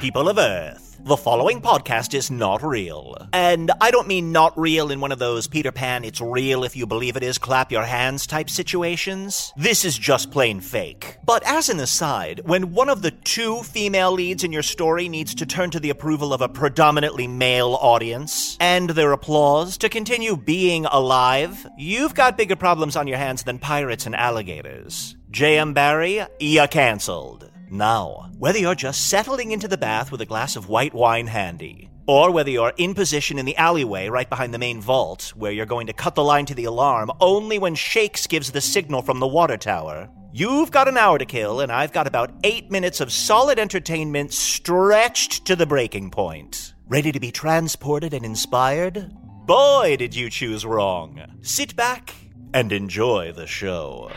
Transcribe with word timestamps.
People 0.00 0.28
of 0.28 0.38
Earth, 0.38 1.00
the 1.00 1.16
following 1.16 1.60
podcast 1.60 2.14
is 2.14 2.30
not 2.30 2.62
real. 2.62 3.16
And 3.32 3.72
I 3.80 3.90
don't 3.90 4.06
mean 4.06 4.30
not 4.30 4.56
real 4.56 4.92
in 4.92 5.00
one 5.00 5.10
of 5.10 5.18
those 5.18 5.48
Peter 5.48 5.72
Pan, 5.72 6.04
it's 6.04 6.20
real 6.20 6.62
if 6.62 6.76
you 6.76 6.86
believe 6.86 7.16
it 7.16 7.24
is, 7.24 7.36
clap 7.36 7.72
your 7.72 7.82
hands 7.82 8.24
type 8.24 8.48
situations. 8.48 9.52
This 9.56 9.84
is 9.84 9.98
just 9.98 10.30
plain 10.30 10.60
fake. 10.60 11.16
But 11.24 11.42
as 11.44 11.68
an 11.68 11.80
aside, 11.80 12.42
when 12.44 12.74
one 12.74 12.88
of 12.88 13.02
the 13.02 13.10
two 13.10 13.64
female 13.64 14.12
leads 14.12 14.44
in 14.44 14.52
your 14.52 14.62
story 14.62 15.08
needs 15.08 15.34
to 15.34 15.46
turn 15.46 15.70
to 15.70 15.80
the 15.80 15.90
approval 15.90 16.32
of 16.32 16.42
a 16.42 16.48
predominantly 16.48 17.26
male 17.26 17.76
audience 17.80 18.56
and 18.60 18.90
their 18.90 19.10
applause 19.10 19.76
to 19.78 19.88
continue 19.88 20.36
being 20.36 20.86
alive, 20.86 21.66
you've 21.76 22.14
got 22.14 22.36
bigger 22.36 22.56
problems 22.56 22.94
on 22.94 23.08
your 23.08 23.18
hands 23.18 23.42
than 23.42 23.58
pirates 23.58 24.06
and 24.06 24.14
alligators. 24.14 25.16
J.M. 25.32 25.74
Barrie, 25.74 26.22
ya 26.38 26.68
cancelled. 26.68 27.50
Now, 27.70 28.30
whether 28.38 28.58
you're 28.58 28.74
just 28.74 29.08
settling 29.08 29.50
into 29.50 29.68
the 29.68 29.76
bath 29.76 30.10
with 30.10 30.20
a 30.20 30.26
glass 30.26 30.56
of 30.56 30.68
white 30.68 30.94
wine 30.94 31.26
handy, 31.26 31.90
or 32.06 32.30
whether 32.30 32.48
you're 32.48 32.72
in 32.78 32.94
position 32.94 33.38
in 33.38 33.44
the 33.44 33.56
alleyway 33.58 34.08
right 34.08 34.28
behind 34.28 34.54
the 34.54 34.58
main 34.58 34.80
vault, 34.80 35.34
where 35.36 35.52
you're 35.52 35.66
going 35.66 35.86
to 35.86 35.92
cut 35.92 36.14
the 36.14 36.24
line 36.24 36.46
to 36.46 36.54
the 36.54 36.64
alarm 36.64 37.10
only 37.20 37.58
when 37.58 37.74
Shakes 37.74 38.26
gives 38.26 38.50
the 38.50 38.62
signal 38.62 39.02
from 39.02 39.20
the 39.20 39.26
water 39.26 39.58
tower, 39.58 40.08
you've 40.32 40.70
got 40.70 40.88
an 40.88 40.96
hour 40.96 41.18
to 41.18 41.26
kill, 41.26 41.60
and 41.60 41.70
I've 41.70 41.92
got 41.92 42.06
about 42.06 42.32
eight 42.44 42.70
minutes 42.70 43.00
of 43.00 43.12
solid 43.12 43.58
entertainment 43.58 44.32
stretched 44.32 45.44
to 45.44 45.54
the 45.54 45.66
breaking 45.66 46.10
point. 46.10 46.72
Ready 46.86 47.12
to 47.12 47.20
be 47.20 47.30
transported 47.30 48.14
and 48.14 48.24
inspired? 48.24 49.12
Boy, 49.44 49.96
did 49.98 50.16
you 50.16 50.30
choose 50.30 50.64
wrong. 50.64 51.22
Sit 51.42 51.76
back 51.76 52.14
and 52.54 52.72
enjoy 52.72 53.32
the 53.32 53.46
show. 53.46 54.10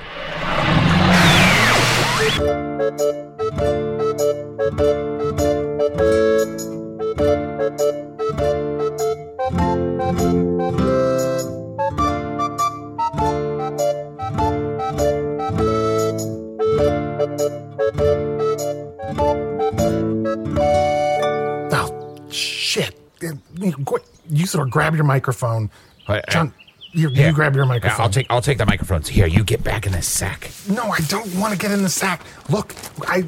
Oh, 21.73 22.15
shit. 22.29 22.95
You 24.29 24.45
sort 24.45 24.67
of 24.67 24.71
grab 24.71 24.95
your 24.95 25.03
microphone. 25.03 25.69
Uh, 26.07 26.21
John, 26.29 26.53
you, 26.93 27.09
Here. 27.09 27.27
you 27.27 27.33
grab 27.33 27.55
your 27.55 27.63
Yeah, 27.65 27.69
microphone. 27.69 28.01
I'll 28.01 28.09
take 28.09 28.27
I'll 28.29 28.41
take 28.41 28.57
the 28.57 28.65
microphones. 28.65 29.07
Here, 29.07 29.27
you 29.27 29.43
get 29.43 29.63
back 29.63 29.85
in 29.85 29.91
this 29.93 30.07
sack. 30.07 30.51
No, 30.69 30.83
I 30.91 30.99
don't 31.07 31.33
want 31.35 31.53
to 31.53 31.59
get 31.59 31.71
in 31.71 31.83
the 31.83 31.89
sack. 31.89 32.21
Look, 32.49 32.75
I 33.07 33.23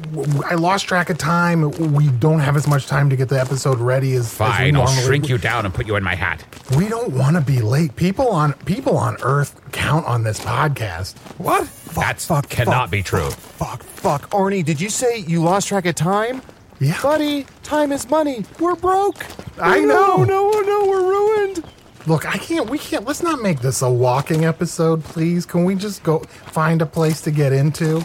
I 0.48 0.54
lost 0.54 0.86
track 0.86 1.10
of 1.10 1.18
time. 1.18 1.70
We 1.94 2.08
don't 2.08 2.40
have 2.40 2.56
as 2.56 2.66
much 2.66 2.86
time 2.86 3.08
to 3.10 3.16
get 3.16 3.28
the 3.28 3.40
episode 3.40 3.78
ready 3.78 4.14
as 4.14 4.24
as 4.24 4.30
we 4.32 4.36
Fine, 4.46 4.76
I'll 4.76 4.84
normally- 4.84 5.02
shrink 5.04 5.28
you 5.28 5.38
down 5.38 5.64
and 5.64 5.72
put 5.74 5.86
you 5.86 5.96
in 5.96 6.02
my 6.04 6.14
hat. 6.14 6.44
We 6.76 6.88
don't 6.88 7.12
want 7.12 7.36
to 7.36 7.40
be 7.42 7.60
late. 7.60 7.96
People 7.96 8.28
on 8.28 8.52
people 8.64 8.96
on 8.96 9.16
Earth 9.22 9.60
count 9.72 10.06
on 10.06 10.22
this 10.24 10.40
podcast. 10.40 11.16
What? 11.38 11.68
That 11.94 12.20
fuck, 12.20 12.48
cannot 12.48 12.74
fuck, 12.84 12.90
be 12.90 13.02
true. 13.02 13.30
Fuck, 13.30 13.82
fuck. 13.82 14.30
Arnie, 14.30 14.64
did 14.64 14.80
you 14.80 14.90
say 14.90 15.18
you 15.18 15.42
lost 15.42 15.68
track 15.68 15.86
of 15.86 15.94
time? 15.94 16.42
Yeah. 16.80 17.00
Buddy, 17.00 17.46
time 17.62 17.92
is 17.92 18.08
money. 18.10 18.44
We're 18.58 18.74
broke. 18.74 19.24
I 19.60 19.80
No, 19.80 20.16
know. 20.16 20.24
no, 20.24 20.60
no, 20.60 20.86
we're 20.86 21.08
ruined. 21.08 21.64
Look, 22.06 22.26
I 22.26 22.36
can't. 22.38 22.68
We 22.68 22.78
can't. 22.78 23.04
Let's 23.06 23.22
not 23.22 23.40
make 23.40 23.60
this 23.60 23.80
a 23.82 23.90
walking 23.90 24.44
episode, 24.44 25.02
please. 25.04 25.46
Can 25.46 25.64
we 25.64 25.74
just 25.74 26.02
go 26.02 26.18
find 26.18 26.82
a 26.82 26.86
place 26.86 27.20
to 27.22 27.30
get 27.30 27.52
into? 27.52 28.00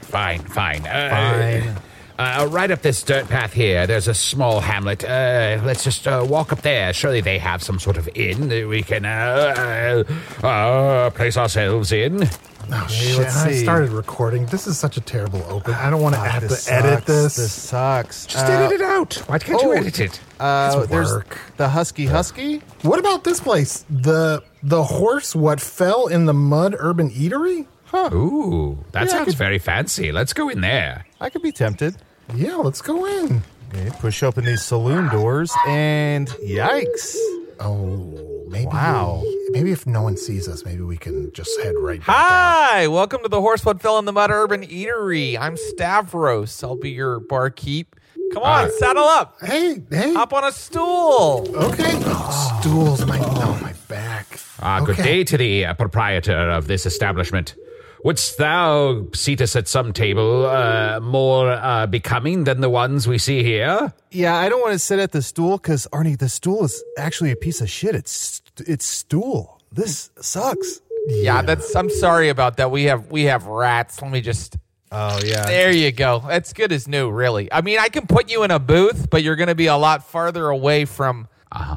Fine, 0.00 0.40
fine. 0.40 0.86
Uh, 0.86 1.10
Fine. 1.10 1.82
Uh, 2.18 2.46
right 2.50 2.70
up 2.70 2.82
this 2.82 3.02
dirt 3.02 3.26
path 3.28 3.52
here, 3.52 3.86
there's 3.86 4.06
a 4.06 4.14
small 4.14 4.60
hamlet. 4.60 5.02
Uh, 5.02 5.60
let's 5.64 5.82
just 5.82 6.06
uh, 6.06 6.24
walk 6.28 6.52
up 6.52 6.60
there. 6.62 6.92
Surely 6.92 7.20
they 7.20 7.38
have 7.38 7.62
some 7.62 7.78
sort 7.78 7.96
of 7.96 8.08
inn 8.14 8.48
that 8.48 8.68
we 8.68 8.82
can 8.82 9.04
uh, 9.04 10.04
uh, 10.42 10.46
uh, 10.46 11.10
place 11.10 11.36
ourselves 11.36 11.90
in. 11.90 12.28
Oh 12.70 12.86
shit! 12.86 13.26
I 13.26 13.52
started 13.54 13.90
recording. 13.90 14.46
This 14.46 14.66
is 14.66 14.78
such 14.78 14.96
a 14.96 15.00
terrible 15.00 15.42
open. 15.48 15.74
I 15.74 15.90
don't 15.90 16.00
want 16.00 16.14
to 16.14 16.20
Fuck, 16.20 16.30
have 16.30 16.42
to 16.42 16.48
this 16.48 16.70
edit 16.70 17.04
this. 17.06 17.36
This 17.36 17.52
sucks. 17.52 18.26
Just 18.26 18.46
Uh, 18.46 18.52
edit 18.52 18.80
it 18.80 18.84
out. 18.84 19.14
Why 19.26 19.38
can't 19.38 19.60
you 19.62 19.68
oh. 19.70 19.72
edit 19.72 20.00
it? 20.00 20.20
Uh, 20.40 20.86
there's 20.86 21.10
work. 21.10 21.38
the 21.56 21.68
Husky 21.68 22.06
Husky. 22.06 22.62
What 22.82 22.98
about 22.98 23.24
this 23.24 23.40
place? 23.40 23.84
The 23.90 24.42
the 24.62 24.84
horse 24.84 25.34
what 25.34 25.60
fell 25.60 26.06
in 26.06 26.26
the 26.26 26.34
mud 26.34 26.74
urban 26.78 27.10
eatery? 27.10 27.66
Huh. 27.86 28.10
Ooh, 28.14 28.78
that 28.92 29.04
Yeah, 29.04 29.08
sounds 29.08 29.24
could- 29.26 29.36
very 29.36 29.58
fancy. 29.58 30.12
Let's 30.12 30.32
go 30.32 30.48
in 30.48 30.60
there. 30.62 31.04
I 31.20 31.28
could 31.30 31.42
be 31.42 31.52
tempted. 31.52 31.96
Yeah, 32.34 32.56
let's 32.56 32.80
go 32.80 33.04
in. 33.06 33.42
Okay, 33.74 33.90
push 34.00 34.22
open 34.22 34.44
these 34.44 34.62
saloon 34.62 35.08
doors, 35.08 35.52
and 35.66 36.28
yikes! 36.46 37.16
Oh, 37.64 38.44
maybe. 38.48 38.66
Wow. 38.66 39.22
Maybe 39.50 39.70
if 39.70 39.86
no 39.86 40.02
one 40.02 40.16
sees 40.16 40.48
us, 40.48 40.64
maybe 40.64 40.82
we 40.82 40.96
can 40.96 41.30
just 41.32 41.60
head 41.60 41.74
right 41.78 42.00
back 42.00 42.08
out. 42.08 42.14
Hi, 42.16 42.88
welcome 42.88 43.22
to 43.22 43.28
the 43.28 43.40
Horsefoot 43.40 43.80
Fell 43.80 43.98
in 43.98 44.04
the 44.04 44.12
Mud 44.12 44.30
Urban 44.30 44.62
Eatery. 44.66 45.38
I'm 45.38 45.56
Stavros. 45.56 46.62
I'll 46.64 46.76
be 46.76 46.90
your 46.90 47.20
barkeep. 47.20 47.94
Come 48.32 48.42
on, 48.42 48.64
Uh, 48.64 48.70
saddle 48.78 49.04
up. 49.04 49.36
Hey, 49.42 49.82
hey. 49.90 50.14
Hop 50.14 50.32
on 50.32 50.42
a 50.44 50.50
stool. 50.52 51.46
Okay. 51.54 51.92
Oh, 52.06 52.58
stools. 52.60 53.06
My 53.06 53.18
no, 53.18 53.56
my 53.62 53.74
back. 53.88 54.40
Ah, 54.60 54.80
good 54.80 54.96
day 54.96 55.22
to 55.24 55.36
the 55.36 55.66
uh, 55.66 55.74
proprietor 55.74 56.50
of 56.50 56.66
this 56.66 56.84
establishment. 56.86 57.54
Wouldst 58.04 58.36
thou 58.38 59.06
seat 59.14 59.40
us 59.40 59.54
at 59.54 59.68
some 59.68 59.92
table 59.92 60.46
uh, 60.46 60.98
more 61.00 61.50
uh, 61.50 61.86
becoming 61.86 62.44
than 62.44 62.60
the 62.60 62.68
ones 62.68 63.06
we 63.06 63.16
see 63.16 63.44
here? 63.44 63.92
Yeah, 64.10 64.34
I 64.34 64.48
don't 64.48 64.60
want 64.60 64.72
to 64.72 64.78
sit 64.78 64.98
at 64.98 65.12
the 65.12 65.22
stool 65.22 65.56
because 65.56 65.86
Arnie, 65.92 66.18
the 66.18 66.28
stool 66.28 66.64
is 66.64 66.82
actually 66.98 67.30
a 67.30 67.36
piece 67.36 67.60
of 67.60 67.70
shit. 67.70 67.94
It's 67.94 68.42
it's 68.66 68.84
stool. 68.84 69.60
This 69.70 70.10
sucks. 70.20 70.80
Yeah, 71.06 71.42
that's. 71.42 71.74
I'm 71.76 71.90
sorry 71.90 72.28
about 72.28 72.56
that. 72.56 72.70
We 72.70 72.84
have 72.84 73.10
we 73.10 73.24
have 73.24 73.46
rats. 73.46 74.02
Let 74.02 74.10
me 74.10 74.20
just. 74.20 74.56
Oh 74.90 75.20
yeah. 75.24 75.46
There 75.46 75.72
you 75.72 75.92
go. 75.92 76.22
That's 76.26 76.52
good 76.52 76.72
as 76.72 76.86
new, 76.86 77.10
really. 77.10 77.50
I 77.52 77.60
mean, 77.60 77.78
I 77.78 77.88
can 77.88 78.06
put 78.06 78.30
you 78.30 78.42
in 78.42 78.50
a 78.50 78.58
booth, 78.58 79.08
but 79.10 79.22
you're 79.22 79.36
going 79.36 79.48
to 79.48 79.54
be 79.54 79.66
a 79.66 79.76
lot 79.76 80.04
farther 80.04 80.48
away 80.48 80.84
from 80.84 81.28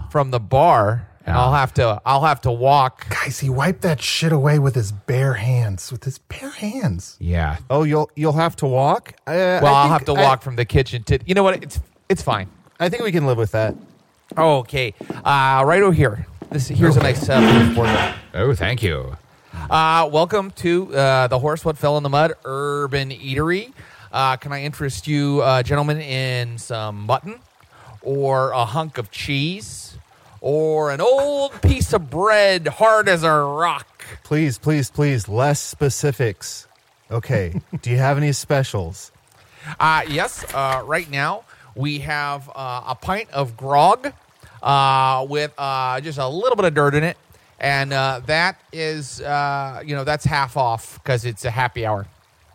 from 0.10 0.32
the 0.32 0.40
bar, 0.40 1.08
and 1.26 1.36
I'll 1.36 1.54
have 1.54 1.74
to 1.76 2.02
I'll 2.06 2.24
have 2.24 2.42
to 2.42 2.52
walk. 2.52 3.10
Guys, 3.10 3.40
he 3.40 3.50
wiped 3.50 3.82
that 3.82 4.02
shit 4.02 4.32
away 4.32 4.60
with 4.60 4.76
his 4.76 4.92
bare 4.92 5.34
hands. 5.34 5.92
With 5.92 6.04
his 6.04 6.18
bare 6.18 6.50
hands. 6.52 7.18
Yeah. 7.20 7.58
Oh, 7.70 7.84
you'll 7.84 8.10
you'll 8.16 8.34
have 8.34 8.56
to 8.58 8.66
walk. 8.68 9.14
Uh, 9.28 9.60
Well, 9.62 9.74
I 9.74 9.84
I'll 9.84 9.90
have 9.90 10.06
to 10.06 10.14
I- 10.14 10.22
walk 10.22 10.42
from 10.42 10.56
the 10.56 10.66
kitchen 10.66 11.04
to. 11.06 11.20
You 11.26 11.34
know 11.36 11.44
what? 11.44 11.64
It's 11.64 11.80
it's 12.10 12.22
fine. 12.22 12.50
I, 12.80 12.90
think 12.90 13.04
we 13.04 13.12
can 13.12 13.26
live 13.26 13.38
with 13.38 13.52
that. 13.52 13.74
Okay, 14.38 14.94
uh, 15.24 15.64
right 15.66 15.82
over 15.82 15.94
here. 15.94 16.28
This 16.52 16.68
here's 16.68 16.98
a 16.98 17.04
nice 17.04 17.28
uh, 17.30 17.72
for 17.76 17.86
you. 17.88 18.42
Oh, 18.44 18.54
thank 18.54 18.84
you. 18.84 19.18
Uh, 19.70 20.10
welcome 20.12 20.52
to 20.52 20.94
uh, 20.96 21.28
the 21.28 21.40
Horse 21.40 21.64
What 21.66 21.78
Fell 21.78 21.96
in 21.98 22.04
the 22.04 22.10
Mud 22.10 22.34
Urban 22.44 23.10
Eatery. 23.12 23.72
Uh, 24.12 24.36
can 24.38 24.52
I 24.54 24.62
interest 24.64 25.08
you, 25.08 25.42
uh, 25.42 25.64
gentlemen, 25.64 26.00
in 26.00 26.58
some 26.58 27.06
mutton, 27.06 27.40
or 28.02 28.52
a 28.52 28.64
hunk 28.66 28.98
of 28.98 29.10
cheese, 29.12 29.85
or 30.46 30.92
an 30.92 31.02
old 31.02 31.60
piece 31.64 31.92
of 31.92 32.08
bread 32.12 32.68
hard 32.68 33.10
as 33.10 33.24
a 33.24 33.32
rock? 33.32 34.06
Please, 34.24 34.60
please, 34.60 34.92
please, 34.92 35.28
less 35.28 35.60
specifics. 35.60 36.68
Okay. 37.10 37.60
Do 37.82 37.90
you 37.90 37.98
have 37.98 38.18
any 38.18 38.32
specials? 38.32 39.12
Uh, 39.80 40.04
yes, 40.08 40.46
uh, 40.54 40.84
right 40.86 41.10
now 41.10 41.46
we 41.74 41.98
have 42.00 42.48
uh, 42.56 42.84
a 42.86 42.94
pint 42.94 43.28
of 43.32 43.58
grog 43.58 44.14
uh, 44.62 45.26
with 45.28 45.52
uh, 45.58 46.00
just 46.02 46.20
a 46.20 46.28
little 46.28 46.56
bit 46.56 46.66
of 46.66 46.76
dirt 46.76 46.94
in 46.94 47.04
it. 47.04 47.18
And 47.60 47.92
uh, 47.92 48.22
that 48.28 48.62
is, 48.72 49.22
uh, 49.22 49.82
you 49.84 49.96
know, 49.96 50.04
that's 50.04 50.26
half 50.26 50.58
off 50.58 51.02
because 51.02 51.26
it's 51.26 51.44
a 51.44 51.50
happy 51.52 51.88
hour 51.88 52.06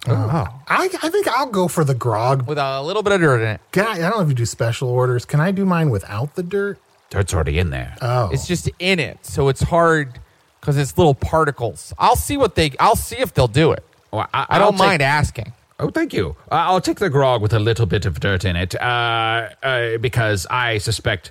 I, 0.07 0.89
I 1.03 1.09
think 1.11 1.27
I'll 1.29 1.47
go 1.47 1.67
for 1.69 1.85
the 1.85 1.95
grog. 1.95 2.47
with 2.47 2.57
a 2.57 2.83
little 2.83 3.03
bit 3.03 3.13
of 3.15 3.21
dirt 3.21 3.41
in 3.41 3.49
it. 3.49 3.61
Can 3.73 3.87
I, 3.87 3.93
I 3.93 3.99
don't 3.99 4.17
know 4.17 4.21
if 4.23 4.29
you 4.29 4.35
do 4.35 4.47
special 4.47 4.89
orders. 4.89 5.25
Can 5.25 5.41
I 5.41 5.51
do 5.51 5.67
mine 5.67 5.91
without 5.91 6.37
the 6.37 6.43
dirt? 6.43 6.79
Dirt's 7.11 7.35
already 7.35 7.59
in 7.59 7.71
there. 7.71 7.97
Oh, 8.01 8.31
It's 8.31 8.47
just 8.47 8.71
in 8.79 8.99
it, 9.01 9.19
so 9.27 9.49
it's 9.49 9.63
hard 9.63 10.21
because 10.61 10.77
it's 10.79 10.97
little 10.97 11.15
particles. 11.15 11.93
I'll 11.99 12.17
see 12.17 12.37
what 12.37 12.55
they. 12.55 12.73
I'll 12.79 12.97
see 12.97 13.17
if 13.19 13.35
they'll 13.35 13.49
do 13.49 13.73
it. 13.73 13.85
Well, 14.13 14.27
I 14.33 14.47
I'll 14.51 14.59
don't 14.61 14.73
take- 14.73 14.79
mind 14.87 15.03
asking. 15.03 15.53
Oh, 15.81 15.91
thank 15.91 16.13
you. 16.13 16.37
Uh, 16.53 16.57
I'll 16.57 16.81
take 16.81 16.99
the 16.99 17.09
grog 17.11 17.41
with 17.43 17.53
a 17.55 17.59
little 17.59 17.87
bit 17.87 18.05
of 18.05 18.21
dirt 18.21 18.45
in 18.45 18.55
it, 18.55 18.75
uh, 18.81 19.49
uh, 19.63 19.97
because 19.99 20.47
I 20.51 20.77
suspect 20.79 21.31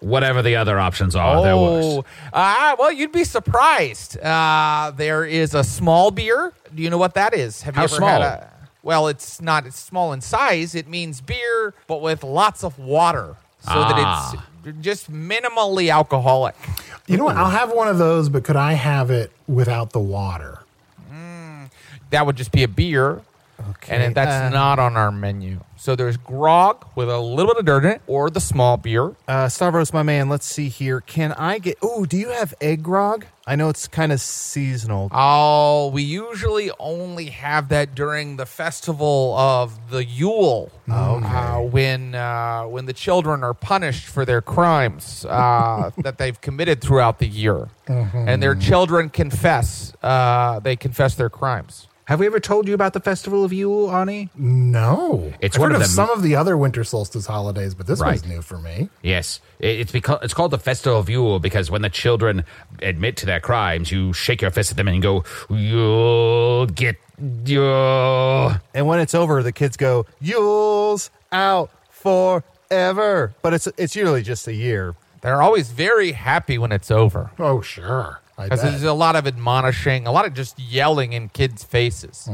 whatever 0.00 0.40
the 0.40 0.56
other 0.56 0.78
options 0.80 1.14
are, 1.14 1.42
they're 1.42 1.54
worse. 1.56 1.84
Oh, 1.84 2.04
uh, 2.32 2.76
well, 2.78 2.90
you'd 2.90 3.12
be 3.12 3.24
surprised. 3.24 4.18
Uh, 4.18 4.90
there 4.96 5.26
is 5.26 5.54
a 5.54 5.62
small 5.62 6.10
beer. 6.10 6.54
Do 6.74 6.82
you 6.82 6.88
know 6.88 6.96
what 6.98 7.12
that 7.14 7.34
is? 7.34 7.60
Have 7.62 7.74
How 7.74 7.82
you 7.82 7.84
ever 7.84 7.96
small? 7.96 8.08
had 8.08 8.22
a? 8.22 8.50
Well, 8.82 9.08
it's 9.08 9.42
not. 9.42 9.66
It's 9.66 9.78
small 9.78 10.14
in 10.14 10.22
size. 10.22 10.74
It 10.74 10.88
means 10.88 11.20
beer, 11.20 11.74
but 11.86 12.00
with 12.00 12.24
lots 12.24 12.64
of 12.64 12.78
water, 12.78 13.36
so 13.60 13.72
Ah. 13.74 13.88
that 14.32 14.32
it's 14.38 14.42
just 14.80 15.10
minimally 15.12 15.92
alcoholic. 15.92 16.54
you 17.06 17.16
know 17.16 17.24
what? 17.24 17.36
I'll 17.36 17.50
have 17.50 17.72
one 17.72 17.88
of 17.88 17.98
those, 17.98 18.28
but 18.28 18.44
could 18.44 18.56
I 18.56 18.74
have 18.74 19.10
it 19.10 19.32
without 19.46 19.92
the 19.92 20.00
water? 20.00 20.60
That 22.10 22.26
would 22.26 22.36
just 22.36 22.52
be 22.52 22.62
a 22.62 22.68
beer. 22.68 23.22
Okay. 23.70 24.04
And 24.04 24.14
that's 24.14 24.46
uh, 24.46 24.48
not 24.48 24.78
on 24.78 24.96
our 24.96 25.12
menu. 25.12 25.60
So 25.76 25.94
there's 25.94 26.16
grog 26.16 26.84
with 26.94 27.10
a 27.10 27.20
little 27.20 27.52
bit 27.52 27.60
of 27.60 27.66
dirt 27.66 27.84
in 27.84 27.90
it, 27.92 28.02
or 28.06 28.30
the 28.30 28.40
small 28.40 28.76
beer. 28.76 29.14
Uh, 29.28 29.48
Stavros, 29.48 29.92
my 29.92 30.02
man, 30.02 30.28
let's 30.28 30.46
see 30.46 30.68
here. 30.68 31.00
Can 31.02 31.32
I 31.32 31.58
get. 31.58 31.78
Oh, 31.82 32.04
do 32.06 32.16
you 32.16 32.28
have 32.30 32.54
egg 32.60 32.82
grog? 32.82 33.26
I 33.50 33.56
know 33.56 33.68
it's 33.68 33.88
kind 33.88 34.12
of 34.12 34.20
seasonal. 34.20 35.08
Oh, 35.10 35.88
we 35.88 36.04
usually 36.04 36.70
only 36.78 37.30
have 37.30 37.70
that 37.70 37.96
during 37.96 38.36
the 38.36 38.46
festival 38.46 39.34
of 39.36 39.90
the 39.90 40.04
Yule, 40.04 40.70
uh, 40.88 41.60
when 41.62 42.14
uh, 42.14 42.62
when 42.66 42.86
the 42.86 42.92
children 42.92 43.42
are 43.42 43.52
punished 43.52 44.06
for 44.06 44.24
their 44.24 44.40
crimes 44.40 45.26
uh, 45.28 45.90
that 45.98 46.18
they've 46.18 46.40
committed 46.40 46.80
throughout 46.80 47.18
the 47.18 47.26
year, 47.26 47.68
and 47.88 48.40
their 48.40 48.54
children 48.54 49.10
confess. 49.10 49.94
Uh, 50.00 50.60
they 50.60 50.76
confess 50.76 51.16
their 51.16 51.28
crimes. 51.28 51.88
Have 52.10 52.18
we 52.18 52.26
ever 52.26 52.40
told 52.40 52.66
you 52.66 52.74
about 52.74 52.92
the 52.92 52.98
Festival 52.98 53.44
of 53.44 53.52
Yule, 53.52 53.86
Arnie? 53.86 54.30
No, 54.36 55.32
It's 55.40 55.54
I've 55.54 55.60
one 55.60 55.70
heard 55.70 55.76
of 55.76 55.82
of 55.82 55.86
them- 55.86 55.94
some 55.94 56.10
of 56.10 56.22
the 56.24 56.34
other 56.34 56.56
winter 56.56 56.82
solstice 56.82 57.26
holidays, 57.26 57.72
but 57.72 57.86
this 57.86 58.00
one's 58.00 58.22
Right. 58.22 58.28
new 58.34 58.42
for 58.42 58.58
me. 58.58 58.88
Yes, 59.00 59.38
it's 59.60 59.92
because 59.92 60.18
it's 60.22 60.34
called 60.34 60.50
the 60.50 60.58
Festival 60.58 60.98
of 60.98 61.08
Yule 61.08 61.38
because 61.38 61.70
when 61.70 61.82
the 61.82 61.88
children 61.88 62.42
admit 62.82 63.16
to 63.18 63.26
their 63.26 63.38
crimes, 63.38 63.92
you 63.92 64.12
shake 64.12 64.42
your 64.42 64.50
fist 64.50 64.72
at 64.72 64.76
them 64.76 64.88
and 64.88 65.00
go, 65.00 65.22
"You'll 65.48 66.66
get 66.66 66.96
your." 67.46 68.60
And 68.74 68.88
when 68.88 68.98
it's 68.98 69.14
over, 69.14 69.40
the 69.44 69.52
kids 69.52 69.76
go, 69.76 70.04
Yule's 70.20 71.10
out 71.30 71.70
forever. 71.92 73.34
But 73.40 73.54
it's 73.54 73.68
it's 73.76 73.94
usually 73.94 74.22
just 74.24 74.48
a 74.48 74.52
year. 74.54 74.96
They're 75.20 75.42
always 75.42 75.70
very 75.70 76.10
happy 76.12 76.58
when 76.58 76.72
it's 76.72 76.90
over. 76.90 77.30
Oh, 77.38 77.60
sure. 77.60 78.18
I 78.40 78.44
Because 78.44 78.62
there's 78.62 78.82
a 78.82 78.92
lot 78.94 79.16
of 79.16 79.26
admonishing, 79.26 80.06
a 80.06 80.12
lot 80.12 80.26
of 80.26 80.32
just 80.34 80.58
yelling 80.58 81.12
in 81.12 81.28
kids' 81.28 81.62
faces. 81.62 82.28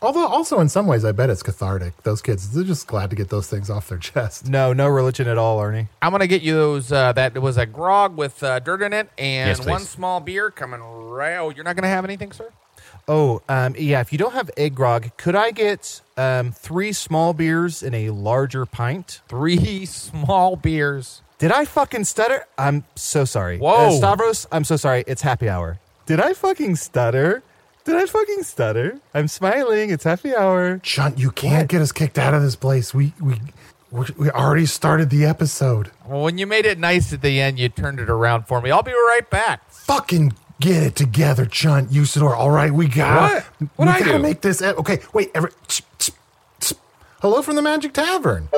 Although, 0.00 0.26
also 0.26 0.60
in 0.60 0.68
some 0.68 0.86
ways, 0.86 1.04
I 1.04 1.12
bet 1.12 1.30
it's 1.30 1.42
cathartic. 1.42 2.02
Those 2.04 2.22
kids, 2.22 2.52
they're 2.52 2.62
just 2.64 2.86
glad 2.86 3.10
to 3.10 3.16
get 3.16 3.28
those 3.28 3.48
things 3.48 3.68
off 3.68 3.88
their 3.88 3.98
chest. 3.98 4.48
No, 4.48 4.72
no 4.72 4.86
religion 4.88 5.26
at 5.26 5.36
all, 5.38 5.60
Ernie. 5.60 5.88
I'm 6.00 6.12
gonna 6.12 6.26
get 6.28 6.42
you 6.42 6.54
those. 6.54 6.92
Uh, 6.92 7.12
that 7.12 7.40
was 7.42 7.56
a 7.56 7.66
grog 7.66 8.16
with 8.16 8.42
uh, 8.42 8.60
dirt 8.60 8.82
in 8.82 8.92
it, 8.92 9.10
and 9.18 9.48
Yes, 9.48 9.58
please. 9.58 9.66
one 9.68 9.80
small 9.82 10.20
beer 10.20 10.50
coming 10.50 10.80
right. 10.80 11.36
Oh, 11.36 11.50
you're 11.50 11.64
not 11.64 11.74
gonna 11.76 11.88
have 11.88 12.04
anything, 12.04 12.30
sir? 12.32 12.52
Oh, 13.08 13.40
um, 13.48 13.74
yeah. 13.78 14.00
If 14.00 14.12
you 14.12 14.18
don't 14.18 14.34
have 14.34 14.50
egg 14.56 14.74
grog, 14.74 15.16
could 15.16 15.34
I 15.34 15.50
get 15.50 16.02
um, 16.16 16.52
three 16.52 16.92
small 16.92 17.32
beers 17.32 17.82
in 17.82 17.94
a 17.94 18.10
larger 18.10 18.66
pint? 18.66 19.22
Three 19.28 19.86
small 19.86 20.56
beers. 20.56 21.22
Did 21.38 21.52
I 21.52 21.64
fucking 21.64 22.04
stutter? 22.04 22.46
I'm 22.56 22.84
so 22.96 23.24
sorry. 23.24 23.58
Whoa. 23.58 23.88
Uh, 23.88 23.90
Stavros, 23.92 24.46
I'm 24.50 24.64
so 24.64 24.76
sorry. 24.76 25.04
It's 25.06 25.22
happy 25.22 25.48
hour. 25.48 25.78
Did 26.06 26.20
I 26.20 26.32
fucking 26.34 26.76
stutter? 26.76 27.42
Did 27.84 27.96
I 27.96 28.06
fucking 28.06 28.42
stutter? 28.42 28.98
I'm 29.14 29.28
smiling. 29.28 29.90
It's 29.90 30.04
happy 30.04 30.34
hour. 30.34 30.78
Chunt, 30.78 31.18
you 31.18 31.30
can't 31.30 31.68
get 31.68 31.80
us 31.80 31.92
kicked 31.92 32.18
out 32.18 32.34
of 32.34 32.42
this 32.42 32.56
place. 32.56 32.92
We 32.92 33.12
we 33.20 33.40
we 33.90 34.06
we 34.18 34.30
already 34.30 34.66
started 34.66 35.10
the 35.10 35.24
episode. 35.24 35.90
Well, 36.06 36.22
when 36.22 36.38
you 36.38 36.46
made 36.46 36.66
it 36.66 36.78
nice 36.78 37.12
at 37.12 37.22
the 37.22 37.40
end, 37.40 37.58
you 37.58 37.68
turned 37.68 38.00
it 38.00 38.10
around 38.10 38.46
for 38.48 38.60
me. 38.60 38.70
I'll 38.70 38.82
be 38.82 38.92
right 38.92 39.28
back. 39.30 39.70
Fucking 39.70 40.34
get 40.60 40.82
it 40.82 40.96
together, 40.96 41.46
Chunt. 41.46 41.90
Usidore. 41.90 42.36
All 42.36 42.50
right, 42.50 42.72
we 42.72 42.88
got. 42.88 43.44
What? 43.60 43.70
What'd 43.76 43.94
I 43.94 43.98
gotta 44.00 44.12
do? 44.18 44.22
make 44.22 44.40
this. 44.40 44.60
e- 44.60 44.66
Okay, 44.66 44.98
wait. 45.14 45.30
Every, 45.34 45.50
hello 47.22 47.42
from 47.42 47.54
the 47.56 47.62
Magic 47.62 47.92
Tavern. 47.94 48.48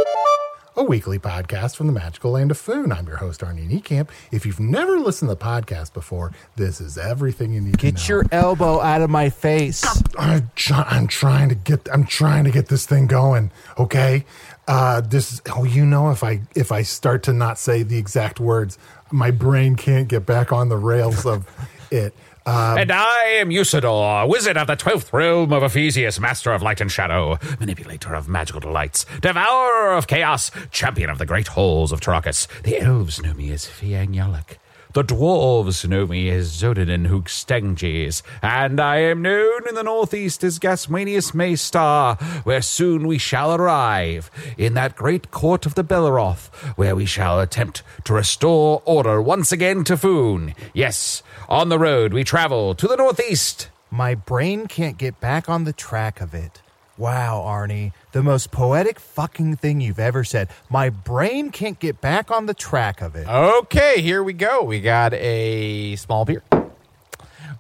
A 0.81 0.83
weekly 0.83 1.19
podcast 1.19 1.77
from 1.77 1.89
the 1.89 1.93
magical 1.93 2.31
land 2.31 2.51
of 2.51 2.57
Foon. 2.57 2.91
I'm 2.91 3.07
your 3.07 3.19
host, 3.19 3.43
Arnie 3.43 3.69
Niekamp. 3.69 4.09
If 4.33 4.47
you've 4.47 4.59
never 4.59 4.99
listened 4.99 5.29
to 5.29 5.35
the 5.35 5.45
podcast 5.45 5.93
before, 5.93 6.33
this 6.57 6.81
is 6.81 6.97
everything 6.97 7.53
you 7.53 7.61
need 7.61 7.79
to 7.81 7.87
know. 7.87 7.93
Get 7.93 8.09
your 8.09 8.25
elbow 8.33 8.81
out 8.81 9.03
of 9.03 9.11
my 9.11 9.29
face. 9.29 9.85
I'm, 10.19 10.51
I'm 10.67 11.07
trying 11.07 11.51
to 11.51 11.55
get 11.55 11.87
I'm 11.93 12.07
trying 12.07 12.45
to 12.45 12.51
get 12.51 12.69
this 12.69 12.87
thing 12.87 13.09
going. 13.09 13.51
Okay, 13.79 14.25
uh, 14.69 15.03
this 15.03 15.43
oh 15.55 15.65
you 15.65 15.85
know 15.85 16.13
if 16.13 16.25
I 16.25 16.41
if 16.57 16.73
I 16.73 16.81
start 16.81 17.25
to 17.25 17.35
not 17.35 17.59
say 17.59 17.83
the 17.83 17.99
exact 17.99 18.41
words, 18.41 18.79
my 19.13 19.31
brain 19.31 19.77
can't 19.77 20.09
get 20.09 20.25
back 20.25 20.51
on 20.51 20.71
the 20.71 20.79
rails 20.79 21.27
of 21.27 21.47
it. 21.91 22.15
Uh, 22.47 22.77
and 22.79 22.91
I 22.91 23.25
am 23.39 23.51
Usidore, 23.51 24.29
wizard 24.29 24.57
of 24.57 24.67
the 24.67 24.77
twelfth 24.77 25.13
realm 25.13 25.53
of 25.53 25.63
Ephesius, 25.63 26.19
master 26.19 26.53
of 26.53 26.63
light 26.63 26.81
and 26.81 26.91
shadow, 26.91 27.39
manipulator 27.59 28.15
of 28.15 28.29
magical 28.29 28.61
delights, 28.61 29.05
devourer 29.21 29.93
of 29.93 30.07
chaos, 30.07 30.51
champion 30.71 31.11
of 31.11 31.19
the 31.19 31.27
great 31.27 31.49
halls 31.49 31.93
of 31.93 32.01
Tarakas. 32.01 32.47
The 32.63 32.81
elves 32.81 33.23
know 33.23 33.35
me 33.35 33.53
as 33.53 33.67
Fiang 33.67 34.15
Yalak. 34.15 34.57
The 34.93 35.05
dwarves 35.05 35.89
know 35.89 36.05
me 36.05 36.31
as 36.31 36.51
Zodan 36.51 37.07
Hookstengis, 37.07 38.23
and 38.43 38.81
I 38.81 38.97
am 38.97 39.23
known 39.23 39.69
in 39.69 39.77
the 39.77 39.85
northeast 39.85 40.43
as 40.43 40.59
Gasmanius 40.59 41.31
Maystar, 41.31 42.21
where 42.45 42.61
soon 42.61 43.07
we 43.07 43.17
shall 43.17 43.55
arrive, 43.55 44.33
in 44.59 44.75
that 44.75 44.97
great 44.97 45.31
court 45.31 45.65
of 45.65 45.77
the 45.77 45.85
Belleroth, 45.85 46.49
where 46.77 46.97
we 46.97 47.07
shall 47.07 47.39
attempt 47.39 47.85
to 48.03 48.15
restore 48.15 48.83
order 48.85 49.23
once 49.23 49.53
again 49.53 49.85
to 49.85 49.97
Foon. 49.97 50.57
Yes, 50.75 51.23
on 51.49 51.69
the 51.69 51.79
road 51.79 52.13
we 52.13 52.25
travel 52.25 52.75
to 52.75 52.89
the 52.89 52.97
northeast. 52.97 53.69
My 53.93 54.17
brain 54.17 54.67
can't 54.67 54.99
get 54.99 55.21
back 55.21 55.49
on 55.49 55.63
the 55.63 55.73
track 55.73 56.21
of 56.21 56.35
it. 56.35 56.63
Wow, 56.99 57.45
Arnie, 57.47 57.93
the 58.13 58.23
most 58.23 58.51
poetic 58.51 58.99
fucking 58.99 59.57
thing 59.57 59.81
you've 59.81 59.99
ever 59.99 60.25
said. 60.25 60.49
My 60.69 60.91
brain 60.91 61.51
can't 61.51 61.79
get 61.79 62.01
back 62.01 62.31
on 62.31 62.47
the 62.47 62.55
track 62.55 63.01
of 63.01 63.15
it. 63.15 63.29
Okay, 63.29 64.01
here 64.01 64.23
we 64.23 64.33
go. 64.33 64.63
We 64.63 64.81
got 64.81 65.15
a 65.15 65.97
small 65.97 66.25
beer. 66.25 66.43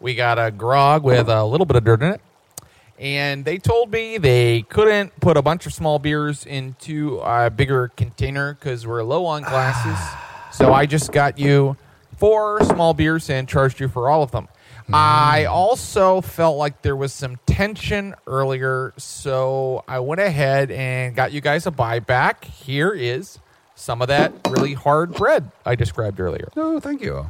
We 0.00 0.14
got 0.14 0.38
a 0.38 0.50
grog 0.50 1.02
with 1.02 1.28
a 1.28 1.45
little 1.45 1.66
bit 1.66 1.76
of 1.76 1.85
dirt 1.85 2.02
in 2.02 2.12
it. 2.12 2.21
And 2.99 3.45
they 3.45 3.57
told 3.57 3.90
me 3.90 4.19
they 4.19 4.62
couldn't 4.62 5.19
put 5.21 5.37
a 5.37 5.42
bunch 5.42 5.64
of 5.66 5.73
small 5.73 5.99
beers 5.99 6.45
into 6.45 7.21
a 7.21 7.49
bigger 7.49 7.88
container 7.97 8.54
because 8.54 8.87
we're 8.87 9.02
low 9.02 9.25
on 9.26 9.42
glasses. 9.42 9.99
so 10.52 10.73
I 10.73 10.87
just 10.87 11.11
got 11.12 11.38
you 11.38 11.76
four 12.16 12.62
small 12.64 12.92
beers 12.92 13.30
and 13.30 13.49
charged 13.49 13.80
you 13.80 13.88
for 13.88 14.11
all 14.11 14.23
of 14.23 14.33
them. 14.33 14.49
I 14.93 15.45
also 15.45 16.21
felt 16.21 16.57
like 16.57 16.83
there 16.83 16.97
was 16.97 17.13
some 17.13 17.39
tension 17.47 18.15
earlier, 18.27 18.93
so 18.97 19.85
I 19.87 20.01
went 20.01 20.21
ahead 20.21 20.71
and 20.71 21.15
got 21.15 21.33
you 21.33 21.41
guys 21.41 21.67
a 21.67 21.71
buyback. 21.71 22.45
Here 22.45 22.93
is 22.93 23.39
some 23.75 24.03
of 24.03 24.09
that 24.09 24.33
really 24.49 24.75
hard 24.75 25.15
bread 25.15 25.51
I 25.65 25.75
described 25.75 26.21
earlier. 26.21 26.49
Oh, 26.57 26.81
thank 26.81 27.01
you. 27.01 27.27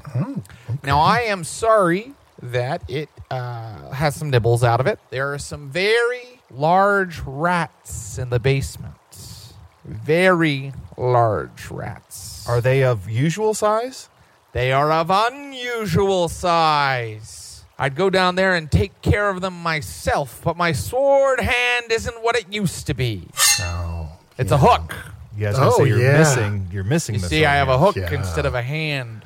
Now, 0.83 1.01
I 1.01 1.21
am 1.21 1.45
sorry 1.45 2.15
that 2.43 2.83
it 2.89 3.09
uh, 3.31 3.91
has 3.91 4.15
some 4.15 4.31
nibbles 4.31 4.65
out 4.65 4.81
of 4.81 4.87
it. 4.87 4.99
There 5.11 5.33
are 5.33 5.39
some 5.39 5.71
very 5.71 6.41
large 6.51 7.21
rats 7.27 8.19
in 8.19 8.31
the 8.31 8.41
basement. 8.41 8.95
Very 9.85 10.73
large 10.97 11.71
rats. 11.71 12.49
Are 12.49 12.61
they 12.61 12.83
of 12.85 13.09
usual 13.09 13.55
size? 13.55 14.09
They 14.53 14.73
are 14.73 14.91
of 14.91 15.11
unusual 15.11 16.29
size. 16.29 17.40
I'd 17.83 17.97
go 17.97 18.11
down 18.11 18.35
there 18.35 18.55
and 18.55 18.71
take 18.71 19.01
care 19.01 19.31
of 19.31 19.41
them 19.41 19.55
myself, 19.55 20.43
but 20.45 20.55
my 20.57 20.73
sword 20.73 21.41
hand 21.41 21.87
isn't 21.91 22.23
what 22.23 22.37
it 22.37 22.53
used 22.53 22.87
to 22.89 22.95
be. 22.95 23.27
Oh, 23.61 24.09
It's 24.37 24.53
a 24.53 24.59
hook. 24.59 24.95
You 25.37 25.47
guys 25.47 25.57
gonna 25.57 25.71
Oh, 25.71 25.79
say 25.79 25.89
you're 25.89 25.99
yeah. 25.99 26.19
missing. 26.19 26.69
You're 26.71 26.85
missing. 26.85 27.15
You 27.15 27.21
this 27.23 27.31
see, 27.31 27.47
I 27.47 27.55
have 27.55 27.71
a 27.71 27.79
hook 27.79 27.97
Yeah. 27.97 28.13
instead 28.13 28.45
of 28.47 28.55
a 28.55 28.61
hand. 28.63 29.25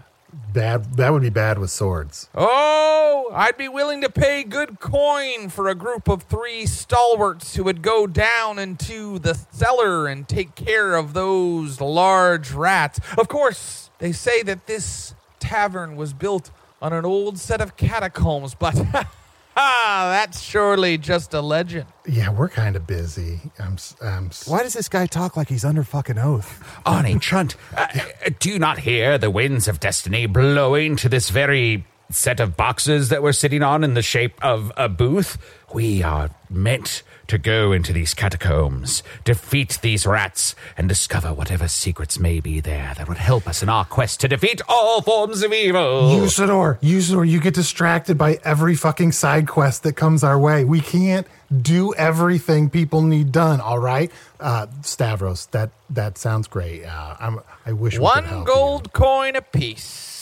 bad. 0.53 0.97
That 0.97 1.13
would 1.13 1.23
be 1.23 1.31
bad 1.31 1.59
with 1.59 1.71
swords. 1.71 2.29
Oh, 2.35 3.31
I'd 3.35 3.57
be 3.57 3.69
willing 3.69 4.01
to 4.03 4.09
pay 4.09 4.45
good 4.45 4.79
coin 4.79 5.49
for 5.49 5.69
a 5.69 5.75
group 5.75 6.07
of 6.09 6.23
three 6.25 6.65
stalwarts 6.67 7.57
who 7.57 7.65
would 7.65 7.83
go 7.83 8.07
down 8.07 8.59
into 8.61 9.19
the 9.19 9.35
cellar 9.51 10.07
and 10.07 10.29
take 10.29 10.55
care 10.55 10.95
of 10.95 11.13
those 11.13 11.81
large 11.81 12.53
rats. 12.53 13.01
Of 13.19 13.27
course, 13.29 13.91
they 13.99 14.13
say 14.13 14.43
that 14.45 14.67
this 14.69 15.15
tavern 15.41 15.97
was 15.97 16.13
built 16.13 16.51
on 16.83 16.93
an 16.93 17.05
old 17.05 17.39
set 17.39 17.61
of 17.61 17.77
catacombs, 17.77 18.55
but 18.55 18.75
ha, 19.57 20.09
that's 20.11 20.41
surely 20.41 20.99
just 20.99 21.33
a 21.35 21.41
legend. 21.41 21.87
Yeah, 22.07 22.31
we're 22.31 22.49
kind 22.49 22.77
of 22.77 22.87
busy. 22.87 23.41
I'm. 23.59 23.75
s- 23.75 23.97
I'm 24.03 24.27
s- 24.27 24.47
Why 24.49 24.63
does 24.63 24.75
this 24.75 24.89
guy 24.89 25.07
talk 25.07 25.37
like 25.37 25.49
he's 25.49 25.65
under 25.65 25.83
fucking 25.85 26.19
oath? 26.19 26.63
Arnie, 26.85 27.21
Chunt, 27.21 27.57
uh, 27.77 27.87
uh, 28.27 28.31
do 28.39 28.51
you 28.51 28.59
not 28.59 28.79
hear 28.81 29.17
the 29.19 29.31
winds 29.31 29.69
of 29.69 29.81
destiny 29.81 30.27
blowing 30.27 30.97
to 30.97 31.09
this 31.09 31.31
very 31.31 31.85
set 32.11 32.41
of 32.41 32.57
boxes 32.57 33.09
that 33.09 33.23
we're 33.23 33.33
sitting 33.33 33.63
on 33.63 33.85
in 33.85 33.95
the 33.95 34.03
shape 34.03 34.43
of 34.43 34.73
a 34.77 34.89
booth? 34.89 35.39
We 35.73 36.03
are 36.03 36.31
meant 36.49 37.03
to 37.27 37.39
go 37.39 37.73
into 37.73 37.93
these 37.93 38.15
catacombs, 38.15 39.03
defeat 39.25 39.79
these 39.83 40.07
rats, 40.07 40.55
and 40.77 40.89
discover 40.89 41.33
whatever 41.33 41.69
secrets 41.69 42.19
may 42.19 42.41
be 42.41 42.61
there 42.61 42.93
that 42.97 43.09
would 43.09 43.19
help 43.19 43.49
us 43.49 43.63
in 43.63 43.69
our 43.69 43.85
quest 43.85 44.21
to 44.21 44.29
defeat 44.29 44.61
all 44.69 45.01
forms 45.03 45.43
of 45.43 45.53
evil. 45.53 46.11
Usidore, 46.11 46.79
Usidore, 46.81 47.29
you 47.29 47.41
get 47.41 47.55
distracted 47.55 48.19
by 48.19 48.39
every 48.45 48.75
fucking 48.75 49.13
side 49.13 49.49
quest 49.49 49.83
that 49.85 49.95
comes 49.95 50.23
our 50.23 50.39
way. 50.39 50.65
We 50.65 50.81
can't 50.81 51.27
do 51.63 51.95
everything 51.95 52.69
people 52.71 53.03
need 53.03 53.33
done. 53.33 53.61
All 53.61 53.79
right, 53.79 54.11
uh, 54.41 54.67
Stavros, 54.83 55.47
that 55.47 55.71
that 55.91 56.19
sounds 56.19 56.47
great. 56.47 56.85
Uh, 56.85 57.17
I'm, 57.19 57.41
I 57.65 57.73
wish 57.73 57.95
we 57.95 57.99
could 57.99 58.03
One 58.03 58.25
help 58.25 58.47
gold 58.47 58.93
coin 58.93 59.37
apiece 59.37 60.14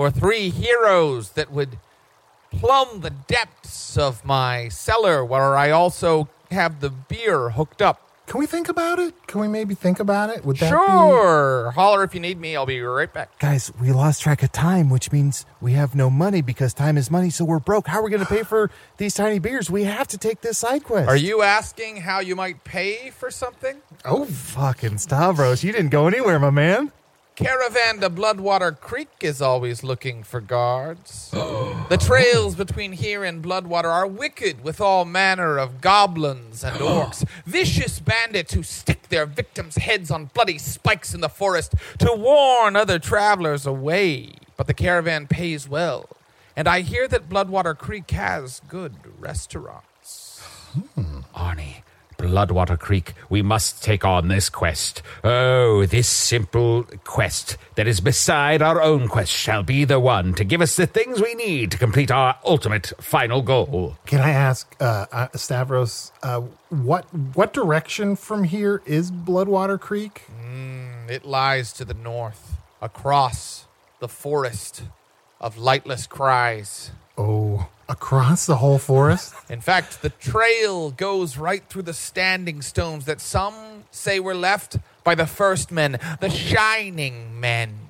for 0.00 0.10
three 0.10 0.48
heroes 0.48 1.32
that 1.32 1.52
would 1.52 1.76
plumb 2.50 3.02
the 3.02 3.10
depths 3.10 3.98
of 3.98 4.24
my 4.24 4.66
cellar, 4.68 5.22
where 5.22 5.58
I 5.58 5.70
also 5.72 6.26
have 6.50 6.80
the 6.80 6.88
beer 6.88 7.50
hooked 7.50 7.82
up. 7.82 8.00
Can 8.26 8.40
we 8.40 8.46
think 8.46 8.70
about 8.70 8.98
it? 8.98 9.12
Can 9.26 9.42
we 9.42 9.48
maybe 9.48 9.74
think 9.74 10.00
about 10.00 10.30
it? 10.30 10.42
Would 10.42 10.56
that 10.56 10.70
Sure. 10.70 11.72
Holler 11.72 12.02
if 12.02 12.14
you 12.14 12.20
need 12.20 12.40
me. 12.40 12.56
I'll 12.56 12.64
be 12.64 12.80
right 12.80 13.12
back. 13.12 13.38
Guys, 13.40 13.70
we 13.78 13.92
lost 13.92 14.22
track 14.22 14.42
of 14.42 14.52
time, 14.52 14.88
which 14.88 15.12
means 15.12 15.44
we 15.60 15.72
have 15.72 15.94
no 15.94 16.08
money 16.08 16.40
because 16.40 16.72
time 16.72 16.96
is 16.96 17.10
money, 17.10 17.28
so 17.28 17.44
we're 17.44 17.58
broke. 17.58 17.86
How 17.86 17.98
are 17.98 18.02
we 18.02 18.10
going 18.10 18.24
to 18.24 18.34
pay 18.34 18.42
for 18.42 18.70
these 18.96 19.12
tiny 19.12 19.38
beers? 19.38 19.70
We 19.70 19.84
have 19.84 20.08
to 20.08 20.16
take 20.16 20.40
this 20.40 20.56
side 20.56 20.82
quest. 20.82 21.10
Are 21.10 21.16
you 21.16 21.42
asking 21.42 21.96
how 21.98 22.20
you 22.20 22.34
might 22.34 22.64
pay 22.64 23.10
for 23.10 23.30
something? 23.30 23.76
Oh, 24.06 24.24
fucking 24.24 24.96
Stavros? 24.96 25.62
You 25.62 25.72
didn't 25.72 25.90
go 25.90 26.06
anywhere, 26.06 26.38
my 26.38 26.48
man. 26.48 26.90
Caravan 27.36 28.00
to 28.00 28.10
Bloodwater 28.10 28.78
Creek 28.78 29.08
is 29.22 29.40
always 29.40 29.82
looking 29.82 30.22
for 30.22 30.40
guards. 30.40 31.30
Oh. 31.42 31.86
the 31.88 31.96
trails 31.96 32.54
between 32.54 32.92
here 32.92 33.24
and 33.24 33.42
Bloodwater 33.42 33.86
are 33.90 34.06
wicked 34.06 34.62
with 34.62 34.80
all 34.80 35.04
manner 35.04 35.58
of 35.58 35.80
goblins 35.80 36.62
and 36.62 36.76
orcs, 36.80 37.26
vicious 37.46 37.98
bandits 37.98 38.52
who 38.54 38.62
stick 38.62 39.08
their 39.08 39.26
victims' 39.26 39.76
heads 39.76 40.10
on 40.10 40.26
bloody 40.26 40.58
spikes 40.58 41.14
in 41.14 41.20
the 41.20 41.28
forest 41.28 41.74
to 41.98 42.12
warn 42.12 42.76
other 42.76 42.98
travelers 42.98 43.66
away. 43.66 44.32
But 44.56 44.66
the 44.66 44.74
caravan 44.74 45.26
pays 45.26 45.68
well, 45.68 46.08
and 46.54 46.68
I 46.68 46.82
hear 46.82 47.08
that 47.08 47.28
Bloodwater 47.28 47.76
Creek 47.76 48.10
has 48.10 48.60
good 48.68 48.94
restaurants. 49.18 50.40
Hmm. 50.94 51.20
Arnie, 51.34 51.82
Bloodwater 52.20 52.78
Creek, 52.78 53.14
we 53.28 53.42
must 53.42 53.82
take 53.82 54.04
on 54.04 54.28
this 54.28 54.48
quest. 54.48 55.02
Oh, 55.24 55.86
this 55.86 56.06
simple 56.06 56.84
quest 57.04 57.56
that 57.76 57.86
is 57.86 58.00
beside 58.00 58.62
our 58.62 58.82
own 58.82 59.08
quest 59.08 59.32
shall 59.32 59.62
be 59.62 59.84
the 59.84 59.98
one 59.98 60.34
to 60.34 60.44
give 60.44 60.60
us 60.60 60.76
the 60.76 60.86
things 60.86 61.20
we 61.20 61.34
need 61.34 61.70
to 61.72 61.78
complete 61.78 62.10
our 62.10 62.36
ultimate 62.44 62.92
final 63.00 63.42
goal. 63.42 63.96
can 64.06 64.20
I 64.20 64.30
ask 64.30 64.76
uh, 64.80 65.06
uh, 65.10 65.28
Stavros 65.34 66.12
uh, 66.22 66.42
what 66.68 67.04
what 67.34 67.52
direction 67.52 68.16
from 68.16 68.44
here 68.44 68.82
is 68.86 69.10
Bloodwater 69.10 69.80
Creek? 69.80 70.22
It 71.08 71.24
lies 71.24 71.72
to 71.72 71.84
the 71.84 71.94
north, 71.94 72.56
across 72.80 73.66
the 73.98 74.08
forest 74.08 74.82
of 75.40 75.56
lightless 75.56 76.06
cries. 76.06 76.92
Oh, 77.18 77.68
across 77.90 78.46
the 78.46 78.56
whole 78.56 78.78
forest. 78.78 79.34
In 79.50 79.60
fact, 79.60 80.00
the 80.00 80.10
trail 80.10 80.92
goes 80.92 81.36
right 81.36 81.62
through 81.68 81.82
the 81.82 81.92
standing 81.92 82.62
stones 82.62 83.04
that 83.04 83.20
some 83.20 83.84
say 83.90 84.20
were 84.20 84.34
left 84.34 84.78
by 85.04 85.14
the 85.14 85.26
first 85.26 85.70
men, 85.72 85.98
the 86.20 86.30
Shining 86.30 87.38
Men. 87.40 87.74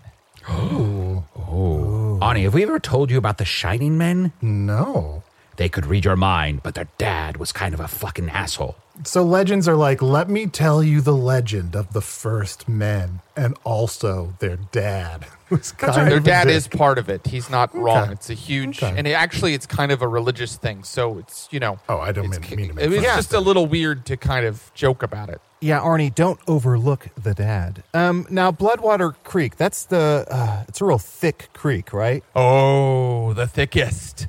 Oh. 0.48 1.24
Oh. 1.36 2.18
Arnie, 2.22 2.44
have 2.44 2.54
we 2.54 2.62
ever 2.62 2.78
told 2.80 3.10
you 3.10 3.18
about 3.18 3.36
the 3.38 3.44
Shining 3.44 3.98
Men? 3.98 4.32
no. 4.40 5.22
They 5.60 5.68
could 5.68 5.84
read 5.84 6.06
your 6.06 6.16
mind, 6.16 6.62
but 6.62 6.74
their 6.74 6.88
dad 6.96 7.36
was 7.36 7.52
kind 7.52 7.74
of 7.74 7.80
a 7.80 7.86
fucking 7.86 8.30
asshole. 8.30 8.76
So 9.04 9.22
legends 9.22 9.68
are 9.68 9.76
like, 9.76 10.00
let 10.00 10.30
me 10.30 10.46
tell 10.46 10.82
you 10.82 11.02
the 11.02 11.12
legend 11.14 11.76
of 11.76 11.92
the 11.92 12.00
first 12.00 12.66
men, 12.66 13.20
and 13.36 13.54
also 13.62 14.32
their 14.38 14.56
dad 14.56 15.26
was 15.50 15.72
kind 15.72 15.92
Their 16.08 16.16
of 16.16 16.22
a 16.24 16.26
dad 16.26 16.44
dick. 16.44 16.54
is 16.54 16.66
part 16.66 16.96
of 16.96 17.10
it. 17.10 17.26
He's 17.26 17.50
not 17.50 17.74
wrong. 17.76 18.04
Okay. 18.04 18.12
It's 18.12 18.30
a 18.30 18.34
huge, 18.34 18.82
Okay. 18.82 18.94
and 18.96 19.06
it, 19.06 19.12
actually, 19.12 19.52
it's 19.52 19.66
kind 19.66 19.92
of 19.92 20.00
a 20.00 20.08
religious 20.08 20.56
thing. 20.56 20.82
So 20.82 21.18
it's 21.18 21.46
you 21.50 21.60
know. 21.60 21.78
Oh, 21.90 21.98
I 21.98 22.12
don't 22.12 22.30
mean- 22.30 22.40
mean 22.56 22.68
to 22.68 22.74
make 22.74 22.84
It 22.86 22.88
was 22.88 23.00
fun 23.00 23.10
of 23.10 23.16
just 23.16 23.34
a 23.34 23.40
little 23.40 23.66
weird 23.66 24.06
to 24.06 24.16
kind 24.16 24.46
of 24.46 24.72
joke 24.74 25.02
about 25.02 25.28
it. 25.28 25.42
Yeah, 25.60 25.80
Arnie, 25.80 26.14
don't 26.14 26.40
overlook 26.48 27.08
the 27.22 27.34
dad. 27.34 27.82
Um, 27.92 28.26
now 28.30 28.50
Bloodwater 28.50 29.14
Creek, 29.24 29.56
that's 29.58 29.84
the, 29.84 30.24
uh, 30.30 30.64
it's 30.68 30.80
a 30.80 30.86
real 30.86 30.96
thick 30.98 31.50
creek, 31.52 31.92
right? 31.92 32.24
Oh, 32.34 33.34
the 33.34 33.46
thickest. 33.46 34.26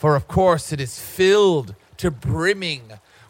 For 0.00 0.16
of 0.16 0.26
course 0.28 0.72
it 0.72 0.80
is 0.80 0.98
filled 0.98 1.74
to 1.98 2.10
brimming 2.10 2.84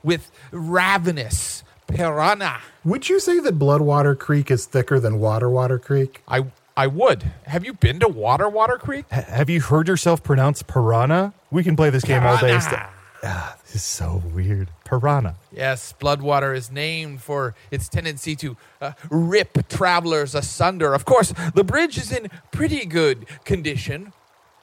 with 0.04 0.30
ravenous 0.52 1.64
piranha. 1.88 2.60
Would 2.84 3.08
you 3.08 3.18
say 3.18 3.40
that 3.40 3.58
Bloodwater 3.58 4.16
Creek 4.16 4.52
is 4.52 4.66
thicker 4.66 5.00
than 5.00 5.18
Water 5.18 5.50
Water 5.50 5.80
Creek? 5.80 6.22
I 6.28 6.44
I 6.76 6.86
would. 6.86 7.24
Have 7.46 7.64
you 7.64 7.72
been 7.72 7.98
to 7.98 8.06
Water 8.06 8.48
Water 8.48 8.78
Creek? 8.78 9.04
H- 9.10 9.24
have 9.24 9.50
you 9.50 9.60
heard 9.60 9.88
yourself 9.88 10.22
pronounce 10.22 10.62
piranha? 10.62 11.32
We 11.50 11.64
can 11.64 11.74
play 11.74 11.90
this 11.90 12.04
game 12.04 12.22
all 12.22 12.36
day. 12.36 12.56
Piranha. 12.56 12.60
St- 12.60 12.82
ah, 13.24 13.56
this 13.64 13.74
is 13.74 13.82
so 13.82 14.22
weird. 14.32 14.68
Piranha. 14.84 15.34
Yes, 15.50 15.92
Bloodwater 16.00 16.56
is 16.56 16.70
named 16.70 17.20
for 17.20 17.56
its 17.72 17.88
tendency 17.88 18.36
to 18.36 18.56
uh, 18.80 18.92
rip 19.10 19.68
travelers 19.68 20.36
asunder. 20.36 20.94
Of 20.94 21.04
course, 21.04 21.34
the 21.52 21.64
bridge 21.64 21.98
is 21.98 22.12
in 22.12 22.28
pretty 22.52 22.86
good 22.86 23.26
condition, 23.44 24.12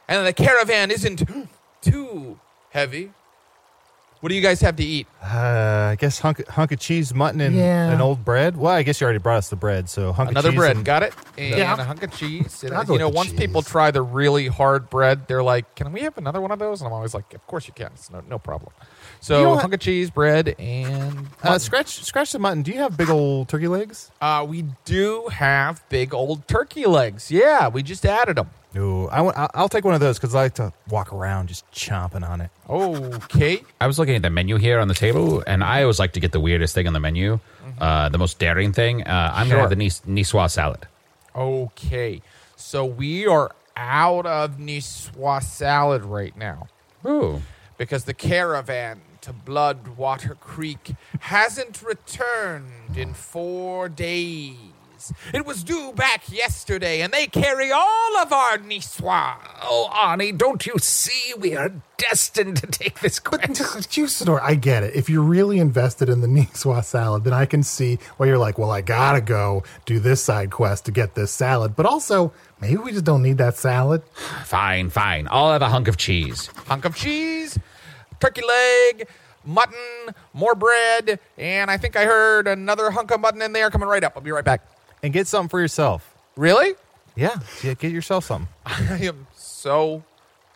and 0.07 0.25
the 0.25 0.31
caravan 0.31 0.89
isn't 0.89 1.23
too 1.81 2.39
heavy. 2.72 3.12
What 4.19 4.29
do 4.29 4.36
you 4.36 4.41
guys 4.41 4.62
have 4.62 4.75
to 4.77 4.84
eat? 4.84 5.05
Uh, 5.24 5.89
I 5.91 5.96
guess 6.00 6.17
hunk, 6.19 6.46
hunk 6.48 6.72
of 6.72 6.79
cheese, 6.79 7.13
mutton, 7.13 7.39
and 7.39 7.55
Yeah. 7.55 7.91
an 7.91 8.01
old 8.01 8.25
bread. 8.25 8.57
Well, 8.57 8.74
I 8.74 8.81
guess 8.81 9.00
you 9.00 9.05
already 9.05 9.19
brought 9.19 9.38
us 9.38 9.50
the 9.50 9.55
bread, 9.55 9.89
so 9.89 10.12
hunk 10.12 10.31
Another 10.31 10.50
of 10.50 10.53
cheese. 10.55 10.60
bread, 10.60 10.75
and- 10.77 10.84
got 10.86 11.03
it? 11.03 11.13
And 11.38 11.55
Yeah. 11.55 11.74
a 11.79 11.84
hunk 11.84 12.01
of 12.01 12.12
cheese. 12.12 12.63
And, 12.63 12.74
I'll 12.74 12.84
go 12.84 12.93
you 12.93 13.00
know, 13.00 13.05
with 13.10 13.13
the 13.13 13.17
once 13.17 13.34
people 13.34 13.62
cheese. 13.62 13.69
try 13.72 13.91
the 13.91 14.01
really 14.01 14.48
hard 14.48 14.89
bread, 14.89 15.27
they're 15.27 15.43
like, 15.43 15.75
"Can 15.75 15.91
we 15.93 16.01
have 16.01 16.17
another 16.17 16.41
one 16.41 16.51
of 16.51 16.57
those?" 16.57 16.81
And 16.81 16.88
I'm 16.88 16.93
always 16.93 17.13
like, 17.13 17.31
"Of 17.36 17.46
course 17.46 17.67
you 17.67 17.74
can. 17.75 17.91
It's 17.93 18.10
no 18.10 18.22
no 18.27 18.39
problem." 18.39 18.72
So 19.19 19.37
You 19.37 19.43
know 19.43 19.49
a 19.49 19.53
what? 19.55 19.61
hunk 19.61 19.73
of 19.73 19.79
cheese, 19.79 20.09
bread, 20.09 20.55
and 20.59 21.27
Uh, 21.43 21.57
scratch, 21.59 22.03
scratch 22.03 22.31
the 22.31 22.39
mutton. 22.39 22.61
Do 22.63 22.71
you 22.71 22.79
have 22.79 22.95
big 22.97 23.09
old 23.09 23.49
turkey 23.49 23.67
legs? 23.67 24.11
Uh, 24.21 24.45
we 24.47 24.65
do 24.85 25.27
have 25.31 25.83
big 25.89 26.13
old 26.13 26.47
turkey 26.47 26.85
legs. 26.85 27.31
Yeah, 27.31 27.67
we 27.67 27.83
just 27.83 28.05
added 28.05 28.37
them. 28.37 28.49
No, 28.73 29.07
I 29.09 29.21
want. 29.21 29.37
I'll, 29.37 29.49
I'll 29.53 29.69
take 29.69 29.85
one 29.85 29.93
of 29.95 29.99
those 30.01 30.19
because 30.19 30.35
I 30.35 30.41
like 30.43 30.53
to 30.55 30.71
walk 30.89 31.11
around 31.13 31.47
just 31.47 31.69
chomping 31.71 32.27
on 32.27 32.41
it. 32.41 32.51
Okay. 32.69 33.63
I 33.81 33.87
was 33.87 33.97
looking 33.97 34.15
at 34.15 34.21
the 34.21 34.29
menu 34.29 34.57
here 34.57 34.79
on 34.79 34.87
the 34.87 34.93
table, 34.93 35.43
and 35.47 35.63
I 35.63 35.81
always 35.81 35.99
like 35.99 36.13
to 36.13 36.19
get 36.19 36.31
the 36.31 36.39
weirdest 36.39 36.75
thing 36.75 36.85
on 36.85 36.93
the 36.93 36.99
menu, 36.99 37.39
uh, 37.79 38.09
the 38.09 38.17
most 38.17 38.37
daring 38.39 38.73
thing. 38.73 39.03
Uh, 39.03 39.31
I'm 39.33 39.47
Sure. 39.47 39.57
going 39.57 39.57
to 39.57 39.61
have 39.61 39.69
the 39.69 39.75
Nis- 39.77 40.01
Niçoise 40.05 40.51
salad. 40.51 40.85
Okay. 41.35 42.21
So 42.55 42.85
we 42.85 43.25
are 43.25 43.51
out 43.75 44.25
of 44.25 44.57
Niçoise 44.57 45.43
salad 45.43 46.03
right 46.03 46.35
now 46.35 46.67
Ooh. 47.05 47.41
Because 47.77 48.05
the 48.05 48.13
caravan 48.13 49.01
to 49.22 49.34
Bloodwater 49.34 50.39
Creek 50.39 50.96
hasn't 51.19 51.81
returned 51.81 52.96
in 52.96 53.13
four 53.13 53.89
days. 53.89 54.55
It 55.33 55.45
was 55.45 55.63
due 55.63 55.93
back 55.93 56.31
yesterday, 56.31 57.01
and 57.01 57.11
they 57.13 57.27
carry 57.27 57.71
all 57.71 58.17
of 58.17 58.31
our 58.31 58.57
Niçoise. 58.57 59.37
Oh, 59.63 59.89
Arnie, 59.91 60.37
don't 60.37 60.65
you 60.65 60.75
see 60.79 61.33
we 61.37 61.55
are 61.55 61.71
destined 61.97 62.57
to 62.57 62.67
take 62.67 62.99
this 62.99 63.19
quest? 63.19 63.51
Juicidor, 63.89 64.41
I 64.41 64.55
get 64.55 64.83
it. 64.83 64.95
If 64.95 65.09
you're 65.09 65.23
really 65.23 65.59
invested 65.59 66.09
in 66.09 66.21
the 66.21 66.27
Niçoise 66.37 66.85
salad, 66.85 67.23
then 67.23 67.33
I 67.33 67.45
can 67.45 67.63
see 67.63 67.99
why 68.17 68.27
you're 68.27 68.37
like, 68.37 68.57
well, 68.57 68.71
I 68.71 68.81
gotta 68.81 69.21
go 69.21 69.63
do 69.85 69.99
this 69.99 70.23
side 70.23 70.51
quest 70.51 70.85
to 70.85 70.91
get 70.91 71.15
this 71.15 71.31
salad. 71.31 71.75
But 71.75 71.85
also, 71.85 72.33
maybe 72.61 72.77
we 72.77 72.91
just 72.91 73.05
don't 73.05 73.23
need 73.23 73.37
that 73.37 73.57
salad. 73.57 74.03
Fine, 74.45 74.89
fine. 74.89 75.27
I'll 75.31 75.51
have 75.51 75.61
a 75.61 75.69
hunk 75.69 75.87
of 75.87 75.97
cheese. 75.97 76.47
hunk 76.67 76.85
of 76.85 76.95
cheese, 76.95 77.57
turkey 78.19 78.41
leg, 78.45 79.07
mutton, 79.45 80.13
more 80.33 80.55
bread, 80.55 81.19
and 81.37 81.71
I 81.71 81.77
think 81.77 81.95
I 81.95 82.05
heard 82.05 82.47
another 82.47 82.91
hunk 82.91 83.11
of 83.11 83.19
mutton 83.21 83.41
in 83.41 83.53
there 83.53 83.69
coming 83.69 83.87
right 83.87 84.03
up. 84.03 84.13
I'll 84.15 84.21
be 84.21 84.31
right 84.31 84.43
back. 84.45 84.61
And 85.03 85.13
get 85.13 85.27
something 85.27 85.49
for 85.49 85.59
yourself. 85.59 86.13
Really? 86.35 86.73
Yeah, 87.15 87.39
yeah 87.63 87.73
get 87.73 87.91
yourself 87.91 88.25
something. 88.25 88.47
I 88.65 88.99
am 89.05 89.27
so 89.35 90.03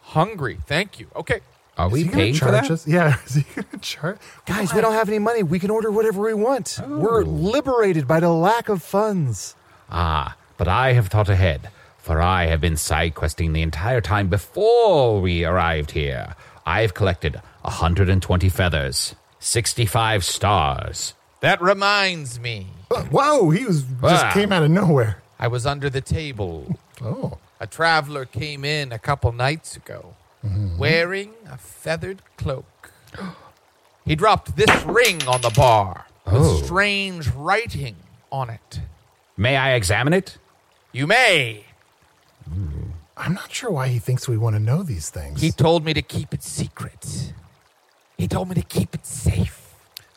hungry. 0.01 0.59
Thank 0.67 0.99
you. 0.99 1.07
Okay. 1.15 1.41
Are 1.77 1.87
Is 1.87 1.93
we 1.93 1.99
he 1.99 2.05
gonna 2.05 2.17
paying 2.17 2.35
for 2.35 2.51
that? 2.51 2.69
us? 2.69 2.85
Yeah, 2.87 3.15
is 3.25 3.35
he 3.35 3.43
gonna 3.55 3.77
charge? 3.81 4.17
Guys, 4.45 4.73
we 4.73 4.81
don't 4.81 4.93
have 4.93 5.07
any 5.07 5.19
money. 5.19 5.41
We 5.41 5.57
can 5.57 5.69
order 5.71 5.89
whatever 5.89 6.21
we 6.21 6.33
want. 6.33 6.79
We're 6.87 7.23
liberated 7.23 8.07
by 8.07 8.19
the 8.19 8.29
lack 8.29 8.69
of 8.69 8.83
funds. 8.83 9.55
Ah, 9.89 10.35
but 10.57 10.67
I 10.67 10.93
have 10.93 11.07
thought 11.07 11.29
ahead, 11.29 11.69
for 11.97 12.21
I 12.21 12.47
have 12.47 12.61
been 12.61 12.77
side 12.77 13.15
questing 13.15 13.53
the 13.53 13.61
entire 13.61 14.01
time 14.01 14.27
before 14.27 15.21
we 15.21 15.45
arrived 15.45 15.91
here. 15.91 16.35
I 16.65 16.81
have 16.81 16.93
collected 16.93 17.41
120 17.61 18.49
feathers, 18.49 19.15
65 19.39 20.23
stars. 20.23 21.13
That 21.39 21.61
reminds 21.61 22.39
me. 22.39 22.67
Whoa, 23.11 23.49
he 23.49 23.65
was 23.65 23.83
just 24.01 24.33
came 24.33 24.51
out 24.51 24.63
of 24.63 24.71
nowhere. 24.71 25.21
I 25.39 25.47
was 25.47 25.65
under 25.65 25.89
the 25.89 26.01
table. 26.01 26.77
Oh, 27.01 27.37
A 27.59 27.67
traveler 27.67 28.25
came 28.25 28.63
in 28.65 28.91
a 28.91 28.99
couple 28.99 29.31
nights 29.31 29.75
ago 29.75 30.15
mm-hmm. 30.45 30.77
wearing 30.77 31.33
a 31.49 31.57
feathered 31.57 32.21
cloak. 32.37 32.91
He 34.03 34.15
dropped 34.15 34.55
this 34.55 34.83
ring 34.83 35.21
on 35.27 35.41
the 35.41 35.51
bar 35.51 36.07
Oh. 36.25 36.55
with 36.55 36.65
strange 36.65 37.27
writing 37.29 37.95
on 38.31 38.49
it. 38.49 38.79
May 39.37 39.55
I 39.57 39.73
examine 39.73 40.13
it? 40.13 40.37
You 40.91 41.05
may. 41.05 41.65
I'm 43.15 43.33
not 43.35 43.51
sure 43.53 43.69
why 43.71 43.87
he 43.89 43.99
thinks 43.99 44.27
we 44.27 44.37
want 44.37 44.55
to 44.55 44.59
know 44.59 44.81
these 44.81 45.09
things. 45.11 45.39
He 45.41 45.51
told 45.51 45.85
me 45.85 45.93
to 45.93 46.01
keep 46.01 46.33
it 46.33 46.41
secret. 46.43 47.33
He 48.17 48.27
told 48.27 48.49
me 48.49 48.55
to 48.55 48.63
keep 48.63 48.95
it 48.95 49.05
safe. 49.05 49.60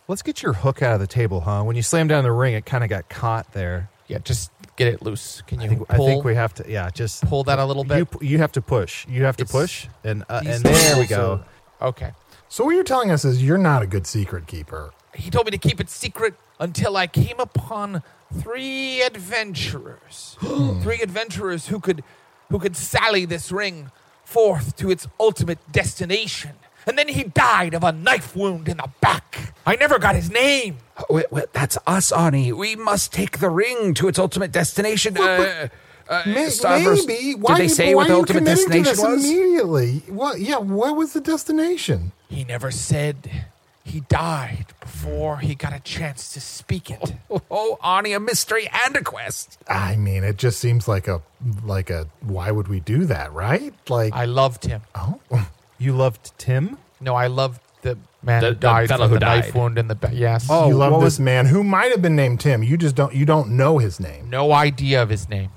Let's 0.06 0.22
get 0.22 0.42
your 0.42 0.52
hook 0.52 0.82
out 0.82 0.94
of 0.94 1.00
the 1.00 1.06
table, 1.06 1.40
huh? 1.40 1.62
When 1.62 1.76
you 1.76 1.82
slammed 1.82 2.10
down 2.10 2.24
the 2.24 2.32
ring, 2.32 2.54
it 2.54 2.66
kind 2.66 2.84
of 2.84 2.90
got 2.90 3.08
caught 3.08 3.52
there. 3.52 3.88
Yeah, 4.06 4.18
just 4.18 4.50
get 4.76 4.86
it 4.88 5.00
loose. 5.00 5.42
Can 5.46 5.60
you 5.60 5.64
I 5.64 5.68
think, 5.68 5.88
pull, 5.88 6.06
I 6.06 6.08
think 6.10 6.24
we 6.24 6.34
have 6.34 6.52
to, 6.54 6.64
yeah, 6.70 6.90
just 6.90 7.24
pull 7.24 7.42
that 7.44 7.58
a 7.58 7.64
little 7.64 7.84
bit? 7.84 7.98
You, 7.98 8.06
you 8.20 8.38
have 8.38 8.52
to 8.52 8.60
push. 8.60 9.06
You 9.08 9.24
have 9.24 9.36
to 9.38 9.44
It's- 9.44 9.52
push, 9.52 9.86
and 10.04 10.24
uh, 10.28 10.42
and 10.46 10.62
there 10.62 10.98
we 10.98 11.06
go. 11.06 11.40
are- 11.80 11.88
Okay. 11.88 12.12
so 12.50 12.64
what 12.64 12.74
you're 12.74 12.84
telling 12.84 13.10
us 13.10 13.24
is 13.24 13.42
you're 13.42 13.58
not 13.58 13.82
a 13.82 13.86
good 13.86 14.06
secret 14.06 14.46
keeper. 14.46 14.92
He 15.14 15.30
told 15.30 15.46
me 15.46 15.50
to 15.52 15.58
keep 15.58 15.80
it 15.80 15.88
secret 15.88 16.34
until 16.60 16.96
I 16.96 17.06
came 17.06 17.38
upon 17.40 18.02
three 18.32 19.00
adventurers. 19.02 20.36
three 20.82 21.00
adventurers 21.02 21.68
who 21.68 21.80
could 21.80 22.02
who 22.50 22.58
could 22.58 22.76
sally 22.76 23.24
this 23.24 23.50
ring 23.50 23.90
forth 24.24 24.76
to 24.76 24.90
its 24.90 25.06
ultimate 25.18 25.58
destination. 25.72 26.52
And 26.86 26.98
then 26.98 27.08
he 27.08 27.24
died 27.24 27.74
of 27.74 27.82
a 27.82 27.92
knife 27.92 28.36
wound 28.36 28.68
in 28.68 28.76
the 28.76 28.90
back. 29.00 29.54
I 29.66 29.76
never 29.76 29.98
got 29.98 30.14
his 30.14 30.30
name. 30.30 30.78
Wait, 31.08 31.30
wait, 31.32 31.52
that's 31.52 31.78
us, 31.86 32.12
Arnie. 32.12 32.52
We 32.52 32.76
must 32.76 33.12
take 33.12 33.38
the 33.38 33.50
ring 33.50 33.94
to 33.94 34.08
its 34.08 34.18
ultimate 34.18 34.52
destination. 34.52 35.16
Uh, 35.18 35.68
uh, 36.08 36.22
May- 36.26 36.46
Starburst, 36.46 37.06
maybe. 37.06 37.34
Did 37.40 37.56
they 37.56 37.68
say 37.68 37.94
why 37.94 38.02
what 38.02 38.08
the 38.08 38.14
ultimate 38.14 38.44
destination 38.44 38.96
was? 38.98 39.24
Immediately. 39.24 40.02
What? 40.08 40.40
Yeah. 40.40 40.58
What 40.58 40.96
was 40.96 41.14
the 41.14 41.20
destination? 41.20 42.12
He 42.28 42.44
never 42.44 42.70
said 42.70 43.30
he 43.84 44.00
died 44.00 44.66
before 44.80 45.38
he 45.38 45.54
got 45.54 45.72
a 45.72 45.80
chance 45.80 46.32
to 46.34 46.40
speak 46.40 46.90
it. 46.90 47.14
Oh, 47.50 47.78
Arnie, 47.82 48.14
a 48.16 48.20
mystery 48.20 48.68
and 48.86 48.96
a 48.96 49.02
quest. 49.02 49.58
I 49.68 49.96
mean, 49.96 50.24
it 50.24 50.36
just 50.36 50.58
seems 50.58 50.86
like 50.86 51.08
a 51.08 51.22
like 51.64 51.88
a. 51.90 52.08
Why 52.20 52.50
would 52.50 52.68
we 52.68 52.80
do 52.80 53.06
that? 53.06 53.32
Right? 53.32 53.72
Like. 53.88 54.12
I 54.12 54.26
loved 54.26 54.64
him. 54.66 54.82
oh. 54.94 55.20
You 55.84 55.92
loved 55.92 56.32
Tim? 56.38 56.78
No, 57.00 57.14
I 57.14 57.26
loved 57.26 57.60
the 57.82 57.98
man 58.22 58.40
The- 58.40 58.48
who 58.48 58.54
the 58.54 58.60
died 58.60 58.88
fellow 58.88 59.04
from 59.04 59.12
who 59.14 59.18
the 59.18 59.24
knife 59.26 59.54
wound 59.54 59.78
in 59.78 59.88
the 59.88 59.94
back. 59.94 60.12
Yes. 60.14 60.46
Oh, 60.48 60.68
you 60.68 60.74
love 60.74 60.92
what 60.92 60.98
this 61.00 61.14
was- 61.14 61.20
man 61.20 61.46
who 61.46 61.62
might 61.62 61.90
have 61.92 62.00
been 62.02 62.16
named 62.16 62.40
Tim. 62.40 62.62
You 62.62 62.76
just 62.76 62.94
don't. 62.94 63.14
You 63.14 63.26
don't 63.26 63.50
know 63.50 63.78
his 63.78 64.00
name, 64.00 64.30
No 64.30 64.52
idea 64.52 65.02
of 65.02 65.08
his 65.10 65.28
name. 65.28 65.50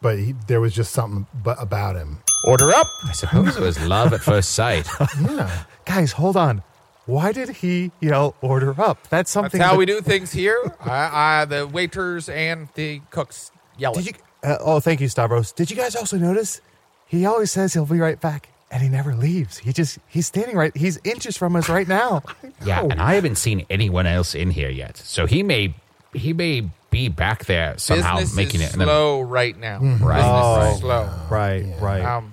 but 0.00 0.18
he, 0.18 0.34
there 0.46 0.60
was 0.60 0.74
just 0.74 0.92
something 0.92 1.26
bu- 1.34 1.50
about 1.58 1.96
him. 1.96 2.18
Order 2.46 2.72
up. 2.74 2.86
I 3.08 3.12
suppose 3.12 3.56
it 3.56 3.62
was 3.62 3.80
love 3.86 4.12
at 4.12 4.20
first 4.20 4.52
sight. 4.52 4.86
Yeah. 5.20 5.64
Guys, 5.86 6.12
hold 6.12 6.36
on. 6.36 6.62
Why 7.06 7.32
did 7.32 7.50
he 7.56 7.90
yell 8.00 8.34
order 8.40 8.74
up? 8.80 9.06
That's 9.10 9.30
something 9.30 9.58
That's 9.58 9.68
how 9.68 9.74
that- 9.74 9.78
we 9.78 9.84
do 9.86 10.00
things 10.00 10.32
here. 10.32 10.58
I, 10.80 11.40
I, 11.40 11.44
the 11.44 11.66
waiters 11.66 12.28
and 12.30 12.68
the 12.74 13.00
cooks 13.10 13.50
yell 13.76 13.92
Did 13.92 14.06
it. 14.08 14.16
you? 14.16 14.50
Uh, 14.50 14.56
oh, 14.60 14.80
thank 14.80 15.00
you, 15.02 15.08
Stavros. 15.08 15.52
Did 15.52 15.70
you 15.70 15.76
guys 15.76 15.94
also 15.96 16.16
notice? 16.16 16.60
He 17.06 17.26
always 17.26 17.50
says 17.50 17.74
he'll 17.74 17.84
be 17.86 17.98
right 18.00 18.18
back, 18.20 18.48
and 18.74 18.82
he 18.82 18.88
never 18.90 19.14
leaves. 19.14 19.56
He 19.58 19.72
just 19.72 19.98
he's 20.08 20.26
standing 20.26 20.56
right. 20.56 20.76
He's 20.76 20.98
inches 21.04 21.36
from 21.38 21.54
us 21.56 21.68
right 21.70 21.88
now. 21.88 22.22
yeah, 22.66 22.82
and 22.82 23.00
I 23.00 23.14
haven't 23.14 23.36
seen 23.36 23.64
anyone 23.70 24.06
else 24.06 24.34
in 24.34 24.50
here 24.50 24.68
yet. 24.68 24.96
So 24.98 25.24
he 25.26 25.42
may 25.42 25.74
he 26.12 26.32
may 26.34 26.68
be 26.90 27.08
back 27.08 27.46
there 27.46 27.78
somehow 27.78 28.18
Business 28.18 28.36
making 28.36 28.60
is 28.60 28.68
it. 28.68 28.72
and 28.72 28.80
then- 28.80 28.88
slow 28.88 29.20
right 29.22 29.56
now. 29.58 29.78
Right. 29.78 29.90
Business 29.90 30.22
Oh. 30.24 30.72
is 30.74 30.78
slow. 30.80 31.10
right, 31.30 31.64
right. 31.80 32.04
Um, 32.04 32.32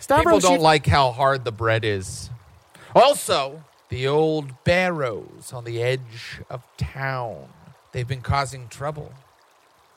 Stavros, 0.00 0.24
people 0.24 0.40
don't 0.40 0.52
you- 0.58 0.62
like 0.64 0.86
how 0.86 1.10
hard 1.12 1.44
the 1.44 1.52
bread 1.52 1.84
is. 1.84 2.30
Also, 2.94 3.62
the 3.88 4.06
old 4.08 4.64
barrows 4.64 5.52
on 5.52 5.64
the 5.64 5.82
edge 5.82 6.40
of 6.50 6.62
town. 6.78 7.48
They've 7.92 8.08
been 8.08 8.22
causing 8.22 8.68
trouble. 8.68 9.12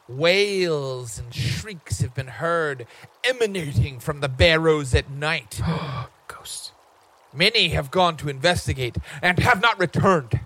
Wails 0.07 1.17
and 1.17 1.33
shrieks 1.33 2.01
have 2.01 2.13
been 2.13 2.27
heard 2.27 2.85
emanating 3.23 3.99
from 3.99 4.19
the 4.21 4.29
barrows 4.29 4.93
at 4.93 5.09
night. 5.09 5.61
Ghosts. 6.27 6.71
Many 7.33 7.69
have 7.69 7.89
gone 7.91 8.15
to 8.17 8.29
investigate 8.29 8.97
and 9.21 9.39
have 9.39 9.61
not 9.61 9.79
returned. 9.79 10.39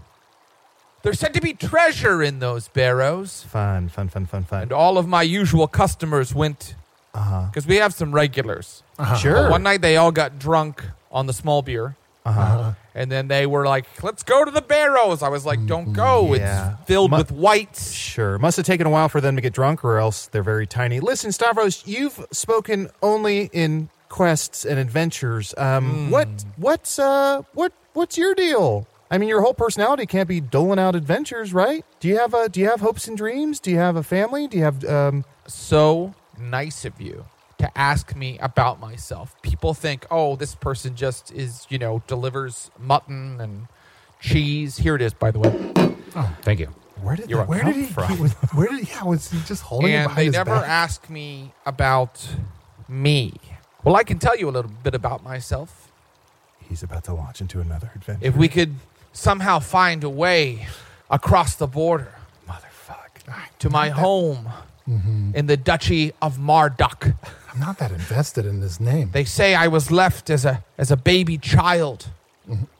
There's 1.01 1.19
said 1.19 1.33
to 1.33 1.41
be 1.41 1.53
treasure 1.53 2.21
in 2.21 2.39
those 2.39 2.67
barrows, 2.67 3.43
Fun, 3.43 3.87
fun, 3.89 4.09
fun, 4.09 4.25
fun, 4.25 4.43
fun. 4.43 4.63
and 4.63 4.71
all 4.73 4.97
of 4.97 5.07
my 5.07 5.21
usual 5.21 5.67
customers 5.67 6.35
went 6.35 6.75
uh-huh. 7.13 7.47
because 7.47 7.65
we 7.65 7.77
have 7.77 7.93
some 7.93 8.11
regulars. 8.11 8.83
Uh-huh. 8.97 9.15
Sure. 9.15 9.33
But 9.33 9.51
one 9.51 9.63
night 9.63 9.81
they 9.81 9.97
all 9.97 10.11
got 10.11 10.39
drunk 10.39 10.83
on 11.11 11.25
the 11.27 11.33
small 11.33 11.61
beer. 11.61 11.95
Uh-huh. 12.29 12.73
And 12.95 13.09
then 13.09 13.29
they 13.29 13.45
were 13.45 13.65
like, 13.65 13.85
let's 14.03 14.23
go 14.23 14.43
to 14.43 14.51
the 14.51 14.61
barrows. 14.61 15.23
I 15.23 15.29
was 15.29 15.45
like, 15.45 15.65
don't 15.65 15.93
go. 15.93 16.33
Yeah. 16.33 16.73
It's 16.73 16.85
filled 16.85 17.11
Mu- 17.11 17.17
with 17.19 17.31
whites. 17.31 17.93
Sure. 17.93 18.37
Must 18.39 18.57
have 18.57 18.65
taken 18.65 18.85
a 18.85 18.89
while 18.89 19.07
for 19.07 19.21
them 19.21 19.37
to 19.37 19.41
get 19.41 19.53
drunk, 19.53 19.85
or 19.85 19.99
else 19.99 20.25
they're 20.25 20.43
very 20.43 20.67
tiny. 20.67 20.99
Listen, 20.99 21.31
Stavros, 21.31 21.87
you've 21.87 22.25
spoken 22.33 22.89
only 23.01 23.49
in 23.53 23.87
quests 24.09 24.65
and 24.65 24.77
adventures. 24.79 25.53
Um, 25.57 26.09
What? 26.11 26.27
What's 26.57 26.99
uh? 26.99 27.43
What? 27.53 27.71
What's 27.93 28.17
your 28.17 28.35
deal? 28.35 28.85
I 29.09 29.17
mean, 29.17 29.29
your 29.29 29.41
whole 29.43 29.53
personality 29.53 30.05
can't 30.05 30.27
be 30.27 30.41
doling 30.41 30.79
out 30.79 30.93
adventures, 30.93 31.53
right? 31.53 31.85
Do 32.01 32.09
you 32.09 32.17
have 32.17 32.33
a? 32.33 32.49
Do 32.49 32.59
you 32.59 32.67
have 32.69 32.81
hopes 32.81 33.07
and 33.07 33.15
dreams? 33.15 33.61
Do 33.61 33.71
you 33.71 33.77
have 33.77 33.95
a 33.95 34.03
family? 34.03 34.47
Do 34.47 34.57
you 34.57 34.63
have 34.63 34.83
um? 34.83 35.23
So 35.47 36.13
nice 36.37 36.83
of 36.83 36.99
you 36.99 37.23
to 37.59 37.77
ask 37.77 38.15
me 38.15 38.37
about 38.39 38.79
myself. 38.79 39.35
People 39.41 39.73
think, 39.73 40.05
oh, 40.09 40.35
this 40.35 40.55
person 40.55 40.95
just 40.95 41.31
is, 41.31 41.65
you 41.69 41.77
know, 41.77 42.01
delivers 42.07 42.71
mutton 42.79 43.39
and 43.39 43.67
cheese. 44.19 44.77
Here 44.77 44.95
it 44.95 45.01
is, 45.01 45.13
by 45.13 45.31
the 45.31 45.39
way. 45.39 45.93
Thank 46.41 46.59
you. 46.59 46.67
Where 47.01 47.15
did 47.15 47.29
You're 47.29 47.39
that 47.39 47.47
Where 47.49 47.59
come 47.61 47.73
did 47.73 47.85
he? 47.85 47.85
from? 47.85 48.13
he 48.15 48.21
was, 48.21 48.33
where 48.53 48.67
did? 48.67 48.89
Yeah. 48.89 49.03
Was 49.03 49.31
he 49.31 49.39
just 49.45 49.61
holding 49.63 49.91
it 49.91 49.95
and 49.95 50.03
behind 50.05 50.17
they 50.19 50.25
his 50.25 50.33
never 50.33 50.55
back? 50.55 50.67
ask 50.67 51.09
me 51.09 51.53
about 51.65 52.27
me. 52.89 53.33
Well, 53.83 53.95
I 53.95 54.03
can 54.03 54.19
tell 54.19 54.35
you 54.37 54.49
a 54.49 54.51
little 54.51 54.71
bit 54.83 54.93
about 54.95 55.23
myself. 55.23 55.91
He's 56.59 56.83
about 56.83 57.05
to 57.05 57.13
launch 57.13 57.39
into 57.41 57.61
another 57.61 57.91
adventure. 57.95 58.25
If 58.25 58.35
we 58.35 58.47
could 58.49 58.75
somehow 59.13 59.59
find 59.59 60.03
a 60.03 60.09
way 60.09 60.67
across 61.09 61.55
the 61.55 61.67
border 61.67 62.13
motherfuck. 62.47 63.23
to 63.59 63.69
my 63.69 63.89
home 63.89 64.49
Mm-hmm. 64.87 65.35
in 65.35 65.45
the 65.45 65.55
Duchy 65.55 66.13
of 66.19 66.39
Marduk. 66.39 67.09
I'm 67.51 67.59
not 67.59 67.77
that 67.79 67.91
invested 67.91 68.45
in 68.45 68.61
his 68.61 68.79
name. 68.79 69.09
They 69.11 69.25
say 69.25 69.55
I 69.55 69.67
was 69.67 69.91
left 69.91 70.29
as 70.29 70.45
a 70.45 70.63
as 70.77 70.91
a 70.91 70.97
baby 70.97 71.37
child 71.37 72.07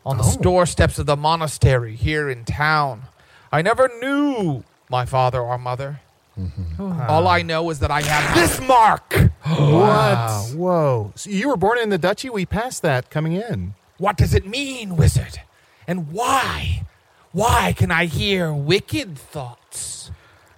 on 0.05 0.17
the 0.17 0.23
Oh. 0.23 0.37
doorsteps 0.41 0.99
of 0.99 1.05
the 1.05 1.15
monastery 1.17 1.95
here 1.95 2.29
in 2.29 2.45
town. 2.45 3.03
I 3.51 3.61
never 3.61 3.89
knew 4.01 4.63
my 4.89 5.05
father 5.05 5.39
or 5.41 5.57
mother. 5.57 5.99
Mm-hmm. 6.39 7.01
All 7.09 7.27
I 7.27 7.41
know 7.41 7.69
is 7.69 7.79
that 7.79 7.91
I 7.91 8.01
have 8.01 8.33
this 8.35 8.61
mark 8.61 9.13
Wow. 9.45 10.45
Whoa. 10.53 11.11
So 11.15 11.29
you 11.29 11.49
were 11.49 11.57
born 11.57 11.77
in 11.79 11.89
the 11.89 11.97
duchy? 11.97 12.29
We 12.29 12.45
passed 12.45 12.81
that 12.83 13.09
coming 13.09 13.33
in. 13.33 13.73
What 13.97 14.15
does 14.17 14.33
it 14.33 14.45
mean, 14.45 14.95
wizard? 14.95 15.41
And 15.87 16.11
why? 16.11 16.83
Why 17.31 17.73
can 17.75 17.91
I 17.91 18.05
hear 18.05 18.53
wicked 18.53 19.17
thoughts? 19.17 19.58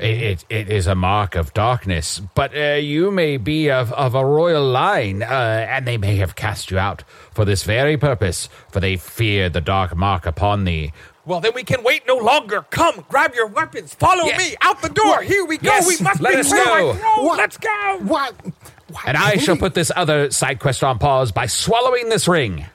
It, 0.01 0.21
it, 0.21 0.45
it 0.49 0.69
is 0.69 0.87
a 0.87 0.95
mark 0.95 1.35
of 1.35 1.53
darkness, 1.53 2.19
but 2.33 2.57
uh, 2.57 2.73
you 2.75 3.11
may 3.11 3.37
be 3.37 3.69
of, 3.69 3.93
of 3.93 4.15
a 4.15 4.25
royal 4.25 4.65
line, 4.65 5.21
uh, 5.21 5.25
and 5.69 5.85
they 5.85 5.97
may 5.97 6.15
have 6.15 6.35
cast 6.35 6.71
you 6.71 6.79
out 6.79 7.03
for 7.33 7.45
this 7.45 7.63
very 7.63 7.97
purpose, 7.97 8.49
for 8.71 8.79
they 8.79 8.97
fear 8.97 9.47
the 9.49 9.61
dark 9.61 9.95
mark 9.95 10.25
upon 10.25 10.63
thee. 10.63 10.91
Well, 11.23 11.39
then 11.39 11.51
we 11.53 11.63
can 11.63 11.83
wait 11.83 12.01
no 12.07 12.15
longer. 12.17 12.63
Come, 12.71 13.05
grab 13.07 13.35
your 13.35 13.45
weapons. 13.45 13.93
Follow 13.93 14.25
Yes. 14.25 14.39
me 14.49 14.55
out 14.61 14.81
the 14.81 14.89
door. 14.89 15.21
Here 15.21 15.45
we 15.45 15.57
go. 15.59 15.69
Yes, 15.69 15.87
We 15.87 16.03
must 16.03 16.19
let 16.19 16.33
be 16.33 16.39
us 16.39 16.51
go. 16.51 16.93
What? 17.23 17.37
Let's 17.37 17.57
go. 17.57 17.97
What? 18.01 18.33
What? 18.43 19.03
And 19.05 19.15
I 19.15 19.37
shall 19.37 19.55
put 19.55 19.75
this 19.75 19.91
other 19.95 20.31
side 20.31 20.59
quest 20.59 20.83
on 20.83 20.97
pause 20.97 21.31
by 21.31 21.45
swallowing 21.45 22.09
this 22.09 22.27
ring. 22.27 22.65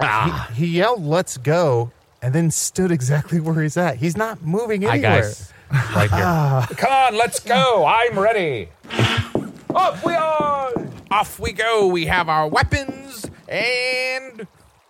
Ah, 0.00 0.50
He 0.54 0.66
yelled, 0.66 1.04
let's 1.06 1.36
go, 1.36 1.92
and 2.20 2.34
then 2.34 2.50
stood 2.50 2.90
exactly 2.90 3.38
where 3.38 3.62
he's 3.62 3.76
at. 3.76 3.98
He's 3.98 4.16
not 4.16 4.42
moving 4.42 4.82
hi 4.82 4.94
anywhere. 4.94 5.22
guys. 5.22 5.52
Right 5.72 6.10
here. 6.68 6.76
Come 6.76 6.92
on, 6.92 7.16
let's 7.16 7.40
go. 7.40 7.84
I'm 7.86 8.18
ready. 8.18 8.68
Up 9.74 10.04
we 10.04 10.14
are. 10.14 10.72
Off 11.10 11.38
we 11.40 11.52
go. 11.52 11.86
We 11.86 12.06
have 12.06 12.28
our 12.28 12.46
weapons 12.48 13.26
and 13.48 14.46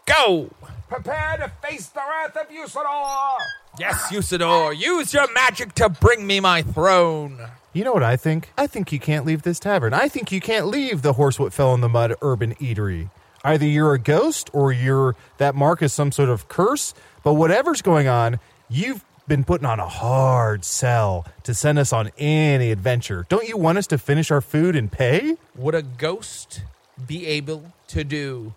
go. 0.06 0.50
Prepare 0.88 1.36
to 1.38 1.66
face 1.66 1.86
the 1.88 2.00
wrath 2.00 2.36
of 2.36 2.48
Usidore. 2.50 3.38
Yes, 3.78 4.10
Usidore, 4.12 4.76
use 4.76 5.14
your 5.14 5.32
magic 5.32 5.72
to 5.76 5.88
bring 5.88 6.26
me 6.26 6.40
my 6.40 6.62
throne. 6.62 7.38
You 7.72 7.84
know 7.84 7.92
what 7.92 8.02
I 8.02 8.16
think? 8.16 8.52
I 8.58 8.66
think 8.66 8.92
you 8.92 8.98
can't 8.98 9.24
leave 9.24 9.42
this 9.42 9.58
tavern. 9.58 9.94
I 9.94 10.08
think 10.08 10.30
you 10.30 10.40
can't 10.40 10.66
leave 10.66 11.00
the 11.00 11.14
horse 11.14 11.38
what 11.38 11.54
fell 11.54 11.72
in 11.72 11.80
the 11.80 11.88
mud 11.88 12.14
urban 12.20 12.54
eatery. 12.56 13.08
Either 13.44 13.64
you're 13.64 13.94
a 13.94 13.98
ghost 13.98 14.50
or 14.52 14.70
you're 14.72 15.16
that 15.38 15.54
mark 15.54 15.80
is 15.82 15.92
some 15.92 16.12
sort 16.12 16.28
of 16.28 16.48
curse, 16.48 16.92
but 17.24 17.34
whatever's 17.34 17.80
going 17.80 18.06
on, 18.08 18.38
you've 18.68 19.02
been 19.28 19.44
putting 19.44 19.66
on 19.66 19.78
a 19.80 19.88
hard 19.88 20.64
sell 20.64 21.24
to 21.44 21.54
send 21.54 21.78
us 21.78 21.92
on 21.92 22.10
any 22.18 22.70
adventure. 22.70 23.26
Don't 23.28 23.48
you 23.48 23.56
want 23.56 23.78
us 23.78 23.86
to 23.88 23.98
finish 23.98 24.30
our 24.30 24.40
food 24.40 24.76
and 24.76 24.90
pay? 24.90 25.36
Would 25.56 25.74
a 25.74 25.82
ghost 25.82 26.62
be 27.06 27.26
able 27.26 27.72
to 27.88 28.04
do 28.04 28.54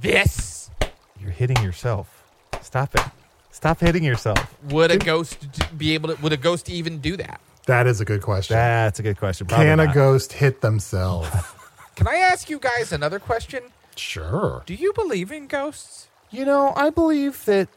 this? 0.00 0.70
You're 1.20 1.30
hitting 1.30 1.62
yourself. 1.62 2.24
Stop 2.62 2.94
it. 2.94 3.02
Stop 3.50 3.80
hitting 3.80 4.04
yourself. 4.04 4.54
Would 4.70 4.90
a 4.90 4.98
ghost 4.98 5.46
be 5.76 5.94
able 5.94 6.14
to? 6.14 6.22
Would 6.22 6.32
a 6.32 6.36
ghost 6.36 6.68
even 6.70 6.98
do 6.98 7.16
that? 7.16 7.40
That 7.66 7.86
is 7.86 8.00
a 8.00 8.04
good 8.04 8.22
question. 8.22 8.54
That's 8.56 8.98
a 8.98 9.02
good 9.02 9.18
question. 9.18 9.46
Probably 9.46 9.66
Can 9.66 9.80
a 9.80 9.86
not. 9.86 9.94
ghost 9.94 10.32
hit 10.32 10.60
themselves? 10.60 11.28
Can 11.94 12.08
I 12.08 12.16
ask 12.16 12.48
you 12.48 12.58
guys 12.58 12.92
another 12.92 13.18
question? 13.18 13.62
sure. 13.96 14.62
Do 14.64 14.72
you 14.74 14.92
believe 14.94 15.30
in 15.30 15.46
ghosts? 15.46 16.08
You 16.32 16.44
know, 16.44 16.72
I 16.76 16.90
believe 16.90 17.44
that 17.46 17.68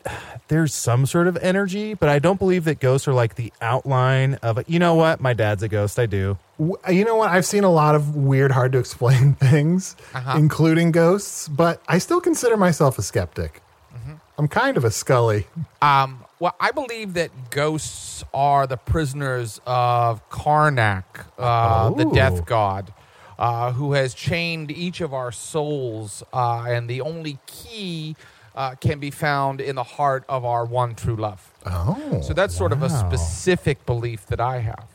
there's 0.47 0.75
some 0.75 1.07
sort 1.07 1.27
of 1.27 1.37
energy, 1.37 1.95
but 1.95 2.07
I 2.07 2.19
don't 2.19 2.37
believe 2.37 2.65
that 2.65 2.79
ghosts 2.79 3.07
are 3.07 3.13
like 3.13 3.33
the 3.33 3.51
outline 3.61 4.35
of 4.43 4.59
it. 4.59 4.69
You 4.69 4.77
know 4.77 4.93
what? 4.93 5.19
My 5.19 5.33
dad's 5.33 5.63
a 5.63 5.67
ghost. 5.67 5.97
I 5.97 6.05
do. 6.05 6.37
W- 6.59 6.77
You 6.87 7.03
know 7.03 7.15
what? 7.15 7.29
I've 7.31 7.47
seen 7.47 7.63
a 7.63 7.71
lot 7.71 7.95
of 7.95 8.15
weird, 8.15 8.51
hard 8.51 8.71
to 8.73 8.77
explain 8.77 9.33
things, 9.39 9.95
Uh-huh. 10.13 10.37
including 10.37 10.91
ghosts, 10.91 11.47
but 11.47 11.81
I 11.87 11.97
still 11.97 12.21
consider 12.21 12.55
myself 12.55 12.99
a 12.99 13.01
skeptic. 13.01 13.61
Mm-hmm. 13.91 14.13
I'm 14.37 14.47
kind 14.47 14.77
of 14.77 14.85
a 14.85 14.91
Scully. 14.91 15.47
Um, 15.81 16.23
well, 16.39 16.55
I 16.59 16.69
believe 16.69 17.15
that 17.15 17.31
ghosts 17.49 18.23
are 18.35 18.67
the 18.67 18.77
prisoners 18.77 19.61
of 19.65 20.29
Karnak, 20.29 21.05
uh, 21.39 21.89
the 21.89 22.05
Oh. 22.05 22.13
death 22.13 22.45
god, 22.45 22.93
uh, 23.39 23.71
who 23.71 23.93
has 23.93 24.13
chained 24.13 24.69
each 24.69 25.01
of 25.01 25.11
our 25.11 25.31
souls, 25.31 26.21
uh, 26.31 26.65
and 26.67 26.87
the 26.87 27.01
only 27.01 27.39
key 27.47 28.15
uh, 28.55 28.75
can 28.75 28.99
be 28.99 29.11
found 29.11 29.59
in 29.61 29.75
the 29.75 29.83
heart 29.83 30.23
of 30.29 30.45
our 30.45 30.65
one 30.65 30.95
true 30.95 31.15
love. 31.15 31.51
Oh. 31.65 32.21
So 32.21 32.33
that's 32.33 32.55
sort 32.55 32.71
of 32.71 32.83
a 32.83 32.89
specific 32.89 33.85
belief 33.85 34.25
that 34.27 34.39
I 34.39 34.59
have. 34.59 34.85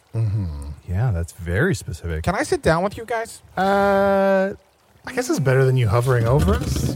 Yeah, 0.88 1.10
that's 1.12 1.32
very 1.32 1.74
specific. 1.74 2.24
Can 2.24 2.34
I 2.34 2.42
sit 2.42 2.62
down 2.62 2.82
with 2.82 2.96
you 2.96 3.04
guys? 3.04 3.42
Uh, 3.56 4.54
I 5.06 5.12
guess 5.12 5.28
it's 5.30 5.38
better 5.38 5.64
than 5.64 5.76
you 5.76 5.88
hovering 5.88 6.26
over 6.26 6.54
us. 6.54 6.94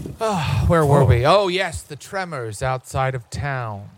Where 0.66 0.84
were 0.84 1.04
we? 1.04 1.24
Oh, 1.26 1.48
yes, 1.48 1.82
the 1.82 1.96
tremors 1.96 2.62
outside 2.62 3.14
of 3.14 3.28
town. 3.30 3.90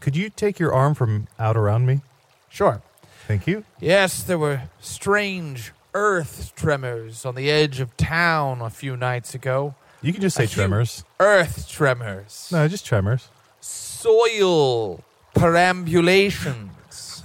could 0.00 0.16
you 0.16 0.30
take 0.30 0.58
your 0.58 0.72
arm 0.72 0.94
from 0.94 1.28
out 1.38 1.56
around 1.56 1.86
me? 1.86 2.00
Sure. 2.48 2.82
Thank 3.28 3.46
you. 3.46 3.64
Yes, 3.80 4.22
there 4.22 4.38
were 4.38 4.62
strange 4.80 5.72
earth 5.94 6.52
tremors 6.56 7.24
on 7.24 7.34
the 7.34 7.50
edge 7.50 7.78
of 7.80 7.96
town 7.96 8.60
a 8.60 8.70
few 8.70 8.96
nights 8.96 9.34
ago. 9.34 9.74
You 10.02 10.12
can 10.12 10.20
just 10.20 10.36
say 10.36 10.46
tremors. 10.46 11.04
Earth 11.20 11.68
tremors. 11.68 12.48
No, 12.52 12.66
just 12.68 12.84
tremors. 12.84 13.28
Soil 13.60 15.02
perambulations. 15.34 17.22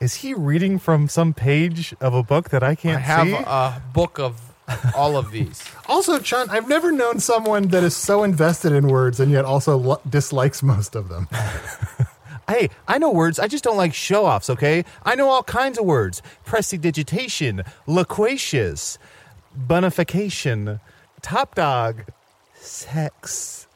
Is 0.00 0.16
he 0.16 0.34
reading 0.34 0.78
from 0.78 1.08
some 1.08 1.32
page 1.34 1.94
of 2.00 2.14
a 2.14 2.22
book 2.22 2.50
that 2.50 2.62
I 2.62 2.74
can't 2.74 2.96
I 2.98 3.00
have 3.00 3.26
see? 3.28 3.34
a 3.46 3.82
book 3.92 4.18
of 4.18 4.40
all 4.94 5.16
of 5.16 5.30
these. 5.30 5.62
Also, 5.86 6.18
Chun, 6.18 6.48
I've 6.48 6.66
never 6.66 6.90
known 6.90 7.20
someone 7.20 7.68
that 7.68 7.84
is 7.84 7.94
so 7.94 8.22
invested 8.24 8.72
in 8.72 8.88
words 8.88 9.20
and 9.20 9.30
yet 9.30 9.44
also 9.44 9.76
lo- 9.76 10.00
dislikes 10.08 10.62
most 10.62 10.94
of 10.96 11.10
them. 11.10 11.28
Hey, 12.48 12.68
I 12.86 12.98
know 12.98 13.10
words. 13.10 13.38
I 13.38 13.46
just 13.48 13.64
don't 13.64 13.78
like 13.78 13.94
show 13.94 14.26
offs, 14.26 14.50
okay? 14.50 14.84
I 15.02 15.14
know 15.14 15.30
all 15.30 15.42
kinds 15.42 15.78
of 15.78 15.86
words 15.86 16.20
prestidigitation, 16.44 17.62
loquacious, 17.86 18.98
bonification, 19.66 20.78
top 21.24 21.54
dog, 21.54 22.04
sex. 22.54 23.66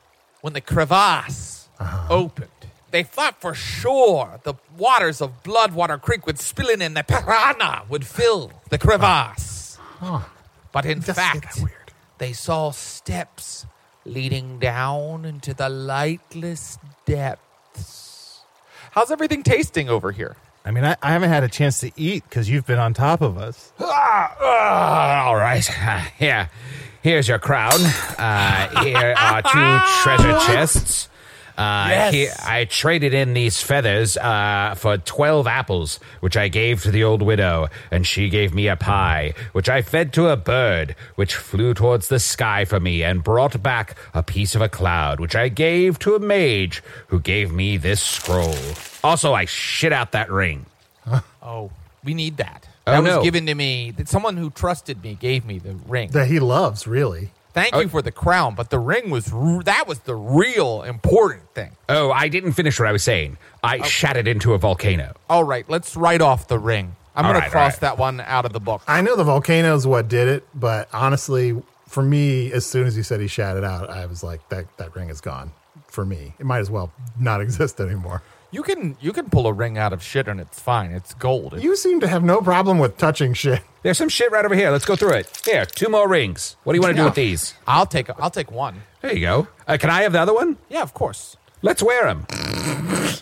When 0.42 0.52
the 0.52 0.60
crevasse 0.60 1.68
opened, 2.08 2.50
they 2.90 3.02
thought 3.02 3.40
for 3.40 3.54
sure 3.54 4.40
the 4.44 4.54
waters 4.76 5.20
of 5.20 5.42
Bloodwater 5.42 6.00
Creek 6.00 6.26
would 6.26 6.38
spill 6.38 6.68
in 6.68 6.80
and 6.82 6.96
the 6.96 7.02
piranha 7.02 7.84
would 7.88 8.06
fill 8.06 8.52
the 8.68 8.78
crevasse. 8.78 9.78
But 10.72 10.86
in 10.86 11.00
fact, 11.00 11.58
they 12.18 12.32
saw 12.32 12.70
steps 12.70 13.66
leading 14.04 14.58
down 14.58 15.24
into 15.24 15.54
the 15.54 15.68
lightless 15.68 16.78
depths. 17.06 18.40
How's 18.92 19.10
everything 19.10 19.42
tasting 19.42 19.88
over 19.88 20.12
here? 20.12 20.36
I 20.64 20.70
mean, 20.70 20.84
I, 20.84 20.96
I 21.02 21.12
haven't 21.12 21.30
had 21.30 21.44
a 21.44 21.48
chance 21.48 21.80
to 21.80 21.90
eat 21.96 22.24
because 22.28 22.48
you've 22.50 22.66
been 22.66 22.78
on 22.78 22.92
top 22.92 23.22
of 23.22 23.38
us. 23.38 23.72
Ah, 23.80 24.36
ah, 24.40 25.26
all 25.26 25.36
right. 25.36 25.64
Here, 26.18 26.50
here's 27.02 27.28
your 27.28 27.38
crown. 27.38 27.80
Uh, 28.18 28.84
here 28.84 29.14
are 29.18 29.42
two 29.42 29.78
treasure 30.02 30.38
chests. 30.46 31.08
Uh, 31.56 31.86
Yes. 31.90 32.14
here, 32.14 32.32
I 32.44 32.66
traded 32.66 33.12
in 33.14 33.34
these 33.34 33.60
feathers 33.60 34.16
uh, 34.16 34.76
for 34.76 34.96
12 34.96 35.48
apples, 35.48 35.98
which 36.20 36.36
I 36.36 36.46
gave 36.46 36.84
to 36.84 36.92
the 36.92 37.02
old 37.02 37.20
widow, 37.20 37.66
and 37.90 38.06
she 38.06 38.28
gave 38.28 38.54
me 38.54 38.68
a 38.68 38.76
pie, 38.76 39.34
which 39.52 39.68
I 39.68 39.82
fed 39.82 40.12
to 40.12 40.28
a 40.28 40.36
bird, 40.36 40.94
which 41.16 41.34
flew 41.34 41.74
towards 41.74 42.06
the 42.06 42.20
sky 42.20 42.64
for 42.64 42.78
me 42.78 43.02
and 43.02 43.24
brought 43.24 43.60
back 43.60 43.96
a 44.14 44.22
piece 44.22 44.54
of 44.54 44.62
a 44.62 44.68
cloud, 44.68 45.18
which 45.18 45.34
I 45.34 45.48
gave 45.48 45.98
to 46.00 46.14
a 46.14 46.20
mage, 46.20 46.80
who 47.08 47.18
gave 47.18 47.50
me 47.50 47.76
this 47.76 48.00
scroll. 48.00 48.54
Also, 49.02 49.34
I 49.34 49.44
shit 49.44 49.92
out 49.92 50.12
that 50.12 50.30
ring. 50.30 50.64
Oh, 51.42 51.72
we 52.04 52.14
need 52.14 52.36
that. 52.36 52.67
Oh, 52.88 53.02
That 53.02 53.04
no. 53.04 53.16
was 53.18 53.24
given 53.24 53.46
to 53.46 53.54
me. 53.54 53.90
That 53.92 54.08
someone 54.08 54.36
who 54.36 54.50
trusted 54.50 55.02
me 55.02 55.14
gave 55.14 55.44
me 55.44 55.58
the 55.58 55.74
ring. 55.86 56.10
That 56.10 56.28
he 56.28 56.38
loves, 56.40 56.86
really. 56.86 57.30
Thank 57.54 57.74
you 57.74 57.82
oh. 57.82 57.88
for 57.88 58.02
the 58.02 58.12
crown, 58.12 58.54
but 58.54 58.70
the 58.70 58.78
ring 58.78 59.10
was 59.10 59.32
r- 59.32 59.62
that 59.64 59.88
was 59.88 60.00
the 60.00 60.14
real 60.14 60.82
important 60.82 61.48
thing. 61.54 61.72
Oh, 61.88 62.12
I 62.12 62.28
didn't 62.28 62.52
finish 62.52 62.78
what 62.78 62.88
I 62.88 62.92
was 62.92 63.02
saying. 63.02 63.36
I 63.64 63.82
shat 63.82 64.16
it 64.16 64.28
into 64.28 64.52
a 64.54 64.58
volcano. 64.58 65.14
All 65.28 65.42
right, 65.44 65.68
let's 65.68 65.96
write 65.96 66.20
off 66.20 66.46
the 66.46 66.58
ring. 66.58 66.94
I'm 67.16 67.26
All 67.26 67.32
going 67.32 67.42
to 67.42 67.50
cross 67.50 67.72
all 67.72 67.76
right. 67.76 67.80
that 67.80 67.98
one 67.98 68.20
out 68.20 68.44
of 68.44 68.52
the 68.52 68.60
book. 68.60 68.82
I 68.86 69.00
know 69.00 69.16
the 69.16 69.24
volcano's 69.24 69.86
what 69.88 70.08
did 70.08 70.28
it, 70.28 70.46
but 70.54 70.88
honestly, 70.92 71.60
for 71.88 72.02
me, 72.02 72.52
as 72.52 72.64
soon 72.64 72.86
as 72.86 72.94
he 72.94 73.02
said 73.02 73.20
he 73.20 73.26
shat 73.26 73.56
it 73.56 73.64
out, 73.64 73.90
I 73.90 74.06
was 74.06 74.22
like, 74.22 74.46
that, 74.50 74.66
that 74.76 74.94
ring 74.94 75.08
is 75.08 75.20
gone. 75.20 75.50
For 75.88 76.04
me, 76.04 76.34
it 76.38 76.46
might 76.46 76.58
as 76.60 76.70
well 76.70 76.92
not 77.18 77.40
exist 77.46 77.80
anymore. 77.80 78.22
You 78.50 78.62
can 78.62 78.96
you 79.00 79.12
can 79.12 79.28
pull 79.28 79.46
a 79.46 79.52
ring 79.52 79.76
out 79.76 79.92
of 79.92 80.02
shit 80.02 80.26
and 80.26 80.40
it's 80.40 80.58
fine. 80.58 80.90
It's 80.92 81.12
gold. 81.14 81.54
It- 81.54 81.62
You 81.62 81.76
seem 81.76 82.00
to 82.00 82.08
have 82.08 82.22
no 82.24 82.40
problem 82.40 82.78
with 82.78 82.96
touching 82.96 83.34
shit. 83.34 83.60
There's 83.82 83.98
some 83.98 84.08
shit 84.08 84.32
right 84.32 84.44
over 84.44 84.54
here. 84.54 84.70
Let's 84.70 84.86
go 84.86 84.96
through 84.96 85.12
it. 85.14 85.42
Here, 85.44 85.66
two 85.66 85.88
more 85.88 86.08
rings. 86.08 86.56
What 86.64 86.72
do 86.72 86.76
you 86.78 86.82
want 86.82 86.96
to 86.96 87.00
do 87.02 87.04
with 87.04 87.14
these? 87.14 87.54
I'll 87.66 87.86
take 87.86 88.08
I'll 88.18 88.30
take 88.30 88.50
one. 88.50 88.82
There 89.02 89.12
you 89.14 89.20
go. 89.20 89.48
Uh, 89.66 89.76
can 89.78 89.90
I 89.90 90.02
have 90.02 90.12
the 90.12 90.20
other 90.20 90.34
one? 90.34 90.56
Yeah, 90.70 90.82
of 90.82 90.94
course. 90.94 91.36
Let's 91.60 91.82
wear 91.82 92.04
them. 92.06 92.26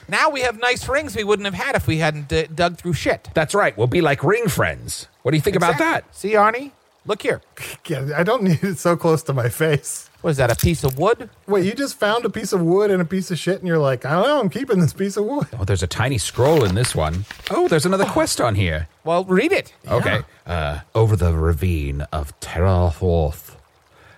Now 0.09 0.31
we 0.31 0.43
have 0.43 0.59
nice 0.61 0.89
rings 0.89 1.17
we 1.17 1.25
wouldn't 1.25 1.47
have 1.47 1.55
had 1.55 1.75
if 1.75 1.87
we 1.87 1.99
hadn't 1.99 2.33
uh, 2.33 2.47
dug 2.55 2.77
through 2.79 2.93
shit. 2.93 3.29
That's 3.35 3.55
right. 3.55 3.77
We'll 3.77 3.87
be 3.89 4.01
like 4.03 4.23
ring 4.23 4.49
friends. 4.49 5.09
What 5.23 5.33
do 5.33 5.37
you 5.37 5.43
think 5.43 5.57
about 5.57 5.79
that? 5.79 6.15
See, 6.15 6.33
Arnie, 6.35 6.71
look 7.05 7.23
here. 7.23 7.41
Yeah, 7.89 8.11
I 8.17 8.23
don't 8.25 8.43
need 8.43 8.63
it 8.65 8.79
so 8.79 8.97
close 8.97 9.23
to 9.25 9.33
my 9.33 9.49
face. 9.49 10.11
What 10.27 10.33
is 10.33 10.39
that? 10.39 10.51
A 10.51 10.57
piece 10.57 10.83
of 10.83 10.99
wood? 10.99 11.31
Wait, 11.47 11.65
you 11.65 11.73
just 11.73 12.01
found 12.01 12.25
a 12.25 12.29
piece 12.29 12.53
of 12.53 12.61
wood 12.61 12.91
and 12.91 13.01
a 13.01 13.05
piece 13.05 13.31
of 13.31 13.39
shit, 13.39 13.61
and 13.61 13.69
you're 13.69 13.79
like, 13.79 14.05
I 14.05 14.11
don't 14.11 14.27
know, 14.27 14.41
I'm 14.41 14.51
keeping 14.51 14.81
this 14.81 14.93
piece 14.93 15.17
of 15.17 15.25
wood. 15.25 15.47
Oh, 15.57 15.63
there's 15.63 15.85
a 15.85 15.87
tiny 15.87 16.19
scroll 16.19 16.65
in 16.65 16.75
this 16.75 16.97
one. 16.97 17.27
Oh, 17.49 17.69
there's 17.69 17.87
another 17.87 18.07
quest 18.07 18.41
on 18.41 18.57
here. 18.57 18.89
Well, 19.05 19.23
read 19.23 19.53
it. 19.53 19.73
Okay. 19.87 20.23
Uh, 20.45 20.81
over 20.97 21.15
the 21.15 21.33
ravine 21.33 22.01
of 22.13 22.37
Terraforth, 22.41 23.55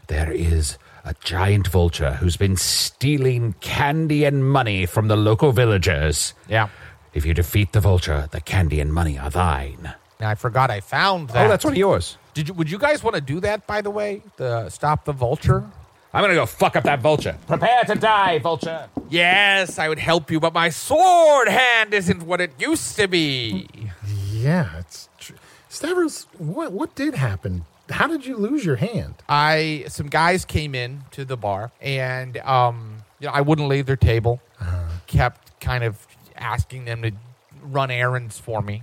there 0.07 0.33
is 0.33 0.79
a 1.05 1.15
giant 1.23 1.69
vulture 1.69 2.13
who's 2.13 2.39
been 2.39 2.57
stealing 2.57 3.55
candy 3.61 4.25
and 4.25 4.51
money 4.51 4.87
from 4.87 5.09
the 5.09 5.17
local 5.17 5.53
villagers. 5.53 6.33
Yeah. 6.49 6.71
If 7.13 7.27
you 7.27 7.35
defeat 7.35 7.73
the 7.73 7.81
vulture, 7.81 8.31
the 8.31 8.41
candy 8.41 8.81
and 8.81 8.95
money 8.95 9.19
are 9.19 9.29
thine. 9.29 9.93
I 10.21 10.37
forgot 10.37 10.71
I 10.71 10.81
found 10.81 11.29
that. 11.31 11.45
Oh, 11.45 11.49
that's 11.51 11.65
one 11.65 11.75
of 11.75 11.79
yours. 11.79 12.17
Did 12.33 12.49
you? 12.49 12.55
Would 12.55 12.71
you 12.71 12.79
guys 12.79 13.03
want 13.03 13.15
to 13.15 13.21
do 13.21 13.41
that? 13.41 13.67
By 13.67 13.83
the 13.83 13.91
way, 13.91 14.23
the 14.37 14.69
stop 14.71 15.05
the 15.05 15.13
vulture. 15.13 15.71
I'm 16.13 16.23
gonna 16.23 16.35
go 16.35 16.47
fuck 16.47 16.75
up 16.77 16.85
that 16.85 17.01
vulture. 17.01 17.37
Prepare 17.47 17.85
to 17.85 17.95
die, 17.95 18.39
vulture. 18.39 18.89
Yes, 19.11 19.79
I 19.79 19.89
would 19.89 19.99
help 19.99 20.31
you, 20.31 20.41
but 20.41 20.55
my 20.55 20.71
sword 20.71 21.49
hand 21.49 21.93
isn't 21.95 22.23
what 22.23 22.41
it 22.41 22.53
used 22.59 22.97
to 22.97 23.07
be. 23.09 23.69
Yeah, 24.31 24.79
it's 24.79 25.09
tr- 25.19 25.35
Stavros. 25.69 26.27
What 26.39 26.73
what 26.73 26.95
did 26.95 27.15
happen? 27.15 27.67
How 27.91 28.07
did 28.07 28.27
you 28.27 28.37
lose 28.37 28.65
your 28.65 28.77
hand? 28.77 29.15
I 29.29 29.85
some 29.89 30.09
guys 30.09 30.45
came 30.45 30.75
in 30.75 31.03
to 31.13 31.25
the 31.25 31.37
bar, 31.37 31.73
and 31.81 32.37
um, 32.39 32.99
you 33.21 33.27
know, 33.27 33.33
I 33.33 33.41
wouldn't 33.43 33.69
leave 33.69 33.87
their 33.87 33.97
table. 33.97 34.41
Kept 35.07 35.59
kind 35.61 35.85
of 35.85 36.07
asking 36.37 36.85
them 36.85 37.01
to 37.03 37.13
run 37.63 37.91
errands 37.91 38.39
for 38.39 38.61
me. 38.63 38.83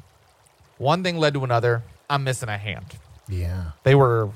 One 0.77 1.03
thing 1.03 1.17
led 1.17 1.33
to 1.35 1.43
another. 1.43 1.83
I'm 2.09 2.23
missing 2.23 2.49
a 2.49 2.57
hand. 2.57 2.85
Yeah. 3.29 3.71
They 3.83 3.95
were 3.95 4.29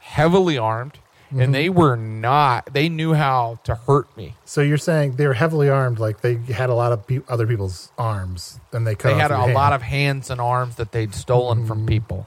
heavily 0.00 0.56
armed, 0.56 0.98
and 1.36 1.54
they 1.54 1.68
were 1.68 1.96
not. 1.96 2.72
They 2.72 2.88
knew 2.88 3.14
how 3.14 3.58
to 3.64 3.74
hurt 3.74 4.14
me. 4.16 4.34
So 4.44 4.60
you're 4.60 4.78
saying 4.78 5.16
they 5.16 5.26
were 5.26 5.34
heavily 5.34 5.68
armed, 5.68 5.98
like 5.98 6.20
they 6.20 6.34
had 6.36 6.70
a 6.70 6.74
lot 6.74 6.92
of 6.92 7.06
pe- 7.06 7.20
other 7.28 7.46
people's 7.46 7.90
arms, 7.98 8.60
and 8.72 8.86
they 8.86 8.94
cut. 8.94 9.08
They 9.08 9.14
off 9.14 9.20
had 9.20 9.30
a 9.30 9.38
hand. 9.38 9.54
lot 9.54 9.72
of 9.72 9.82
hands 9.82 10.30
and 10.30 10.40
arms 10.40 10.76
that 10.76 10.92
they'd 10.92 11.14
stolen 11.14 11.66
from 11.66 11.86
people. 11.86 12.26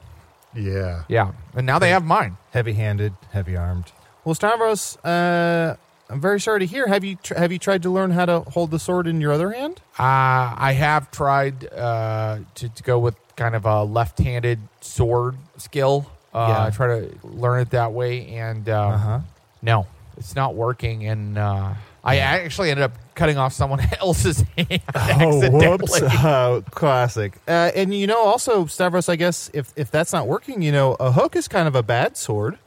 Yeah. 0.54 1.04
Yeah, 1.08 1.32
and 1.54 1.66
now 1.66 1.78
they 1.78 1.90
have 1.90 2.04
mine. 2.04 2.36
Heavy 2.52 2.72
handed, 2.72 3.12
heavy 3.32 3.56
armed. 3.56 3.92
Well, 4.24 4.34
Stavros, 4.34 4.96
uh, 5.04 5.76
I'm 6.08 6.20
very 6.20 6.40
sorry 6.40 6.60
to 6.60 6.66
hear. 6.66 6.86
Have 6.86 7.04
you 7.04 7.16
tr- 7.16 7.34
have 7.34 7.52
you 7.52 7.58
tried 7.58 7.82
to 7.82 7.90
learn 7.90 8.10
how 8.10 8.26
to 8.26 8.40
hold 8.40 8.70
the 8.70 8.78
sword 8.78 9.06
in 9.06 9.20
your 9.20 9.32
other 9.32 9.52
hand? 9.52 9.80
Uh, 9.98 10.54
I 10.56 10.72
have 10.76 11.10
tried 11.10 11.66
uh, 11.72 12.38
to, 12.56 12.68
to 12.68 12.82
go 12.82 12.98
with 12.98 13.16
kind 13.36 13.54
of 13.54 13.66
a 13.66 13.84
left-handed 13.84 14.60
sword 14.80 15.36
skill. 15.58 16.06
Uh, 16.36 16.46
Yeah. 16.48 16.64
I 16.66 16.70
try 16.70 16.86
to 17.00 17.10
learn 17.24 17.60
it 17.60 17.70
that 17.70 17.92
way, 17.92 18.28
and 18.36 18.68
um, 18.68 18.92
Uh-huh. 18.92 19.20
no, 19.62 19.86
it's 20.16 20.34
not 20.36 20.54
working. 20.54 21.06
And 21.06 21.38
uh, 21.38 21.74
I 22.04 22.18
actually 22.18 22.70
ended 22.70 22.84
up 22.84 22.92
cutting 23.14 23.38
off 23.38 23.52
someone 23.52 23.80
else's 24.00 24.44
hand 24.56 24.80
accidentally. 24.94 26.00
Uh, 26.02 26.60
classic. 26.70 27.32
Uh, 27.48 27.70
and 27.74 27.94
you 27.94 28.06
know, 28.06 28.22
also 28.24 28.66
Stavros, 28.66 29.08
I 29.08 29.16
guess 29.16 29.50
if 29.54 29.72
if 29.76 29.90
that's 29.90 30.12
not 30.12 30.26
working, 30.26 30.62
you 30.62 30.72
know, 30.72 30.94
a 31.00 31.12
hook 31.12 31.34
is 31.36 31.48
kind 31.48 31.66
of 31.68 31.74
a 31.74 31.82
bad 31.82 32.16
sword. 32.16 32.58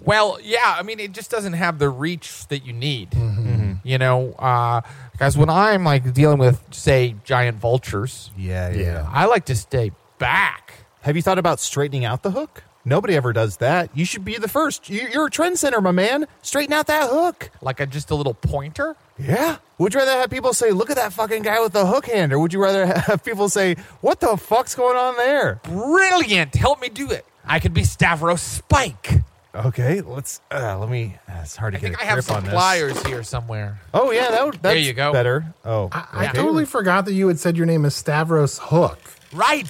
Well, 0.00 0.38
yeah, 0.42 0.76
I 0.78 0.82
mean, 0.82 1.00
it 1.00 1.12
just 1.12 1.30
doesn't 1.30 1.52
have 1.54 1.78
the 1.78 1.88
reach 1.88 2.46
that 2.48 2.64
you 2.64 2.72
need. 2.72 3.10
Mm-hmm. 3.10 3.72
You 3.84 3.98
know, 3.98 4.32
uh, 4.38 4.80
guys, 5.18 5.36
when 5.36 5.48
I'm 5.50 5.84
like 5.84 6.12
dealing 6.12 6.38
with, 6.38 6.62
say, 6.70 7.14
giant 7.24 7.58
vultures, 7.58 8.30
Yeah, 8.36 8.70
Yeah. 8.70 9.06
I 9.10 9.26
like 9.26 9.44
to 9.46 9.54
stay 9.56 9.92
back. 10.18 10.72
Have 11.02 11.16
you 11.16 11.22
thought 11.22 11.38
about 11.38 11.58
straightening 11.60 12.04
out 12.04 12.22
the 12.22 12.30
hook? 12.32 12.62
Nobody 12.88 13.14
ever 13.14 13.32
does 13.34 13.58
that. 13.58 13.90
You 13.94 14.04
should 14.06 14.24
be 14.24 14.36
the 14.38 14.48
first. 14.48 14.88
You- 14.88 15.08
You're 15.12 15.26
a 15.26 15.30
trend 15.30 15.58
center, 15.58 15.80
my 15.80 15.90
man. 15.92 16.26
Straighten 16.42 16.72
out 16.72 16.86
that 16.86 17.10
hook. 17.10 17.50
Like 17.60 17.80
a, 17.80 17.86
just 17.86 18.10
a 18.10 18.14
little 18.14 18.34
pointer. 18.34 18.96
Yeah. 19.18 19.56
Would 19.76 19.92
you 19.94 20.00
rather 20.00 20.12
have 20.12 20.30
people 20.30 20.54
say, 20.54 20.70
"Look 20.70 20.88
at 20.90 20.96
that 20.96 21.12
fucking 21.12 21.42
guy 21.42 21.60
with 21.60 21.72
the 21.72 21.84
hook 21.86 22.06
hand," 22.06 22.32
or 22.32 22.38
would 22.38 22.52
you 22.52 22.62
rather 22.62 22.86
have 23.06 23.22
people 23.24 23.48
say, 23.48 23.74
"What 24.00 24.20
the 24.20 24.36
fuck's 24.36 24.74
going 24.74 24.96
on 24.96 25.16
there?" 25.16 25.60
Brilliant. 25.64 26.54
Help 26.54 26.80
me 26.80 26.88
do 26.88 27.10
it. 27.10 27.26
I 27.44 27.60
could 27.60 27.74
be 27.74 27.84
Stavros 27.84 28.40
Spike. 28.42 29.20
Okay, 29.54 30.00
let's. 30.02 30.40
Uh, 30.50 30.78
let 30.78 30.88
me. 30.88 31.16
Uh, 31.28 31.40
it's 31.42 31.56
hard 31.56 31.72
to 31.74 31.78
I 31.78 31.80
get 31.80 31.86
think 31.88 31.98
a 31.98 32.02
I 32.02 32.04
have 32.06 32.14
grip 32.16 32.24
some 32.24 32.36
on 32.38 32.44
this. 32.44 32.52
pliers 32.52 33.06
here 33.06 33.22
somewhere. 33.22 33.80
Oh 33.92 34.10
yeah, 34.12 34.30
that 34.30 34.44
would, 34.44 34.54
that's 34.54 34.62
There 34.62 34.76
you 34.76 34.92
go. 34.92 35.12
Better. 35.12 35.52
Oh, 35.64 35.88
I, 35.92 36.06
I 36.12 36.26
totally 36.28 36.64
forgot 36.64 37.04
that 37.06 37.12
you 37.14 37.28
had 37.28 37.38
said 37.38 37.56
your 37.56 37.66
name 37.66 37.84
is 37.84 37.94
Stavros 37.94 38.58
Hook. 38.62 38.98
Right. 39.32 39.66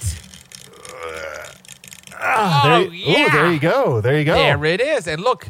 There, 2.19 2.31
oh, 2.37 2.79
you- 2.79 2.91
yeah. 2.91 3.25
ooh, 3.25 3.29
there 3.31 3.51
you 3.51 3.59
go. 3.59 4.01
There 4.01 4.17
you 4.17 4.25
go. 4.25 4.35
There 4.35 4.65
it 4.65 4.81
is. 4.81 5.07
And 5.07 5.21
look, 5.21 5.47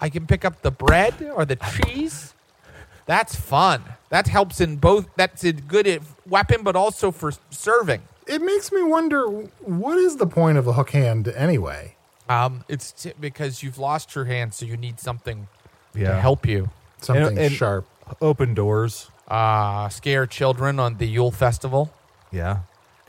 I 0.00 0.08
can 0.08 0.26
pick 0.26 0.44
up 0.44 0.62
the 0.62 0.70
bread 0.70 1.14
or 1.34 1.44
the 1.44 1.56
cheese. 1.56 2.34
That's 3.06 3.34
fun. 3.34 3.82
That 4.10 4.28
helps 4.28 4.60
in 4.60 4.76
both. 4.76 5.06
That's 5.16 5.42
a 5.44 5.52
good 5.52 6.02
weapon, 6.26 6.62
but 6.62 6.76
also 6.76 7.10
for 7.10 7.32
serving. 7.50 8.02
It 8.26 8.40
makes 8.40 8.70
me 8.70 8.82
wonder 8.82 9.26
what 9.26 9.98
is 9.98 10.16
the 10.16 10.26
point 10.26 10.58
of 10.58 10.66
a 10.68 10.72
hook 10.74 10.90
hand 10.90 11.26
anyway? 11.28 11.96
Um, 12.28 12.64
it's 12.68 12.92
t- 12.92 13.12
because 13.18 13.62
you've 13.62 13.78
lost 13.78 14.14
your 14.14 14.26
hand, 14.26 14.54
so 14.54 14.64
you 14.64 14.76
need 14.76 15.00
something 15.00 15.48
to 15.94 15.98
Yeah. 16.00 16.20
help 16.20 16.46
you. 16.46 16.70
Something 17.00 17.36
and- 17.38 17.52
sharp. 17.52 17.86
Open 18.20 18.54
doors. 18.54 19.10
Uh, 19.28 19.88
scare 19.88 20.26
children 20.26 20.78
on 20.78 20.98
the 20.98 21.06
Yule 21.06 21.30
Festival. 21.32 21.92
Yeah. 22.30 22.58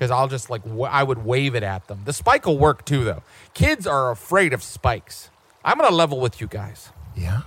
Because 0.01 0.09
I'll 0.09 0.27
just 0.27 0.49
like 0.49 0.63
w- 0.63 0.81
I 0.85 1.03
would 1.03 1.23
wave 1.25 1.53
it 1.53 1.61
at 1.61 1.87
them. 1.87 2.01
The 2.05 2.13
spike 2.13 2.47
will 2.47 2.57
work 2.57 2.85
too, 2.85 3.03
though. 3.03 3.21
Kids 3.53 3.85
are 3.85 4.09
afraid 4.09 4.51
of 4.51 4.63
spikes. 4.63 5.29
I'm 5.63 5.77
gonna 5.77 5.95
level 5.95 6.19
with 6.19 6.41
you 6.41 6.47
guys. 6.47 6.89
Yeah. 7.15 7.41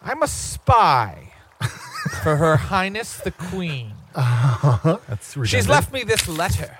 I'm 0.00 0.22
a 0.22 0.28
spy 0.28 1.32
for 2.22 2.36
Her 2.36 2.56
Highness 2.70 3.16
the 3.16 3.32
Queen. 3.32 3.94
Uh-huh. 4.14 4.98
That's 5.08 5.36
She's 5.44 5.68
left 5.68 5.92
me 5.92 6.04
this 6.04 6.28
letter 6.28 6.78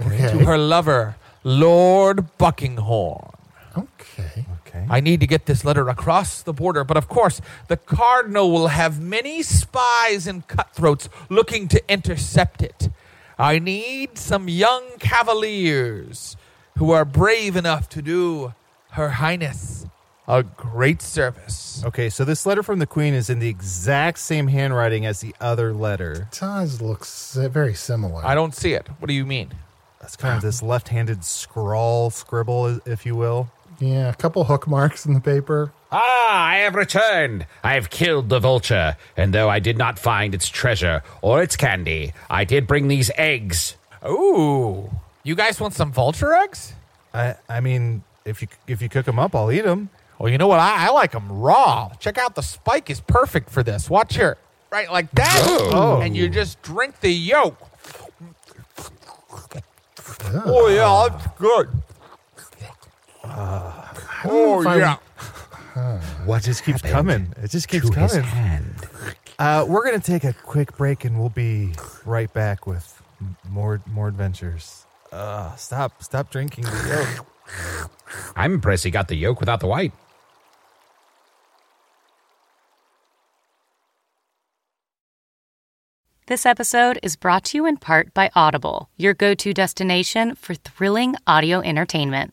Okay. 0.00 0.30
to 0.32 0.38
her 0.46 0.56
lover, 0.56 1.16
Lord 1.42 2.38
Buckinghorn. 2.38 3.32
Okay. 3.76 4.46
Okay. 4.66 4.86
I 4.88 5.00
need 5.00 5.20
to 5.20 5.26
get 5.26 5.44
this 5.44 5.62
letter 5.62 5.90
across 5.90 6.40
the 6.40 6.54
border, 6.54 6.84
but 6.84 6.96
of 6.96 7.06
course, 7.06 7.42
the 7.68 7.76
Cardinal 7.76 8.50
will 8.50 8.68
have 8.68 8.98
many 8.98 9.42
spies 9.42 10.26
and 10.26 10.48
cutthroats 10.48 11.10
looking 11.28 11.68
to 11.68 11.82
intercept 11.92 12.62
it. 12.62 12.88
I 13.38 13.58
need 13.58 14.18
some 14.18 14.48
young 14.48 14.84
cavaliers 14.98 16.36
who 16.78 16.90
are 16.92 17.04
brave 17.04 17.56
enough 17.56 17.88
to 17.90 18.02
do 18.02 18.54
Her 18.90 19.10
Highness 19.10 19.86
a 20.26 20.42
great 20.42 21.02
service. 21.02 21.82
Okay, 21.84 22.08
so 22.08 22.24
this 22.24 22.46
letter 22.46 22.62
from 22.62 22.78
the 22.78 22.86
Queen 22.86 23.14
is 23.14 23.28
in 23.28 23.38
the 23.38 23.48
exact 23.48 24.18
same 24.18 24.48
handwriting 24.48 25.04
as 25.04 25.20
the 25.20 25.34
other 25.40 25.74
letter. 25.74 26.12
It 26.12 26.38
Does 26.40 26.80
looks 26.80 27.34
very 27.34 27.74
similar. 27.74 28.24
I 28.24 28.34
don't 28.34 28.54
see 28.54 28.72
it. 28.72 28.88
What 28.98 29.08
do 29.08 29.14
you 29.14 29.26
mean? 29.26 29.52
That's 30.00 30.16
kind 30.16 30.36
of 30.36 30.42
this 30.42 30.62
left-handed 30.62 31.24
scrawl, 31.24 32.10
scribble, 32.10 32.80
if 32.86 33.06
you 33.06 33.16
will. 33.16 33.50
Yeah, 33.80 34.10
a 34.10 34.14
couple 34.14 34.44
hook 34.44 34.66
marks 34.66 35.06
in 35.06 35.14
the 35.14 35.20
paper. 35.20 35.72
Ah, 35.96 36.46
I 36.48 36.56
have 36.58 36.74
returned. 36.74 37.46
I 37.62 37.74
have 37.74 37.88
killed 37.88 38.28
the 38.28 38.40
vulture, 38.40 38.96
and 39.16 39.32
though 39.32 39.48
I 39.48 39.60
did 39.60 39.78
not 39.78 39.96
find 39.96 40.34
its 40.34 40.48
treasure 40.48 41.04
or 41.22 41.40
its 41.40 41.54
candy, 41.54 42.12
I 42.28 42.42
did 42.44 42.66
bring 42.66 42.88
these 42.88 43.12
eggs. 43.16 43.76
Ooh. 44.04 44.90
You 45.22 45.36
guys 45.36 45.60
want 45.60 45.72
some 45.74 45.92
vulture 45.92 46.32
eggs? 46.34 46.72
I, 47.14 47.36
I 47.48 47.60
mean, 47.60 48.02
if 48.24 48.42
you 48.42 48.48
if 48.66 48.82
you 48.82 48.88
cook 48.88 49.06
them 49.06 49.20
up, 49.20 49.36
I'll 49.36 49.52
eat 49.52 49.64
them. 49.64 49.88
Well, 50.18 50.30
you 50.32 50.36
know 50.38 50.48
what? 50.48 50.58
I, 50.58 50.88
I 50.88 50.90
like 50.90 51.12
them 51.12 51.30
raw. 51.30 51.92
Check 52.00 52.18
out 52.18 52.34
the 52.34 52.42
spike 52.42 52.90
is 52.90 53.00
perfect 53.00 53.48
for 53.50 53.62
this. 53.62 53.88
Watch 53.88 54.16
here. 54.16 54.36
Right 54.72 54.90
like 54.90 55.10
that. 55.12 55.40
Oh. 55.46 56.00
And 56.00 56.16
you 56.16 56.28
just 56.28 56.60
drink 56.62 57.00
the 57.00 57.10
yolk. 57.12 57.56
Oh, 60.46 60.68
yeah, 60.68 61.08
that's 61.16 61.38
good. 61.38 61.68
oh, 63.24 64.60
if 64.60 64.66
I- 64.66 64.76
yeah. 64.78 64.96
What 66.24 66.42
just 66.42 66.64
keeps 66.64 66.82
coming? 66.82 67.34
It 67.42 67.50
just 67.50 67.68
keeps 67.68 67.90
to 67.90 67.98
his 67.98 68.12
coming. 68.12 68.26
hand. 68.26 68.74
Uh, 69.38 69.66
we're 69.68 69.84
gonna 69.84 69.98
take 69.98 70.24
a 70.24 70.32
quick 70.32 70.76
break, 70.76 71.04
and 71.04 71.18
we'll 71.18 71.28
be 71.30 71.72
right 72.04 72.32
back 72.32 72.66
with 72.66 73.02
m- 73.20 73.36
more 73.48 73.82
more 73.86 74.06
adventures. 74.08 74.86
Uh, 75.10 75.54
stop 75.56 76.02
stop 76.02 76.30
drinking 76.30 76.64
the 76.64 77.16
yolk. 77.16 77.90
I'm 78.36 78.54
impressed 78.54 78.84
he 78.84 78.90
got 78.90 79.08
the 79.08 79.16
yolk 79.16 79.40
without 79.40 79.60
the 79.60 79.66
white. 79.66 79.92
This 86.26 86.46
episode 86.46 86.98
is 87.02 87.16
brought 87.16 87.44
to 87.46 87.58
you 87.58 87.66
in 87.66 87.76
part 87.76 88.14
by 88.14 88.30
Audible, 88.34 88.88
your 88.96 89.12
go 89.12 89.34
to 89.34 89.52
destination 89.52 90.34
for 90.34 90.54
thrilling 90.54 91.16
audio 91.26 91.60
entertainment. 91.60 92.32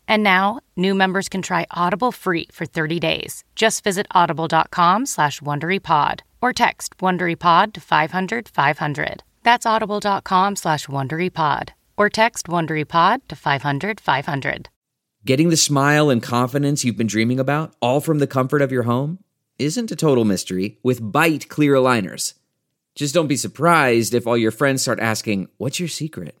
And 0.11 0.23
now, 0.23 0.59
new 0.75 0.93
members 0.93 1.29
can 1.29 1.41
try 1.41 1.65
Audible 1.71 2.11
free 2.11 2.49
for 2.51 2.65
30 2.65 2.99
days. 2.99 3.45
Just 3.55 3.81
visit 3.81 4.07
audible.com 4.11 5.05
slash 5.05 5.39
WonderyPod 5.39 6.19
or 6.41 6.51
text 6.51 6.97
WonderyPod 6.97 7.71
to 7.71 7.79
500 7.79 8.49
500. 8.49 9.23
That's 9.43 9.65
audible.com 9.65 10.57
slash 10.57 10.87
WonderyPod 10.87 11.69
or 11.95 12.09
text 12.09 12.47
WonderyPod 12.47 13.19
to 13.29 13.35
500 13.37 14.01
500. 14.01 14.67
Getting 15.23 15.47
the 15.47 15.55
smile 15.55 16.09
and 16.09 16.21
confidence 16.21 16.83
you've 16.83 16.97
been 16.97 17.07
dreaming 17.07 17.39
about, 17.39 17.73
all 17.81 18.01
from 18.01 18.19
the 18.19 18.27
comfort 18.27 18.61
of 18.61 18.71
your 18.71 18.83
home, 18.83 19.19
isn't 19.57 19.93
a 19.93 19.95
total 19.95 20.25
mystery 20.25 20.77
with 20.83 21.09
Bite 21.09 21.47
Clear 21.47 21.75
Aligners. 21.75 22.33
Just 22.95 23.13
don't 23.13 23.27
be 23.27 23.37
surprised 23.37 24.13
if 24.13 24.27
all 24.27 24.37
your 24.37 24.51
friends 24.51 24.81
start 24.81 24.99
asking, 24.99 25.47
What's 25.55 25.79
your 25.79 25.87
secret? 25.87 26.40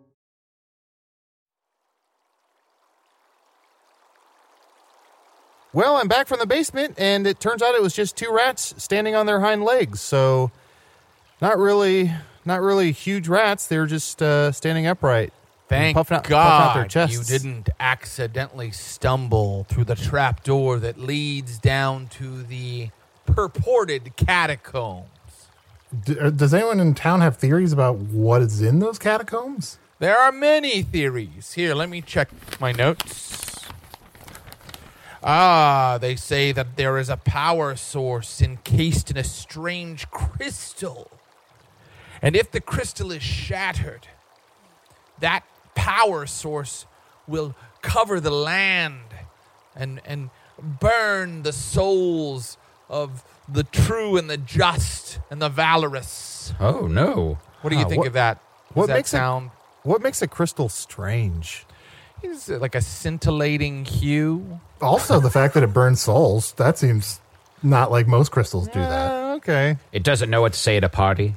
Well, 5.73 5.95
I'm 5.95 6.07
back 6.09 6.27
from 6.27 6.39
the 6.39 6.45
basement, 6.45 6.95
and 6.97 7.25
it 7.25 7.39
turns 7.39 7.61
out 7.61 7.75
it 7.75 7.81
was 7.81 7.93
just 7.93 8.17
two 8.17 8.31
rats 8.31 8.73
standing 8.77 9.15
on 9.15 9.25
their 9.25 9.39
hind 9.39 9.63
legs. 9.63 10.01
So, 10.01 10.51
not 11.41 11.57
really, 11.57 12.11
not 12.43 12.59
really 12.61 12.91
huge 12.91 13.27
rats. 13.29 13.67
They 13.67 13.77
were 13.77 13.87
just 13.87 14.21
uh, 14.21 14.51
standing 14.51 14.85
upright. 14.85 15.31
and 15.31 15.69
Thank 15.69 15.95
puffing 15.95 16.17
out, 16.17 16.23
God 16.27 16.49
puffing 16.49 16.69
out 16.69 16.73
their 16.73 16.87
chests. 16.89 17.31
you 17.31 17.37
didn't 17.39 17.69
accidentally 17.79 18.71
stumble 18.71 19.63
through 19.69 19.85
the 19.85 19.95
trap 19.95 20.43
door 20.43 20.77
that 20.79 20.99
leads 20.99 21.57
down 21.57 22.07
to 22.09 22.43
the 22.43 22.89
purported 23.25 24.17
catacombs. 24.17 25.05
D- 26.05 26.19
uh, 26.19 26.31
does 26.31 26.53
anyone 26.53 26.81
in 26.81 26.93
town 26.95 27.21
have 27.21 27.37
theories 27.37 27.71
about 27.71 27.95
what 27.95 28.41
is 28.41 28.61
in 28.61 28.79
those 28.79 28.99
catacombs? 28.99 29.77
There 29.99 30.17
are 30.17 30.31
many 30.33 30.81
theories. 30.83 31.53
Here, 31.53 31.73
let 31.75 31.87
me 31.87 32.01
check 32.01 32.29
my 32.59 32.73
notes. 32.73 33.50
Ah, 35.23 35.97
they 36.01 36.15
say 36.15 36.51
that 36.51 36.77
there 36.77 36.97
is 36.97 37.09
a 37.09 37.17
power 37.17 37.75
source 37.75 38.41
encased 38.41 39.11
in 39.11 39.17
a 39.17 39.23
strange 39.23 40.09
crystal. 40.09 41.11
And 42.21 42.35
if 42.35 42.51
the 42.51 42.61
crystal 42.61 43.11
is 43.11 43.21
shattered, 43.23 44.07
that 45.19 45.43
power 45.75 46.25
source 46.25 46.85
will 47.27 47.55
cover 47.81 48.19
the 48.19 48.31
land 48.31 48.99
and 49.75 50.01
and 50.05 50.29
burn 50.79 51.43
the 51.43 51.53
souls 51.53 52.57
of 52.89 53.23
the 53.47 53.63
true 53.63 54.17
and 54.17 54.29
the 54.29 54.37
just 54.37 55.19
and 55.29 55.41
the 55.41 55.49
valorous. 55.49 56.53
Oh 56.59 56.87
no. 56.87 57.37
What 57.61 57.69
do 57.69 57.75
you 57.75 57.83
Huh, 57.83 57.89
think 57.89 57.99
what- 57.99 58.07
of 58.07 58.13
that? 58.13 58.37
Does 58.69 58.75
what 58.75 58.87
that 58.87 58.95
makes 58.95 59.09
sound 59.09 59.51
What 59.83 60.01
makes 60.01 60.21
a 60.21 60.27
crystal 60.27 60.69
strange? 60.69 61.65
Is 62.23 62.49
it 62.49 62.61
like 62.61 62.75
a 62.75 62.81
scintillating 62.81 63.85
hue? 63.85 64.59
Also, 64.81 65.19
the 65.19 65.29
fact 65.29 65.53
that 65.53 65.63
it 65.63 65.73
burns 65.73 66.01
souls, 66.01 66.53
that 66.53 66.77
seems 66.77 67.19
not 67.63 67.91
like 67.91 68.07
most 68.07 68.31
crystals 68.31 68.67
do 68.67 68.79
that. 68.79 69.11
Uh, 69.11 69.35
okay. 69.35 69.77
It 69.91 70.03
doesn't 70.03 70.29
know 70.29 70.41
what 70.41 70.53
to 70.53 70.59
say 70.59 70.77
at 70.77 70.83
a 70.83 70.89
party. 70.89 71.35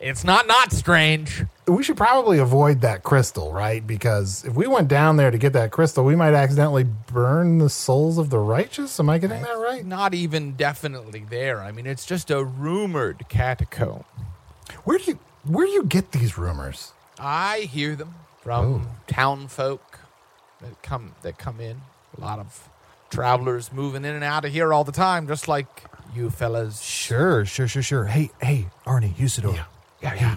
It's 0.00 0.22
not 0.22 0.46
not 0.46 0.70
strange. 0.70 1.44
We 1.66 1.82
should 1.82 1.96
probably 1.96 2.38
avoid 2.38 2.82
that 2.82 3.02
crystal, 3.02 3.52
right? 3.52 3.84
Because 3.86 4.44
if 4.44 4.54
we 4.54 4.66
went 4.66 4.88
down 4.88 5.16
there 5.16 5.30
to 5.30 5.38
get 5.38 5.54
that 5.54 5.70
crystal, 5.70 6.04
we 6.04 6.14
might 6.14 6.34
accidentally 6.34 6.84
burn 6.84 7.56
the 7.56 7.70
souls 7.70 8.18
of 8.18 8.28
the 8.28 8.38
righteous. 8.38 9.00
Am 9.00 9.08
I 9.08 9.16
getting 9.16 9.40
that 9.40 9.58
right? 9.58 9.84
Not 9.84 10.12
even 10.12 10.56
definitely 10.56 11.24
there. 11.30 11.62
I 11.62 11.72
mean, 11.72 11.86
it's 11.86 12.04
just 12.04 12.30
a 12.30 12.44
rumored 12.44 13.28
catacomb. 13.30 14.04
Where 14.84 14.98
do 14.98 15.04
you 15.04 15.18
where 15.44 15.66
do 15.66 15.72
you 15.72 15.84
get 15.84 16.12
these 16.12 16.36
rumors? 16.36 16.92
I 17.18 17.60
hear 17.60 17.96
them 17.96 18.14
from 18.42 18.88
town 19.06 19.48
folk 19.48 20.00
that 20.60 20.82
come 20.82 21.14
that 21.22 21.38
come 21.38 21.60
in. 21.60 21.80
A 22.18 22.20
lot 22.20 22.38
of 22.38 22.68
travelers 23.14 23.72
moving 23.72 24.04
in 24.04 24.14
and 24.14 24.24
out 24.24 24.44
of 24.44 24.52
here 24.52 24.72
all 24.72 24.84
the 24.84 24.92
time, 24.92 25.26
just 25.26 25.48
like 25.48 25.66
you 26.14 26.30
fellas. 26.30 26.80
Sure, 26.82 27.44
sure, 27.44 27.68
sure, 27.68 27.82
sure. 27.82 28.04
Hey, 28.06 28.30
hey, 28.42 28.68
Arnie, 28.86 29.14
Usidore. 29.14 29.54
Yeah. 29.54 29.64
Yeah, 30.02 30.14
yeah. 30.14 30.36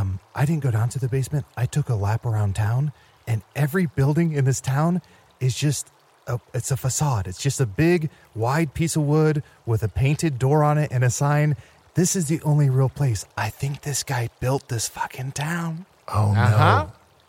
Um, 0.00 0.18
I 0.34 0.44
didn't 0.44 0.62
go 0.62 0.70
down 0.70 0.88
to 0.90 0.98
the 0.98 1.08
basement. 1.08 1.46
I 1.56 1.64
took 1.66 1.88
a 1.88 1.94
lap 1.94 2.26
around 2.26 2.54
town, 2.56 2.92
and 3.26 3.42
every 3.54 3.86
building 3.86 4.32
in 4.32 4.44
this 4.44 4.60
town 4.60 5.00
is 5.40 5.56
just 5.56 5.90
a, 6.26 6.38
it's 6.52 6.70
a 6.70 6.76
facade. 6.76 7.26
It's 7.26 7.38
just 7.40 7.60
a 7.60 7.66
big, 7.66 8.10
wide 8.34 8.74
piece 8.74 8.96
of 8.96 9.02
wood 9.02 9.42
with 9.64 9.82
a 9.82 9.88
painted 9.88 10.38
door 10.38 10.62
on 10.64 10.76
it 10.76 10.90
and 10.92 11.02
a 11.04 11.10
sign. 11.10 11.56
This 11.94 12.14
is 12.16 12.26
the 12.26 12.42
only 12.42 12.68
real 12.68 12.88
place. 12.90 13.24
I 13.38 13.48
think 13.48 13.82
this 13.82 14.02
guy 14.02 14.28
built 14.40 14.68
this 14.68 14.88
fucking 14.88 15.32
town. 15.32 15.86
Oh 16.08 16.32
Uh-huh. 16.36 16.86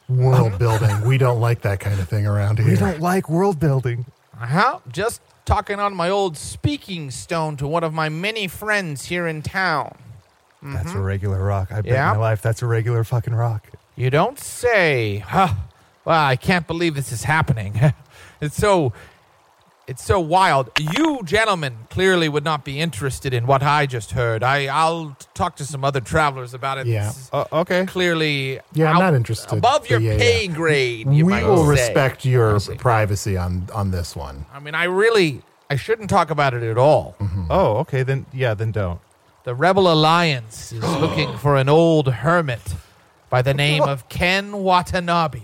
no. 0.10 0.16
World 0.24 0.58
building. 0.58 1.02
We 1.02 1.18
don't 1.18 1.40
like 1.42 1.62
that 1.62 1.80
kind 1.80 2.00
of 2.00 2.08
thing 2.10 2.26
around 2.26 2.60
here. 2.60 2.68
We 2.68 2.76
don't 2.76 3.00
like 3.02 3.30
world 3.30 3.60
building. 3.60 4.06
Uh-huh. 4.41 4.80
Just 4.91 5.21
talking 5.45 5.80
on 5.80 5.95
my 5.95 6.10
old 6.10 6.38
speaking 6.38 7.10
stone 7.12 7.58
to 7.58 7.67
one 7.67 7.84
of 7.84 7.93
my 7.93 8.10
many 8.10 8.47
friends 8.47 9.06
here 9.06 9.28
in 9.28 9.41
town. 9.41 9.97
That's 10.62 10.93
a 10.93 11.00
regular 11.00 11.41
rock. 11.43 11.71
I 11.71 11.82
bet 11.82 11.93
Yeah. 11.93 12.13
my 12.13 12.17
life 12.19 12.41
that's 12.41 12.62
a 12.62 12.65
regular 12.67 13.04
fucking 13.04 13.34
rock. 13.36 13.67
You 13.95 14.10
don't 14.10 14.39
say. 14.39 15.19
Huh. 15.19 15.54
Well, 16.04 16.19
I 16.23 16.36
can't 16.36 16.67
believe 16.67 16.95
this 16.95 17.12
is 17.12 17.23
happening. 17.23 17.80
it's 18.41 18.56
so 18.58 18.93
it's 19.88 20.04
so 20.04 20.19
wild. 20.19 20.69
You 20.78 21.21
gentlemen 21.23 21.73
clearly 21.89 22.28
would 22.30 22.43
not 22.43 22.65
be 22.65 22.80
interested 22.80 23.34
in 23.34 23.47
what 23.47 23.63
I 23.63 23.86
just 23.86 24.12
heard. 24.12 24.43
I 24.43 24.67
I'll 24.67 25.15
talk 25.34 25.56
to 25.58 25.65
some 25.65 25.84
other 25.86 26.02
travelers 26.02 26.54
about 26.54 26.78
it. 26.78 26.88
Yeah. 26.88 27.12
Uh, 27.32 27.45
okay. 27.54 27.86
clearly 27.86 28.60
Yeah, 28.73 28.89
I'm 28.89 28.97
out- 28.97 29.00
not 29.00 29.13
interested. 29.15 29.58
Above 29.58 29.89
your 29.89 30.00
Yeah, 30.00 30.12
yeah. 30.13 30.17
pay 30.19 30.47
grade, 30.47 31.08
you 31.12 31.26
we 31.26 31.32
might 31.34 31.45
will 31.45 31.63
say. 31.63 31.69
respect 31.71 32.26
your 32.26 32.60
privacy 32.78 33.38
on 33.38 33.67
on 33.73 33.91
this 33.91 34.15
one. 34.15 34.45
I 34.54 34.60
mean, 34.60 34.76
I 34.76 34.84
really 34.86 35.41
I 35.69 35.76
shouldn't 35.76 36.10
talk 36.10 36.30
about 36.32 36.54
it 36.54 36.63
at 36.63 36.78
all. 36.78 37.15
Oh, 37.50 37.78
okay. 37.78 38.04
Then 38.04 38.26
yeah, 38.34 38.54
then 38.54 38.71
don't. 38.71 39.00
The 39.43 39.56
Rebel 39.56 39.89
Alliance 39.91 40.73
is 40.73 40.84
looking 41.02 41.38
for 41.38 41.56
an 41.56 41.69
old 41.69 42.08
hermit 42.12 42.76
by 43.30 43.41
the 43.41 43.54
name 43.54 43.84
of 43.93 44.08
Ken 44.10 44.52
Watanabe. 44.63 45.41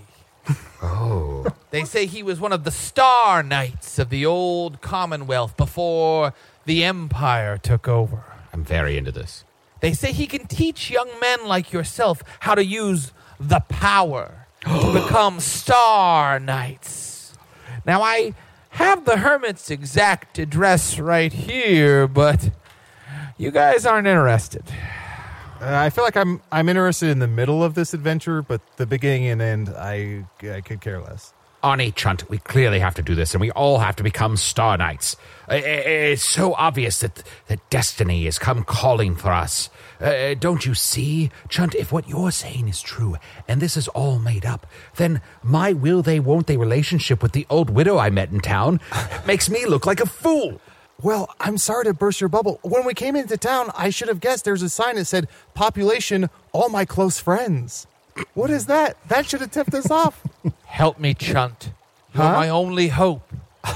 Oh. 0.82 1.33
They 1.72 1.84
say 1.86 2.06
he 2.06 2.24
was 2.24 2.40
one 2.40 2.54
of 2.54 2.64
the 2.64 2.72
star 2.72 3.42
knights 3.44 3.98
of 4.00 4.10
the 4.10 4.26
old 4.26 4.82
Commonwealth 4.82 5.58
before 5.58 6.34
the 6.66 6.84
Empire 6.84 7.58
took 7.58 7.88
over. 7.88 8.24
I'm 8.54 8.64
very 8.64 8.98
into 8.98 9.12
this. 9.12 9.44
They 9.80 9.94
say 9.94 10.12
he 10.14 10.28
can 10.28 10.48
teach 10.48 10.90
young 10.90 11.10
men 11.20 11.46
like 11.46 11.74
yourself 11.74 12.24
how 12.42 12.56
to 12.56 12.64
use 12.64 13.12
the 13.40 13.60
power 13.62 14.48
to 14.62 14.94
become 15.04 15.40
star 15.40 16.40
knights. 16.40 17.34
Now, 17.86 18.02
I 18.02 18.34
have 18.70 19.06
the 19.06 19.18
hermit's 19.18 19.70
exact 19.70 20.40
address 20.40 21.00
right 21.00 21.34
here, 21.34 22.08
but 22.08 22.52
you 23.38 23.52
guys 23.52 23.86
aren't 23.86 24.08
interested. 24.08 24.64
Uh, 25.60 25.78
I 25.78 25.90
feel 25.90 26.04
like 26.04 26.18
I'm 26.18 26.42
I'm 26.52 26.70
interested 26.70 27.10
in 27.10 27.20
the 27.20 27.28
middle 27.28 27.64
of 27.64 27.74
this 27.74 27.94
adventure, 27.94 28.42
but 28.42 28.62
the 28.78 28.86
beginning 28.86 29.28
and 29.28 29.42
end, 29.42 29.70
I 29.70 30.26
I 30.44 30.62
could 30.62 30.82
care 30.82 31.00
less. 31.00 31.33
Arnie, 31.64 31.96
Chunt, 31.96 32.30
we 32.30 32.40
clearly 32.40 32.80
have 32.80 32.96
to 32.96 33.02
do 33.02 33.16
this, 33.16 33.34
and 33.34 33.40
we 33.40 33.50
all 33.52 33.80
have 33.80 33.96
to 33.96 34.04
become 34.04 34.36
Star 34.36 34.78
Knights. 34.78 35.16
It's 35.48 36.24
so 36.24 36.54
obvious 36.56 37.00
that, 37.00 37.24
that 37.48 37.70
destiny 37.70 38.26
has 38.26 38.38
come 38.38 38.66
calling 38.66 39.16
for 39.16 39.32
us. 39.32 39.70
Uh, 40.02 40.34
don't 40.34 40.66
you 40.66 40.74
see, 40.74 41.32
Chunt, 41.48 41.74
if 41.74 41.92
what 41.92 42.10
you're 42.10 42.32
saying 42.32 42.68
is 42.68 42.82
true, 42.82 43.16
and 43.48 43.62
this 43.62 43.78
is 43.78 43.88
all 43.90 44.20
made 44.20 44.46
up, 44.46 44.68
then 44.98 45.22
my 45.42 45.72
will 45.72 46.02
they 46.02 46.20
won't 46.20 46.48
they 46.48 46.58
relationship 46.58 47.24
with 47.24 47.32
the 47.32 47.48
old 47.50 47.70
widow 47.70 47.98
I 47.98 48.10
met 48.10 48.32
in 48.32 48.42
town 48.42 48.82
makes 49.26 49.50
me 49.50 49.66
look 49.66 49.86
like 49.86 50.02
a 50.02 50.06
fool. 50.06 50.60
Well, 51.02 51.34
I'm 51.40 51.58
sorry 51.58 51.86
to 51.86 51.94
burst 51.94 52.20
your 52.22 52.30
bubble. 52.30 52.60
When 52.62 52.86
we 52.86 52.94
came 52.94 53.16
into 53.16 53.38
town, 53.38 53.72
I 53.76 53.90
should 53.90 54.10
have 54.10 54.20
guessed 54.20 54.44
there's 54.44 54.62
a 54.62 54.70
sign 54.70 54.96
that 54.96 55.06
said 55.06 55.30
population, 55.54 56.30
all 56.52 56.70
my 56.70 56.84
close 56.86 57.20
friends. 57.20 57.88
What 58.34 58.50
is 58.50 58.66
that? 58.68 58.98
That 59.08 59.26
should 59.28 59.42
have 59.42 59.52
tipped 59.52 59.74
us 59.74 59.90
off. 59.92 60.22
Help 60.66 61.00
me, 61.00 61.14
Chunt. 61.14 61.72
You're 62.14 62.24
Huh? 62.24 62.34
my 62.34 62.50
only 62.50 62.88
hope. 62.90 63.32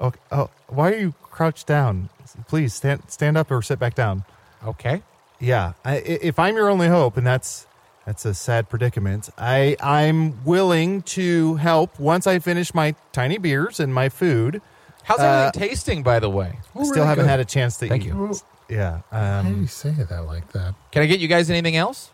Okay. 0.00 0.18
Oh, 0.32 0.48
why 0.68 0.92
are 0.92 0.96
you 0.96 1.14
crouched 1.22 1.66
down? 1.66 2.08
Please 2.48 2.72
stand 2.72 3.02
stand 3.08 3.36
up 3.36 3.50
or 3.50 3.60
sit 3.60 3.78
back 3.78 3.94
down. 3.94 4.24
Okay. 4.64 5.02
Yeah, 5.38 5.72
I, 5.84 5.96
i- 5.96 6.02
if 6.22 6.38
I'm 6.38 6.56
your 6.56 6.70
only 6.70 6.88
hope, 6.88 7.18
and 7.18 7.26
that's 7.26 7.66
that's 8.06 8.24
a 8.24 8.32
sad 8.32 8.70
predicament, 8.70 9.28
I 9.36 9.76
I'm 9.82 10.42
willing 10.44 11.02
to 11.02 11.56
help 11.56 12.00
once 12.00 12.26
I 12.26 12.38
finish 12.38 12.72
my 12.72 12.94
tiny 13.12 13.36
beers 13.36 13.78
and 13.78 13.92
my 13.92 14.08
food. 14.08 14.62
How's 15.02 15.20
Uh, 15.20 15.50
everything 15.52 15.68
tasting, 15.68 16.02
by 16.02 16.18
the 16.18 16.30
way? 16.30 16.58
Still 16.82 17.04
haven't 17.04 17.28
had 17.28 17.40
a 17.40 17.44
chance 17.44 17.76
to 17.78 17.88
Thank 17.88 18.04
eat. 18.04 18.08
you. 18.08 18.34
Yeah. 18.70 19.00
How 19.10 19.42
do 19.42 19.48
Um, 19.48 19.60
you 19.60 19.66
say 19.66 19.90
that 19.90 20.24
like 20.26 20.50
that? 20.52 20.74
Can 20.92 21.02
I 21.02 21.06
get 21.06 21.20
you 21.20 21.28
guys 21.28 21.50
anything 21.50 21.76
else? 21.76 22.10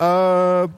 Uh, 0.00 0.68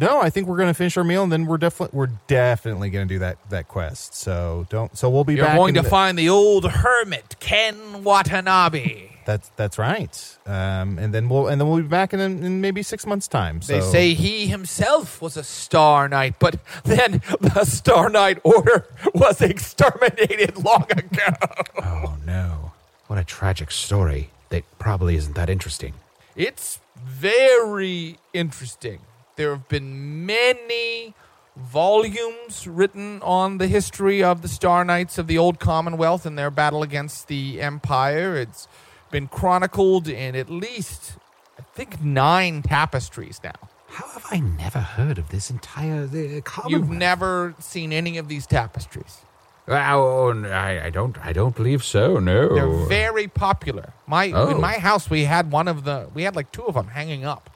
no, 0.00 0.20
I 0.20 0.28
think 0.30 0.46
we're 0.48 0.58
gonna 0.58 0.74
finish 0.74 0.96
our 0.96 1.04
meal, 1.04 1.22
and 1.22 1.32
then 1.32 1.46
we're 1.46 1.56
definitely 1.58 1.96
we're 1.96 2.10
definitely 2.26 2.90
gonna 2.90 3.06
do 3.06 3.18
that 3.20 3.38
that 3.50 3.68
quest. 3.68 4.14
So 4.14 4.66
don't. 4.68 4.96
So 4.96 5.08
we'll 5.08 5.24
be 5.24 5.34
You're 5.34 5.46
back. 5.46 5.56
going 5.56 5.74
to 5.74 5.82
the- 5.82 5.88
find 5.88 6.18
the 6.18 6.28
old 6.28 6.64
hermit, 6.70 7.36
Ken 7.40 8.04
Watanabe. 8.04 9.06
That's 9.24 9.50
that's 9.56 9.78
right. 9.78 10.38
Um, 10.46 10.98
and 10.98 11.12
then 11.12 11.28
we'll 11.28 11.48
and 11.48 11.60
then 11.60 11.68
we'll 11.68 11.82
be 11.82 11.88
back 11.88 12.14
in, 12.14 12.20
in 12.20 12.60
maybe 12.62 12.82
six 12.82 13.06
months' 13.06 13.28
time. 13.28 13.60
So. 13.60 13.74
They 13.74 13.80
say 13.80 14.14
he 14.14 14.46
himself 14.46 15.20
was 15.20 15.36
a 15.36 15.44
Star 15.44 16.08
Knight, 16.08 16.36
but 16.38 16.56
then 16.84 17.20
the 17.40 17.64
Star 17.64 18.08
Knight 18.08 18.38
Order 18.44 18.86
was 19.14 19.40
exterminated 19.42 20.56
long 20.64 20.86
ago. 20.90 21.34
Oh 21.82 22.16
no. 22.26 22.72
What 23.06 23.18
a 23.18 23.24
tragic 23.24 23.70
story 23.70 24.30
that 24.50 24.64
probably 24.78 25.16
isn't 25.16 25.34
that 25.34 25.48
interesting. 25.50 25.94
It's 26.38 26.78
very 26.96 28.16
interesting. 28.32 29.00
There 29.34 29.50
have 29.50 29.66
been 29.66 30.24
many 30.24 31.14
volumes 31.56 32.64
written 32.68 33.20
on 33.22 33.58
the 33.58 33.66
history 33.66 34.22
of 34.22 34.42
the 34.42 34.46
Star 34.46 34.84
Knights 34.84 35.18
of 35.18 35.26
the 35.26 35.36
Old 35.36 35.58
Commonwealth 35.58 36.24
and 36.24 36.38
their 36.38 36.52
battle 36.52 36.84
against 36.84 37.26
the 37.26 37.60
Empire. 37.60 38.36
It's 38.36 38.68
been 39.10 39.26
chronicled 39.26 40.06
in 40.06 40.36
at 40.36 40.48
least, 40.48 41.14
I 41.58 41.62
think, 41.74 42.04
nine 42.04 42.62
tapestries 42.62 43.40
now. 43.42 43.68
How 43.88 44.06
have 44.06 44.26
I 44.30 44.38
never 44.38 44.78
heard 44.78 45.18
of 45.18 45.30
this 45.30 45.50
entire 45.50 46.04
uh, 46.04 46.40
Commonwealth? 46.44 46.70
You've 46.70 46.96
never 46.96 47.56
seen 47.58 47.92
any 47.92 48.16
of 48.16 48.28
these 48.28 48.46
tapestries. 48.46 49.22
Oh, 49.68 50.30
n- 50.30 50.46
I, 50.46 50.86
I 50.86 50.90
don't. 50.90 51.16
I 51.24 51.32
don't 51.32 51.54
believe 51.54 51.84
so. 51.84 52.18
No. 52.18 52.54
They're 52.54 52.86
very 52.88 53.28
popular. 53.28 53.92
My 54.06 54.30
Oh. 54.32 54.48
in 54.48 54.60
my 54.60 54.74
house 54.78 55.10
we 55.10 55.24
had 55.24 55.50
one 55.52 55.68
of 55.68 55.84
the 55.84 56.08
we 56.14 56.22
had 56.22 56.34
like 56.36 56.50
two 56.52 56.64
of 56.64 56.74
them 56.74 56.88
hanging 56.88 57.24
up. 57.24 57.50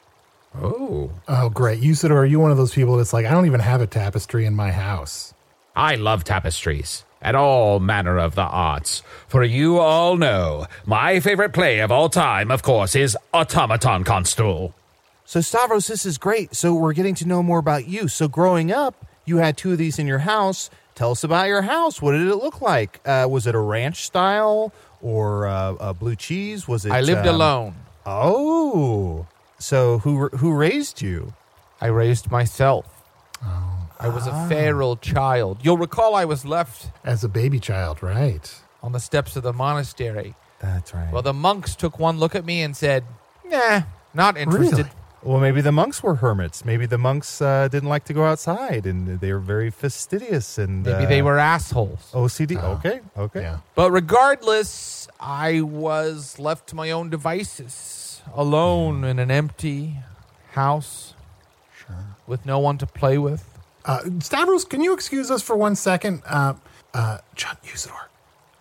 oh, 0.60 1.10
Oh, 1.28 1.48
great. 1.48 1.80
Usidore, 1.80 2.16
are 2.18 2.24
you 2.26 2.38
one 2.40 2.50
of 2.50 2.56
those 2.58 2.74
people 2.74 2.96
that's 2.98 3.12
like, 3.12 3.24
I 3.26 3.30
don't 3.30 3.46
even 3.46 3.60
have 3.60 3.80
a 3.80 3.86
tapestry 3.86 4.44
in 4.44 4.54
my 4.54 4.70
house? 4.70 5.32
I 5.74 5.94
love 5.94 6.24
tapestries 6.24 7.04
and 7.22 7.34
all 7.36 7.80
manner 7.80 8.18
of 8.18 8.34
the 8.34 8.42
arts. 8.42 9.02
For 9.28 9.42
you 9.42 9.78
all 9.78 10.16
know, 10.18 10.66
my 10.84 11.20
favorite 11.20 11.54
play 11.54 11.78
of 11.78 11.90
all 11.90 12.10
time, 12.10 12.50
of 12.50 12.62
course, 12.62 12.94
is 12.94 13.16
Automaton 13.32 14.04
Constable. 14.04 14.74
So 15.24 15.40
Stavros, 15.40 15.86
this 15.86 16.04
is 16.04 16.18
great. 16.18 16.54
So 16.54 16.74
we're 16.74 16.92
getting 16.92 17.14
to 17.16 17.26
know 17.28 17.42
more 17.42 17.58
about 17.58 17.88
you. 17.88 18.06
So 18.08 18.28
growing 18.28 18.70
up, 18.70 18.94
you 19.24 19.38
had 19.38 19.56
two 19.56 19.72
of 19.72 19.78
these 19.78 19.98
in 19.98 20.06
your 20.06 20.18
house. 20.18 20.68
Tell 20.94 21.10
us 21.10 21.24
about 21.24 21.46
your 21.48 21.62
house. 21.62 22.02
What 22.02 22.12
did 22.12 22.28
it 22.28 22.36
look 22.36 22.60
like? 22.60 23.00
Uh, 23.06 23.26
was 23.30 23.46
it 23.46 23.54
a 23.54 23.58
ranch 23.58 24.04
style 24.04 24.72
or 25.00 25.46
uh, 25.46 25.74
a 25.80 25.94
blue 25.94 26.16
cheese? 26.16 26.68
Was 26.68 26.84
it? 26.84 26.92
I 26.92 27.00
lived 27.00 27.26
um, 27.26 27.34
alone. 27.34 27.74
Oh, 28.04 29.26
so 29.58 29.98
who 29.98 30.28
who 30.28 30.52
raised 30.54 31.00
you? 31.02 31.32
I 31.80 31.86
raised 31.86 32.30
myself. 32.30 33.02
I 33.98 34.08
was 34.08 34.26
a 34.26 34.48
feral 34.48 34.96
child. 34.96 35.58
You'll 35.62 35.78
recall 35.78 36.16
I 36.16 36.24
was 36.24 36.44
left 36.44 36.90
As 37.04 37.22
a 37.22 37.28
baby 37.28 37.60
child, 37.60 38.02
right? 38.02 38.52
on 38.82 38.90
the 38.90 38.98
steps 38.98 39.36
of 39.36 39.44
the 39.44 39.52
monastery. 39.52 40.34
That's 40.58 40.92
right. 40.92 41.12
Well, 41.12 41.22
the 41.22 41.32
monks 41.32 41.76
took 41.76 42.00
one 42.00 42.18
look 42.18 42.34
at 42.34 42.44
me 42.44 42.62
and 42.62 42.76
said, 42.76 43.04
"Nah, 43.44 43.82
not 44.12 44.36
interested." 44.36 44.86
Really? 44.86 44.90
Well, 45.24 45.38
maybe 45.38 45.60
the 45.60 45.70
monks 45.72 46.02
were 46.02 46.16
hermits. 46.16 46.64
Maybe 46.64 46.84
the 46.86 46.98
monks 46.98 47.40
uh, 47.40 47.68
didn't 47.68 47.88
like 47.88 48.04
to 48.06 48.12
go 48.12 48.24
outside, 48.24 48.86
and 48.86 49.20
they 49.20 49.32
were 49.32 49.38
very 49.38 49.70
fastidious. 49.70 50.58
And 50.58 50.82
Maybe 50.82 51.04
uh, 51.04 51.08
they 51.08 51.22
were 51.22 51.38
assholes. 51.38 52.10
OCD. 52.12 52.60
okay, 52.60 53.00
okay. 53.16 53.42
Yeah. 53.42 53.58
But 53.76 53.92
regardless, 53.92 55.06
I 55.20 55.60
was 55.60 56.38
left 56.40 56.68
to 56.70 56.74
my 56.76 56.90
own 56.90 57.08
devices, 57.08 58.20
alone 58.34 59.04
in 59.04 59.20
an 59.20 59.30
empty 59.30 59.98
house, 60.52 61.14
with 62.26 62.44
no 62.44 62.58
one 62.58 62.78
to 62.78 62.86
play 62.86 63.16
with. 63.18 63.48
Uh, 63.84 64.00
Stavros, 64.20 64.64
can 64.64 64.80
you 64.80 64.92
excuse 64.92 65.30
us 65.30 65.42
for 65.42 65.56
one 65.56 65.76
second? 65.76 66.22
Uh, 66.26 66.54
uh, 66.94 67.18
John 67.34 67.56
Usidore, 67.64 68.06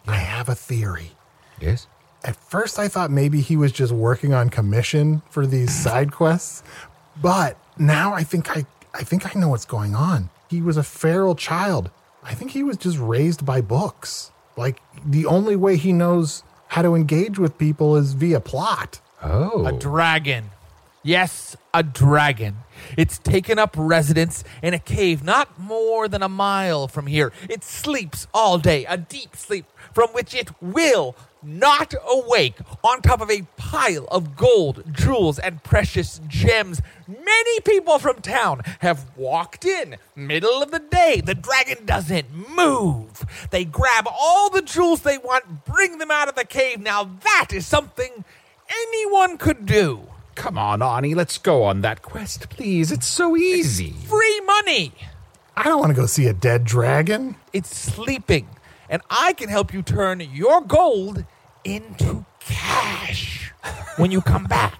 I 0.08 0.16
have 0.18 0.48
a 0.50 0.56
theory. 0.56 1.12
Yes. 1.60 1.88
At 2.24 2.36
first, 2.36 2.78
I 2.78 2.88
thought 2.88 3.10
maybe 3.10 3.42
he 3.42 3.58
was 3.58 3.72
just 3.72 3.92
working 3.92 4.34
on 4.34 4.50
commission 4.50 5.22
for 5.30 5.46
these 5.46 5.74
side 5.84 6.12
quests, 6.12 6.64
but 7.22 7.58
now 7.78 8.14
I 8.14 8.24
think 8.24 8.56
I, 8.56 8.66
I 8.94 9.04
think 9.04 9.36
I 9.36 9.40
know 9.40 9.50
what's 9.50 9.66
going 9.66 9.96
on. 9.96 10.30
He 10.50 10.62
was 10.62 10.78
a 10.78 10.84
feral 10.84 11.36
child. 11.36 11.90
I 12.24 12.34
think 12.34 12.52
he 12.52 12.64
was 12.64 12.78
just 12.78 12.98
raised 12.98 13.46
by 13.46 13.62
books. 13.62 14.32
Like 14.58 14.82
the 15.06 15.26
only 15.26 15.56
way 15.56 15.78
he 15.78 15.94
knows 15.94 16.44
how 16.68 16.82
to 16.82 16.94
engage 16.96 17.40
with 17.40 17.58
people 17.58 17.96
is 17.96 18.14
via 18.14 18.40
plot. 18.40 19.02
Oh. 19.24 19.66
A 19.66 19.72
dragon. 19.72 20.52
Yes, 21.04 21.56
a 21.74 21.82
dragon. 21.82 22.58
It's 22.98 23.18
taken 23.18 23.58
up 23.58 23.76
residence 23.78 24.44
in 24.62 24.74
a 24.74 24.80
cave 24.80 25.24
not 25.24 25.60
more 25.60 26.08
than 26.08 26.22
a 26.22 26.30
mile 26.30 26.88
from 26.88 27.08
here. 27.08 27.32
It 27.50 27.64
sleeps 27.64 28.28
all 28.34 28.60
day, 28.60 28.86
a 28.86 28.98
deep 28.98 29.36
sleep 29.36 29.66
from 29.94 30.10
which 30.10 30.36
it 30.36 30.52
will 30.62 31.16
not 31.44 31.94
awake 32.08 32.56
on 32.84 33.02
top 33.02 33.22
of 33.22 33.30
a 33.30 33.48
pile 33.58 34.06
of 34.06 34.36
gold, 34.36 34.84
jewels, 34.92 35.40
and 35.40 35.64
precious 35.64 36.20
gems. 36.28 36.82
Many 37.08 37.60
people 37.62 38.00
from 38.00 38.22
town 38.22 38.62
have 38.80 39.06
walked 39.16 39.66
in, 39.66 39.98
middle 40.16 40.62
of 40.62 40.72
the 40.72 40.80
day. 40.80 41.22
The 41.24 41.36
dragon 41.36 41.86
doesn't 41.86 42.32
move. 42.56 43.26
They 43.52 43.66
grab 43.66 44.08
all 44.08 44.50
the 44.50 44.62
jewels 44.62 45.02
they 45.02 45.18
want, 45.18 45.66
bring 45.66 45.98
them 45.98 46.12
out 46.12 46.30
of 46.30 46.36
the 46.36 46.46
cave. 46.46 46.80
Now 46.80 47.04
that 47.24 47.48
is 47.52 47.66
something 47.66 48.24
anyone 48.70 49.38
could 49.38 49.66
do. 49.66 50.08
Come 50.36 50.58
on, 50.58 50.80
Arnie, 50.80 51.16
let's 51.16 51.38
go 51.38 51.64
on 51.64 51.82
that 51.82 52.02
quest, 52.02 52.50
please. 52.50 52.92
It's 52.92 53.08
so 53.08 53.36
easy. 53.36 53.92
Free 53.92 54.40
money. 54.42 54.94
I 55.56 55.64
don't 55.64 55.80
want 55.80 55.90
to 55.90 56.02
go 56.02 56.06
see 56.06 56.28
a 56.28 56.34
dead 56.34 56.64
dragon. 56.64 57.36
It's 57.54 57.76
sleeping. 57.76 58.48
And 58.92 59.02
I 59.10 59.32
can 59.34 59.48
help 59.48 59.74
you 59.74 59.82
turn 59.82 60.20
your 60.20 60.62
gold 60.62 61.24
into 61.64 62.26
cash 62.42 63.54
when 63.96 64.12
you 64.12 64.22
come 64.22 64.44
back. 64.44 64.78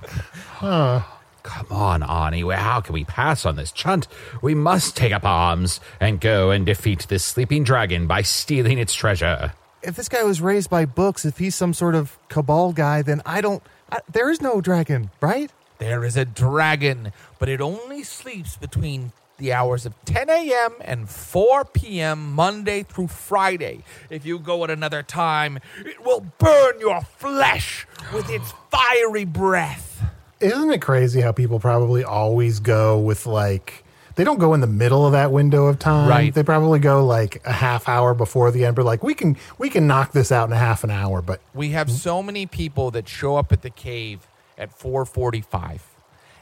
Come 0.62 1.68
on, 1.72 2.02
Arnie. 2.02 2.44
Well, 2.44 2.60
how 2.60 2.82
can 2.82 2.94
we 2.94 3.04
pass 3.04 3.46
on 3.46 3.56
this 3.56 3.72
chunt? 3.72 4.08
We 4.42 4.54
must 4.54 4.96
take 4.96 5.12
up 5.12 5.24
arms 5.24 5.80
and 6.00 6.20
go 6.20 6.52
and 6.52 6.66
defeat 6.66 7.08
this 7.10 7.24
sleeping 7.24 7.64
dragon 7.64 8.06
by 8.06 8.22
stealing 8.22 8.78
its 8.78 8.94
treasure. 8.94 9.54
If 9.82 9.96
this 9.96 10.10
guy 10.10 10.24
was 10.24 10.42
raised 10.42 10.70
by 10.70 10.86
books, 10.86 11.26
if 11.26 11.40
he's 11.40 11.56
some 11.56 11.74
sort 11.74 11.96
of 11.96 12.18
cabal 12.30 12.74
guy, 12.74 13.02
then 13.02 13.22
I 13.26 13.42
don't. 13.42 13.64
I, 13.92 14.00
there 14.12 14.30
is 14.30 14.42
no 14.42 14.62
dragon, 14.62 15.10
right? 15.20 15.52
There 15.80 16.04
is 16.04 16.16
a 16.16 16.26
dragon, 16.26 17.12
but 17.40 17.50
it 17.50 17.60
only 17.60 18.04
sleeps 18.04 18.56
between 18.56 19.14
the 19.42 19.52
hours 19.52 19.86
of 19.88 19.94
10 20.06 20.30
a.m. 20.30 20.76
and 20.82 21.10
4 21.10 21.66
p.m. 21.66 22.34
Monday 22.34 22.84
through 22.84 23.08
Friday. 23.08 23.84
If 24.10 24.26
you 24.26 24.38
go 24.38 24.64
at 24.64 24.70
another 24.70 25.02
time, 25.02 25.60
it 25.84 26.06
will 26.06 26.26
burn 26.38 26.80
your 26.80 27.02
flesh 27.02 27.88
with 28.14 28.30
its 28.30 28.54
fiery 28.70 29.26
breath. 29.26 30.04
Isn't 30.40 30.72
it 30.72 30.82
crazy 30.82 31.22
how 31.22 31.32
people 31.32 31.60
probably 31.60 32.04
always 32.04 32.60
go 32.60 33.00
with 33.00 33.26
like 33.26 33.84
they 34.16 34.24
don't 34.24 34.40
go 34.40 34.54
in 34.54 34.62
the 34.62 34.68
middle 34.68 35.06
of 35.06 35.14
that 35.14 35.32
window 35.32 35.68
of 35.68 35.80
time. 35.80 36.08
Right. 36.08 36.34
They 36.34 36.44
probably 36.44 36.80
go 36.80 37.06
like 37.06 37.42
a 37.46 37.54
half 37.54 37.88
hour 37.88 38.14
before 38.14 38.52
the 38.52 38.66
end. 38.66 38.76
But 38.76 38.86
like 38.86 39.04
we 39.04 39.14
can 39.14 39.38
we 39.58 39.70
can 39.70 39.88
knock 39.88 40.12
this 40.12 40.32
out 40.32 40.50
in 40.50 40.54
a 40.54 40.58
half 40.58 40.84
an 40.84 40.92
hour. 40.92 41.22
But 41.22 41.42
We 41.54 41.70
have 41.70 41.90
so 41.90 42.22
many 42.22 42.46
people 42.46 42.92
that 42.92 43.08
show 43.08 43.38
up 43.38 43.52
at 43.52 43.62
the 43.62 43.70
cave 43.70 44.28
at 44.58 44.78
4:45. 44.78 45.91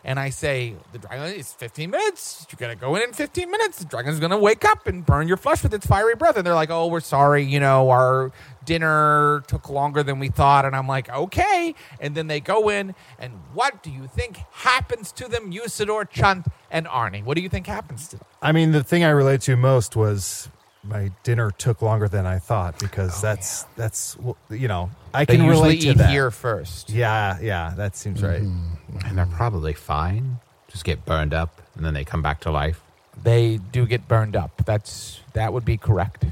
And 0.03 0.19
I 0.19 0.29
say, 0.29 0.75
the 0.91 0.99
dragon 0.99 1.33
is 1.33 1.53
15 1.53 1.89
minutes. 1.89 2.47
You're 2.49 2.69
to 2.69 2.79
go 2.79 2.95
in 2.95 3.03
in 3.03 3.13
15 3.13 3.51
minutes. 3.51 3.79
The 3.79 3.85
dragon's 3.85 4.19
to 4.19 4.37
wake 4.37 4.65
up 4.65 4.87
and 4.87 5.05
burn 5.05 5.27
your 5.27 5.37
flesh 5.37 5.63
with 5.63 5.73
its 5.73 5.85
fiery 5.85 6.15
breath. 6.15 6.37
And 6.37 6.45
they're 6.45 6.55
like, 6.55 6.69
oh, 6.69 6.87
we're 6.87 6.99
sorry. 6.99 7.43
You 7.43 7.59
know, 7.59 7.89
our 7.89 8.31
dinner 8.65 9.43
took 9.47 9.69
longer 9.69 10.03
than 10.03 10.19
we 10.19 10.29
thought. 10.29 10.65
And 10.65 10.75
I'm 10.75 10.87
like, 10.87 11.09
okay. 11.09 11.75
And 11.99 12.15
then 12.15 12.27
they 12.27 12.39
go 12.39 12.69
in, 12.69 12.95
and 13.17 13.33
what 13.53 13.83
do 13.83 13.91
you 13.91 14.07
think 14.07 14.37
happens 14.51 15.11
to 15.13 15.27
them, 15.27 15.51
Usidore, 15.51 16.09
Chunt, 16.09 16.47
and 16.71 16.85
Arnie? 16.87 17.23
What 17.23 17.35
do 17.35 17.41
you 17.41 17.49
think 17.49 17.67
happens 17.67 18.07
to 18.09 18.17
them? 18.17 18.25
I 18.41 18.51
mean, 18.51 18.71
the 18.71 18.83
thing 18.83 19.03
I 19.03 19.09
relate 19.09 19.41
to 19.41 19.55
most 19.57 19.95
was 19.95 20.49
my 20.89 21.11
dinner 21.23 21.51
took 21.51 21.81
longer 21.81 22.07
than 22.09 22.25
I 22.25 22.39
thought 22.39 22.79
because 22.79 23.21
that's 23.21 23.63
that's 23.77 24.17
you 24.49 24.67
know 24.67 24.89
I 25.13 25.25
They 25.25 25.35
can 25.37 25.45
usually 25.45 25.61
relate 25.61 25.81
to 25.81 25.87
eat 25.89 25.97
that. 25.97 26.09
here 26.09 26.31
first. 26.31 26.89
Yeah, 26.89 27.37
yeah, 27.41 27.73
that 27.77 27.95
seems 27.95 28.21
right. 28.23 28.41
And 28.41 29.17
they're 29.17 29.25
probably 29.27 29.73
fine. 29.73 30.39
Just 30.67 30.83
get 30.83 31.05
burned 31.05 31.33
up 31.33 31.61
and 31.75 31.85
then 31.85 31.93
they 31.93 32.03
come 32.03 32.21
back 32.21 32.39
to 32.41 32.51
life. 32.51 32.81
They 33.21 33.57
do 33.57 33.85
get 33.85 34.07
burned 34.07 34.35
up. 34.35 34.51
That's 34.65 35.19
That 35.33 35.53
would 35.53 35.65
be 35.65 35.77
correct. 35.77 36.23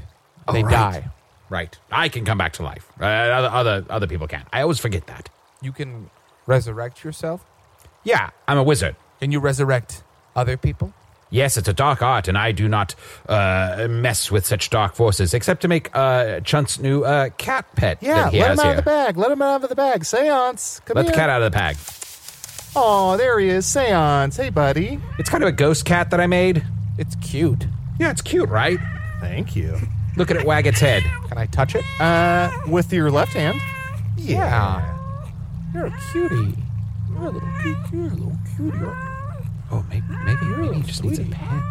They 0.52 0.62
Oh, 0.62 0.66
right. 0.66 0.70
die. 0.70 1.10
Right. 1.50 1.76
I 1.90 2.08
can 2.08 2.24
come 2.24 2.36
back 2.38 2.52
to 2.54 2.62
life. 2.62 2.86
Uh, 3.00 3.04
other, 3.06 3.48
other 3.48 3.86
other 3.90 4.06
people 4.06 4.26
can't. 4.26 4.46
I 4.52 4.62
always 4.62 4.78
forget 4.78 5.06
that. 5.06 5.28
You 5.62 5.72
can 5.72 6.10
resurrect 6.46 7.04
yourself? 7.04 7.44
Yeah, 8.04 8.30
I'm 8.46 8.58
a 8.58 8.62
wizard. 8.62 8.96
Can 9.20 9.32
you 9.32 9.40
resurrect 9.40 10.02
other 10.36 10.56
people? 10.56 10.92
Yes, 11.30 11.56
it's 11.58 11.68
a 11.68 11.72
dark 11.74 12.00
art, 12.00 12.26
and 12.28 12.38
I 12.38 12.52
do 12.52 12.68
not 12.68 12.94
uh, 13.28 13.86
mess 13.90 14.30
with 14.30 14.46
such 14.46 14.70
dark 14.70 14.94
forces, 14.94 15.34
except 15.34 15.60
to 15.62 15.68
make 15.68 15.94
uh, 15.94 16.40
Chunt's 16.40 16.78
new 16.78 17.02
uh, 17.04 17.28
cat 17.36 17.66
pet. 17.76 17.98
Yeah, 18.00 18.24
that 18.24 18.32
he 18.32 18.40
let 18.40 18.48
has 18.48 18.58
him 18.58 18.60
out 18.60 18.64
here. 18.70 18.78
of 18.78 18.84
the 18.84 18.90
bag. 18.90 19.16
Let 19.18 19.30
him 19.32 19.42
out 19.42 19.62
of 19.62 19.68
the 19.68 19.74
bag. 19.74 20.04
Seance. 20.04 20.80
Come 20.86 20.94
Let 20.94 21.04
here. 21.04 21.12
the 21.12 21.16
cat 21.18 21.28
out 21.30 21.42
of 21.42 21.52
the 21.52 21.56
bag. 21.56 21.76
Oh, 22.74 23.16
there 23.16 23.38
he 23.40 23.48
is. 23.48 23.66
Seance. 23.66 24.36
Hey, 24.36 24.50
buddy. 24.50 24.98
It's 25.18 25.28
kind 25.28 25.42
of 25.42 25.48
a 25.48 25.52
ghost 25.52 25.84
cat 25.84 26.10
that 26.10 26.20
I 26.20 26.26
made. 26.26 26.64
It's 26.96 27.14
cute. 27.16 27.66
Yeah, 27.98 28.10
it's 28.10 28.22
cute, 28.22 28.48
right? 28.48 28.78
Thank 29.20 29.54
you. 29.56 29.76
Look 30.16 30.30
at 30.30 30.36
it 30.36 30.44
wag 30.46 30.66
its 30.66 30.80
head. 30.80 31.02
Can 31.28 31.36
I 31.38 31.46
touch 31.46 31.74
it? 31.74 31.84
Uh, 32.00 32.50
with 32.68 32.92
your 32.92 33.10
left 33.10 33.32
hand. 33.34 33.60
Yeah. 34.16 34.96
You're 35.74 35.86
a 35.86 35.98
cutie. 36.12 36.54
You're 37.10 37.26
a 37.26 37.30
little 37.30 37.48
cute. 37.62 37.76
You're 37.92 38.06
a 38.06 38.10
little 38.10 38.38
cutie. 38.56 39.07
You're, 39.70 39.78
Oh, 39.80 39.84
maybe 39.88 40.04
maybe, 40.24 40.44
maybe 40.46 40.76
he 40.76 40.82
just 40.82 41.04
needs 41.04 41.18
a 41.18 41.24
pet. 41.24 41.62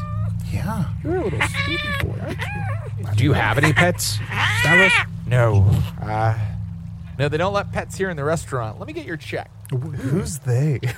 Yeah. 0.51 0.85
you're 1.03 1.17
a 1.17 1.23
little 1.23 1.39
sweetie 1.41 1.83
boy, 2.01 2.17
aren't 2.21 2.37
you? 2.39 3.05
Do 3.15 3.23
you 3.23 3.33
have 3.33 3.57
any 3.57 3.73
pets, 3.73 4.17
Stavros? 4.61 4.91
No. 5.25 5.69
Uh, 6.01 6.37
no, 7.19 7.27
they 7.29 7.37
don't 7.37 7.53
let 7.53 7.71
pets 7.71 7.97
here 7.97 8.09
in 8.09 8.15
the 8.17 8.23
restaurant. 8.23 8.79
Let 8.79 8.87
me 8.87 8.93
get 8.93 9.05
your 9.05 9.17
check. 9.17 9.49
Who's 9.71 10.39
they? 10.39 10.79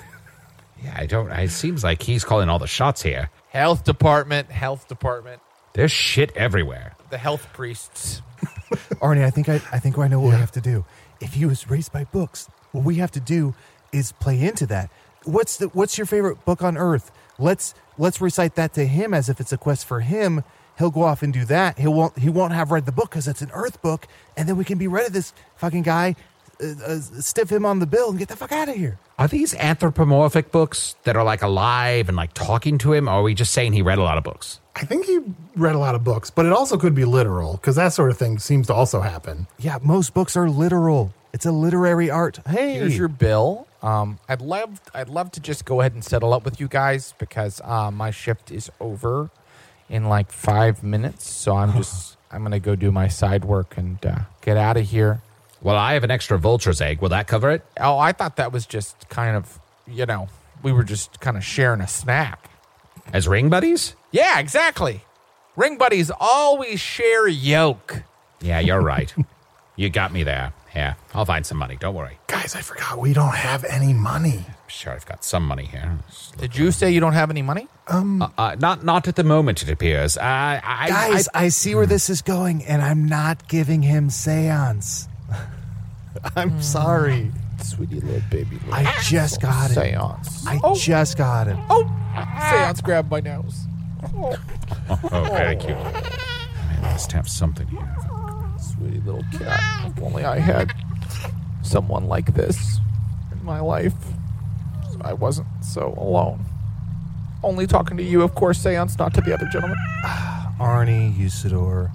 Yeah, 0.82 0.94
I 0.96 1.08
don't. 1.08 1.30
It 1.30 1.50
seems 1.52 1.84
like 1.84 2.02
he's 2.02 2.24
calling 2.24 2.48
all 2.48 2.58
the 2.58 2.66
shots 2.66 3.02
here. 3.02 3.30
Health 3.50 3.84
department, 3.84 4.50
health 4.50 4.88
department, 4.88 5.42
There's 5.74 5.92
shit 5.92 6.32
everywhere. 6.38 6.96
the 7.10 7.18
health 7.18 7.48
priests. 7.52 8.22
Arnie, 9.02 9.26
I 9.26 9.30
think 9.30 9.50
I, 9.50 9.56
I 9.74 9.80
think 9.80 9.98
I 9.98 10.08
know 10.08 10.22
what 10.22 10.30
we 10.30 10.36
have 10.38 10.54
to 10.54 10.62
do. 10.62 10.86
If 11.20 11.34
he 11.34 11.46
was 11.46 11.70
raised 11.70 11.92
by 11.92 12.06
books, 12.06 12.48
what 12.72 12.86
we 12.86 12.96
have 12.96 13.12
to 13.12 13.20
do 13.20 13.56
is 13.92 14.14
play 14.14 14.40
into 14.42 14.66
that. 14.68 14.90
What's 15.26 15.58
the 15.58 15.68
What's 15.70 15.98
your 15.98 16.08
favorite 16.08 16.44
book 16.46 16.62
on 16.62 16.78
earth? 16.78 17.12
Let's 17.38 17.74
let's 17.98 18.22
recite 18.22 18.56
that 18.56 18.74
to 18.74 18.86
him 18.86 19.14
as 19.14 19.30
if 19.30 19.40
it's 19.40 19.52
a 19.52 19.58
quest 19.58 19.86
for 19.86 20.00
him. 20.00 20.44
He'll 20.78 20.92
go 20.92 21.04
off 21.04 21.24
and 21.24 21.34
do 21.34 21.44
that. 21.46 21.78
He 21.78 21.88
won't 21.88 22.18
he 22.18 22.30
won't 22.30 22.54
have 22.54 22.72
read 22.72 22.86
the 22.86 22.92
book 22.92 23.10
because 23.10 23.28
it's 23.28 23.42
an 23.42 23.52
Earth 23.54 23.82
book, 23.82 24.08
and 24.38 24.48
then 24.48 24.56
we 24.56 24.64
can 24.64 24.78
be 24.78 24.88
rid 24.88 25.08
of 25.08 25.12
this 25.12 25.34
fucking 25.58 25.82
guy, 25.84 26.16
uh, 26.64 26.68
uh, 26.86 27.00
stiff 27.00 27.52
him 27.52 27.66
on 27.66 27.80
the 27.80 27.86
bill, 27.86 28.10
and 28.12 28.18
get 28.18 28.30
the 28.30 28.38
fuck 28.38 28.54
out 28.54 28.70
of 28.70 28.76
here. 28.76 28.98
Are 29.18 29.28
these 29.28 29.54
anthropomorphic 29.56 30.54
books 30.54 30.96
that 31.04 31.18
are 31.18 31.26
like 31.26 31.42
alive 31.42 32.08
and 32.08 32.16
like 32.16 32.34
talking 32.34 32.78
to 32.78 32.94
him, 32.94 33.10
or 33.10 33.12
are 33.12 33.24
we 33.24 33.34
just 33.34 33.52
saying 33.52 33.74
he 33.74 33.82
read 33.82 33.98
a 33.98 34.04
lot 34.04 34.18
of 34.18 34.24
books? 34.24 34.62
I 34.78 34.86
think 34.86 35.06
he 35.06 35.20
read 35.58 35.76
a 35.76 35.80
lot 35.80 35.96
of 35.96 36.06
books, 36.06 36.30
but 36.30 36.46
it 36.46 36.54
also 36.54 36.78
could 36.78 36.96
be 36.96 37.04
literal 37.04 37.54
because 37.54 37.76
that 37.76 37.92
sort 37.92 38.10
of 38.10 38.18
thing 38.18 38.40
seems 38.40 38.68
to 38.68 38.74
also 38.74 39.02
happen. 39.02 39.48
Yeah, 39.58 39.80
most 39.82 40.14
books 40.14 40.38
are 40.38 40.50
literal. 40.50 41.14
It's 41.34 41.46
a 41.46 41.52
literary 41.52 42.10
art. 42.10 42.40
Hey, 42.48 42.74
Here's 42.76 42.98
your 42.98 43.08
bill. 43.08 43.68
Um, 43.82 44.20
I'd 44.28 44.42
love, 44.42 44.82
I'd 44.94 45.10
love 45.10 45.32
to 45.34 45.40
just 45.40 45.64
go 45.66 45.80
ahead 45.80 45.94
and 45.94 46.04
settle 46.04 46.34
up 46.34 46.44
with 46.44 46.60
you 46.60 46.68
guys 46.68 47.14
because 47.18 47.62
uh, 47.64 47.92
my 47.92 48.12
shift 48.12 48.52
is 48.52 48.70
over 48.80 49.30
in 49.90 50.10
like 50.10 50.32
five 50.32 50.84
minutes. 50.84 51.30
So 51.30 51.56
I'm 51.56 51.74
just, 51.74 52.18
I'm 52.32 52.44
gonna 52.44 52.60
go 52.60 52.76
do 52.76 52.92
my 52.92 53.08
side 53.08 53.46
work 53.46 53.78
and 53.78 54.04
uh, 54.06 54.20
get 54.42 54.58
out 54.58 54.78
of 54.78 54.88
here. 54.90 55.22
Well, 55.62 55.76
I 55.76 55.94
have 55.94 56.04
an 56.04 56.12
extra 56.12 56.38
vulture's 56.38 56.82
egg. 56.82 57.02
Will 57.02 57.10
that 57.10 57.28
cover 57.28 57.52
it? 57.52 57.66
Oh, 57.80 57.98
I 57.98 58.12
thought 58.12 58.38
that 58.38 58.52
was 58.52 58.66
just 58.66 59.10
kind 59.10 59.36
of, 59.36 59.60
you 59.88 60.06
know, 60.06 60.30
we 60.64 60.72
were 60.72 60.84
just 60.84 61.20
kind 61.20 61.38
of 61.38 61.44
sharing 61.44 61.82
a 61.82 61.88
snack. 61.88 62.50
As 63.12 63.28
ring 63.28 63.50
buddies? 63.50 63.96
Yeah, 64.12 64.40
exactly. 64.40 65.02
Ring 65.56 65.78
buddies 65.78 66.12
always 66.20 66.80
share 66.80 67.28
yolk. 67.28 68.04
Yeah, 68.40 68.60
you're 68.60 68.82
right. 68.82 69.14
you 69.76 69.90
got 69.90 70.14
me 70.14 70.24
there. 70.24 70.54
Yeah, 70.76 70.96
I'll 71.14 71.26
find 71.26 71.46
some 71.46 71.58
money. 71.58 71.78
Don't 71.80 71.96
worry. 71.96 72.20
Guys, 72.28 72.56
I 72.56 72.62
forgot 72.62 73.00
we 73.00 73.14
don't 73.14 73.36
have 73.36 73.64
any 73.64 73.94
money. 73.94 74.46
Sure, 74.68 74.94
I've 74.94 75.06
got 75.06 75.24
some 75.24 75.44
money 75.44 75.66
here. 75.66 75.98
Did 76.38 76.56
you 76.56 76.72
say 76.72 76.92
you 76.92 77.00
don't 77.00 77.14
have 77.14 77.32
any 77.32 77.42
money? 77.42 77.68
Uh, 77.88 78.30
uh, 78.38 78.56
not, 78.60 78.84
not 78.84 79.08
at 79.08 79.16
the 79.16 79.24
moment. 79.24 79.64
It 79.64 79.70
appears. 79.70 80.18
I, 80.18 80.62
I, 80.64 80.90
Guys, 80.90 81.28
I, 81.34 81.46
I, 81.46 81.50
see 81.50 81.74
where 81.74 81.88
this 81.88 82.10
is 82.10 82.22
going, 82.22 82.64
and 82.66 82.82
I'm 82.82 83.06
not 83.06 83.48
giving 83.48 83.82
him 83.82 84.12
seance. 84.12 85.08
I'm 86.36 86.62
sorry. 86.62 87.32
Sweetie 87.64 88.00
little 88.00 88.22
baby. 88.30 88.58
Little 88.58 88.74
I 88.76 88.96
just 89.02 89.42
got 89.42 89.72
it. 89.72 89.74
Seance. 89.74 90.48
I 90.48 90.60
oh, 90.64 90.76
just 90.76 91.18
got 91.18 91.48
it. 91.48 91.58
oh, 91.70 91.84
seance 92.52 92.82
grabbed 92.82 93.10
my 93.10 93.22
nose. 93.22 93.66
oh, 94.16 95.28
very 95.32 95.56
cute. 95.56 95.78
Man, 95.78 96.82
must 96.84 97.12
have 97.12 97.28
something 97.28 97.68
here. 97.68 97.96
Sweetie 98.80 99.02
little 99.02 99.26
cat. 99.34 99.60
If 99.88 100.02
only 100.02 100.24
I 100.24 100.40
had 100.40 100.72
someone 101.64 102.08
like 102.08 102.34
this 102.34 102.80
in 103.32 103.44
my 103.44 103.60
life. 103.60 103.94
So 104.94 105.02
I 105.04 105.14
wasn't 105.14 105.48
so 105.62 105.94
alone. 105.98 106.46
Only 107.44 107.68
talking 107.68 107.98
to 107.98 108.04
you, 108.04 108.22
of 108.22 108.36
course, 108.36 108.62
seance, 108.62 108.98
not 108.98 109.14
to 109.16 109.22
the 109.22 109.34
other 109.34 109.48
gentleman. 109.48 109.78
Arnie 110.60 111.14
Usidore, 111.16 111.92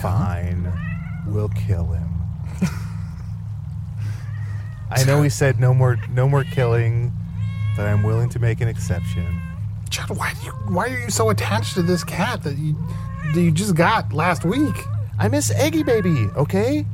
fine. 0.00 0.72
We'll 1.26 1.50
kill 1.50 1.86
him. 1.86 2.08
I 4.90 5.04
know 5.04 5.22
he 5.22 5.30
said 5.30 5.60
no 5.60 5.72
more 5.72 5.98
no 6.10 6.28
more 6.28 6.44
killing, 6.44 7.12
but 7.76 7.86
I'm 7.86 8.02
willing 8.02 8.28
to 8.30 8.38
make 8.38 8.60
an 8.60 8.68
exception. 8.68 9.40
Chad, 9.90 10.10
why 10.10 10.32
do 10.34 10.46
you 10.46 10.52
why 10.74 10.88
are 10.88 10.98
you 10.98 11.10
so 11.10 11.30
attached 11.30 11.74
to 11.74 11.82
this 11.82 12.04
cat 12.04 12.42
that 12.42 12.56
you 12.58 12.76
that 13.34 13.40
you 13.40 13.50
just 13.50 13.74
got 13.74 14.12
last 14.12 14.44
week? 14.44 14.76
I 15.18 15.28
miss 15.28 15.50
Eggy 15.50 15.82
Baby, 15.82 16.28
okay? 16.36 16.84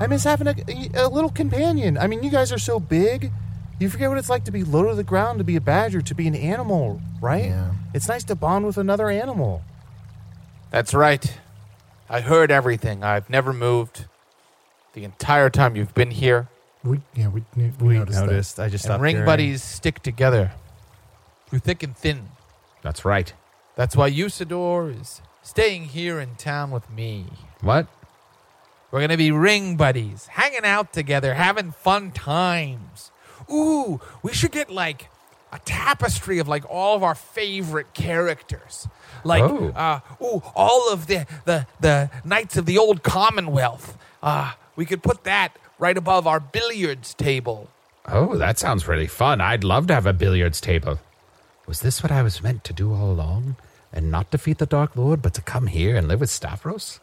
I 0.00 0.06
miss 0.06 0.24
having 0.24 0.46
a, 0.48 0.54
a 0.94 1.08
little 1.08 1.30
companion. 1.30 1.96
I 1.98 2.06
mean, 2.06 2.22
you 2.22 2.30
guys 2.30 2.52
are 2.52 2.58
so 2.58 2.78
big. 2.80 3.30
You 3.78 3.88
forget 3.90 4.08
what 4.08 4.18
it's 4.18 4.30
like 4.30 4.44
to 4.44 4.50
be 4.50 4.64
low 4.64 4.88
to 4.88 4.94
the 4.94 5.04
ground, 5.04 5.38
to 5.38 5.44
be 5.44 5.56
a 5.56 5.60
badger, 5.60 6.00
to 6.00 6.14
be 6.14 6.26
an 6.26 6.34
animal, 6.34 7.00
right? 7.20 7.46
Yeah. 7.46 7.72
It's 7.94 8.08
nice 8.08 8.24
to 8.24 8.34
bond 8.34 8.66
with 8.66 8.78
another 8.78 9.08
animal. 9.10 9.62
That's 10.70 10.94
right. 10.94 11.38
I 12.08 12.20
heard 12.20 12.50
everything. 12.50 13.02
I've 13.04 13.28
never 13.28 13.52
moved 13.52 14.06
the 14.94 15.04
entire 15.04 15.50
time 15.50 15.76
you've 15.76 15.94
been 15.94 16.10
here. 16.10 16.48
We 16.84 17.00
yeah 17.14 17.28
we 17.28 17.44
we, 17.56 17.72
We 17.80 17.94
noticed, 17.98 18.20
noticed. 18.20 18.60
I 18.60 18.68
just 18.68 18.84
And 18.84 18.90
stopped 18.92 19.02
ring 19.02 19.16
caring. 19.16 19.26
buddies 19.26 19.62
stick 19.62 20.02
together 20.02 20.52
through 21.48 21.58
thick 21.60 21.82
and 21.82 21.96
thin. 21.96 22.28
That's 22.82 23.04
right. 23.04 23.32
That's 23.74 23.96
why 23.96 24.10
Usidore 24.10 24.98
is 25.00 25.20
staying 25.46 25.84
here 25.84 26.18
in 26.18 26.34
town 26.34 26.72
with 26.72 26.90
me. 26.90 27.24
What? 27.60 27.86
We're 28.90 28.98
going 29.00 29.10
to 29.10 29.16
be 29.16 29.30
ring 29.30 29.76
buddies, 29.76 30.26
hanging 30.26 30.64
out 30.64 30.92
together, 30.92 31.34
having 31.34 31.70
fun 31.70 32.10
times. 32.10 33.10
Ooh, 33.50 34.00
we 34.22 34.32
should 34.32 34.50
get 34.52 34.70
like 34.70 35.08
a 35.52 35.58
tapestry 35.60 36.38
of 36.40 36.48
like 36.48 36.64
all 36.68 36.96
of 36.96 37.02
our 37.04 37.14
favorite 37.14 37.94
characters. 37.94 38.88
Like, 39.24 39.42
Oh. 39.44 39.68
uh, 39.68 40.00
ooh, 40.22 40.42
all 40.54 40.92
of 40.92 41.06
the, 41.06 41.26
the, 41.44 41.66
the 41.80 42.10
Knights 42.24 42.56
of 42.56 42.66
the 42.66 42.78
Old 42.78 43.02
Commonwealth. 43.02 43.96
Uh, 44.22 44.52
we 44.74 44.84
could 44.84 45.02
put 45.02 45.24
that 45.24 45.56
right 45.78 45.96
above 45.96 46.26
our 46.26 46.40
billiards 46.40 47.14
table. 47.14 47.68
Oh, 48.08 48.36
that 48.36 48.58
sounds 48.58 48.86
really 48.88 49.06
fun. 49.06 49.40
I'd 49.40 49.64
love 49.64 49.86
to 49.88 49.94
have 49.94 50.06
a 50.06 50.12
billiards 50.12 50.60
table. 50.60 50.98
Was 51.66 51.80
this 51.80 52.02
what 52.02 52.12
I 52.12 52.22
was 52.22 52.42
meant 52.42 52.62
to 52.64 52.72
do 52.72 52.92
all 52.94 53.10
along? 53.10 53.56
And 53.96 54.10
not 54.10 54.30
defeat 54.30 54.58
the 54.58 54.66
Dark 54.66 54.94
Lord, 54.94 55.22
but 55.22 55.32
to 55.34 55.40
come 55.40 55.68
here 55.68 55.96
and 55.96 56.06
live 56.06 56.20
with 56.20 56.28
Stavros? 56.28 57.00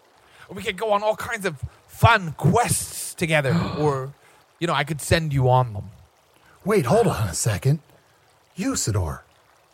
We 0.47 0.61
could 0.61 0.77
go 0.77 0.91
on 0.91 1.01
all 1.01 1.15
kinds 1.15 1.43
of 1.43 1.59
fun 1.87 2.33
quests 2.33 3.15
together, 3.15 3.59
or, 3.79 4.13
you 4.59 4.67
know, 4.67 4.75
I 4.75 4.83
could 4.83 5.01
send 5.01 5.33
you 5.33 5.49
on 5.49 5.73
them. 5.73 5.89
Wait, 6.63 6.85
hold 6.85 7.07
on 7.07 7.27
a 7.27 7.33
second. 7.33 7.79
Usidore, 8.55 9.21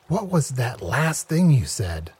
what 0.08 0.28
was 0.28 0.52
that 0.52 0.82
last 0.82 1.28
thing 1.28 1.52
you 1.52 1.66
said? 1.66 2.14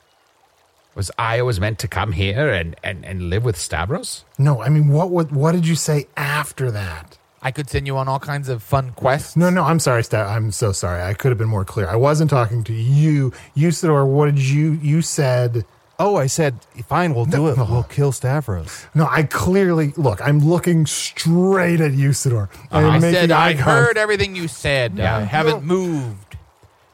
Was 0.96 1.12
I 1.18 1.40
always 1.40 1.62
meant 1.62 1.80
to 1.80 1.88
come 1.88 2.12
here 2.12 2.50
and, 2.50 2.76
and, 2.84 3.06
and 3.06 3.30
live 3.30 3.46
with 3.46 3.56
Stavros? 3.58 4.26
No, 4.38 4.62
I 4.62 4.68
mean 4.68 4.90
what 4.90 5.12
what 5.12 5.32
what 5.32 5.54
did 5.54 5.66
you 5.66 5.76
say 5.76 6.08
after 6.18 6.72
that? 6.72 7.18
I 7.42 7.52
could 7.52 7.70
send 7.70 7.88
you 7.88 7.98
on 7.98 8.08
all 8.08 8.20
kinds 8.20 8.50
of 8.50 8.62
fun 8.62 8.92
quests. 8.92 9.38
No, 9.38 9.50
no, 9.50 9.64
I'm 9.64 9.80
sorry, 9.80 10.04
Stav. 10.04 10.28
I'm 10.28 10.52
so 10.52 10.72
sorry. 10.72 11.02
I 11.02 11.14
could 11.14 11.30
have 11.30 11.38
been 11.38 11.48
more 11.48 11.66
clear. 11.66 11.88
I 11.88 11.96
wasn't 11.96 12.30
talking 12.30 12.64
to 12.66 12.74
you. 12.74 13.34
You, 13.54 13.70
Usidore, 13.70 14.06
what 14.06 14.26
did 14.26 14.40
you 14.40 14.74
you 14.82 15.02
said 15.02 15.66
Oh, 16.02 16.16
I 16.16 16.28
said, 16.28 16.56
fine, 16.88 17.14
we'll 17.14 17.26
do 17.26 17.50
it. 17.50 17.58
no. 17.58 17.66
We'll 17.70 17.84
kill 17.84 18.14
Stavros. 18.14 18.88
No, 18.96 19.06
I 19.12 19.24
clearly 19.24 19.92
look, 19.98 20.22
I'm 20.26 20.40
looking 20.40 20.86
straight 20.86 21.82
at 21.82 21.92
Usidore. 21.92 22.50
I, 22.72 22.84
am 22.84 22.92
I 22.92 23.00
making 23.00 23.14
said 23.16 23.32
I 23.32 23.50
eye 23.50 23.54
heard 23.54 23.98
everything 23.98 24.34
you 24.34 24.48
said. 24.48 24.98
Yeah. 24.98 25.18
I 25.18 25.22
haven't 25.24 25.66
moved. 25.66 26.29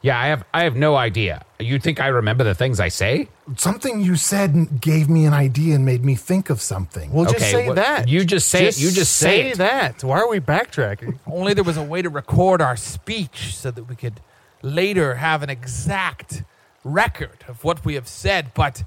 Yeah, 0.06 0.20
I 0.20 0.26
have 0.28 0.44
I 0.54 0.62
have 0.62 0.76
no 0.76 0.94
idea. 0.94 1.44
You 1.58 1.80
think 1.80 2.00
I 2.00 2.06
remember 2.06 2.44
the 2.44 2.54
things 2.54 2.78
I 2.78 2.90
say? 2.90 3.28
Something 3.56 4.00
you 4.02 4.14
said 4.14 4.80
gave 4.80 5.08
me 5.08 5.24
an 5.26 5.34
idea 5.34 5.74
and 5.74 5.84
made 5.84 6.04
me 6.04 6.14
think 6.14 6.48
of 6.48 6.60
something. 6.60 7.10
Well, 7.12 7.24
just 7.24 7.36
Okay, 7.38 7.50
say 7.50 7.66
what- 7.66 7.74
that. 7.74 8.06
you 8.06 8.24
just 8.24 8.48
say 8.48 8.66
it. 8.68 8.78
You 8.78 8.92
just 8.92 9.16
say 9.16 9.50
it. 9.50 9.58
that. 9.58 10.04
Why 10.04 10.18
are 10.20 10.28
we 10.28 10.38
backtracking? 10.38 11.18
Only 11.26 11.54
there 11.54 11.64
was 11.64 11.76
a 11.76 11.82
way 11.82 12.02
to 12.02 12.08
record 12.08 12.62
our 12.62 12.76
speech 12.76 13.56
so 13.56 13.72
that 13.72 13.84
we 13.90 13.96
could 13.96 14.20
later 14.62 15.16
have 15.16 15.42
an 15.42 15.50
exact 15.50 16.44
record 16.84 17.38
of 17.48 17.64
what 17.64 17.84
we 17.84 17.94
have 17.94 18.06
said, 18.06 18.54
but 18.54 18.84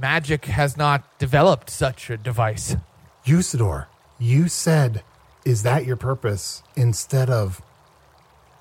magic 0.00 0.44
has 0.44 0.76
not 0.76 1.02
developed 1.18 1.68
such 1.68 2.10
a 2.10 2.16
device. 2.16 2.76
Usidore, 3.26 3.86
you 4.20 4.46
said, 4.46 5.02
is 5.44 5.64
that 5.64 5.84
your 5.84 5.96
purpose 5.96 6.62
instead 6.76 7.28
of 7.28 7.60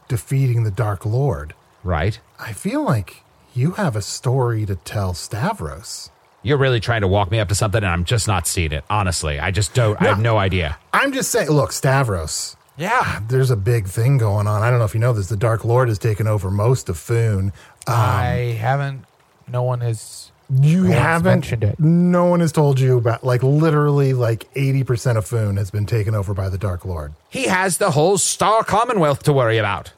defeating 0.07 0.63
the 0.63 0.71
Dark 0.71 1.05
Lord? 1.05 1.53
Right? 1.83 2.19
I 2.39 2.53
feel 2.53 2.83
like 2.83 3.23
you 3.53 3.71
have 3.71 3.95
a 3.95 4.01
story 4.01 4.65
to 4.65 4.75
tell 4.75 5.13
Stavros. 5.13 6.09
You're 6.41 6.57
really 6.57 6.79
trying 6.79 7.01
to 7.01 7.07
walk 7.07 7.31
me 7.31 7.39
up 7.39 7.49
to 7.49 7.55
something, 7.55 7.83
and 7.83 7.91
I'm 7.91 8.05
just 8.05 8.27
not 8.27 8.47
seeing 8.47 8.71
it. 8.71 8.85
Honestly, 8.89 9.39
I 9.39 9.51
just 9.51 9.73
don't. 9.73 10.01
I 10.01 10.05
have 10.05 10.19
no 10.19 10.37
idea. 10.37 10.77
I'm 10.93 11.11
just 11.11 11.31
saying, 11.31 11.49
look, 11.49 11.71
Stavros, 11.73 12.55
Yeah. 12.77 12.91
Ah, 12.93 13.23
there's 13.27 13.51
a 13.51 13.57
big 13.57 13.87
thing 13.87 14.17
going 14.17 14.47
on. 14.47 14.61
I 14.61 14.69
don't 14.69 14.79
know 14.79 14.85
if 14.85 14.93
you 14.93 15.01
know 15.01 15.11
this. 15.11 15.27
The 15.27 15.35
Dark 15.35 15.65
Lord 15.65 15.89
has 15.89 15.99
taken 15.99 16.27
over 16.27 16.49
most 16.49 16.87
of 16.87 16.97
Foon. 16.97 17.51
Um, 17.87 17.95
I 17.95 18.57
haven't. 18.57 19.03
No 19.49 19.63
one 19.63 19.81
has. 19.81 20.31
You 20.49 20.85
No 20.85 20.91
haven't 20.97 21.25
mentioned 21.31 21.63
it. 21.63 21.79
No 21.79 22.25
one 22.25 22.39
has 22.39 22.51
told 22.51 22.79
you 22.79 22.97
about 22.97 23.23
like 23.23 23.43
literally 23.43 24.13
like 24.13 24.51
80% 24.55 25.17
of 25.17 25.25
Foon 25.27 25.57
has 25.57 25.69
been 25.69 25.85
taken 25.85 26.15
over 26.15 26.33
by 26.33 26.49
the 26.49 26.57
Dark 26.57 26.85
Lord. 26.85 27.13
He 27.29 27.43
has 27.47 27.77
the 27.79 27.91
whole 27.91 28.17
Star 28.17 28.63
Commonwealth 28.63 29.23
to 29.23 29.33
worry 29.33 29.57
about. 29.57 29.91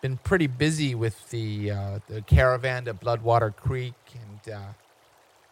Been 0.00 0.16
pretty 0.16 0.46
busy 0.46 0.94
with 0.94 1.30
the 1.30 1.70
uh, 1.70 1.98
the 2.08 2.22
caravan 2.22 2.86
to 2.86 2.94
Bloodwater 2.94 3.54
Creek 3.54 3.94
and 4.14 4.54
uh, 4.54 4.60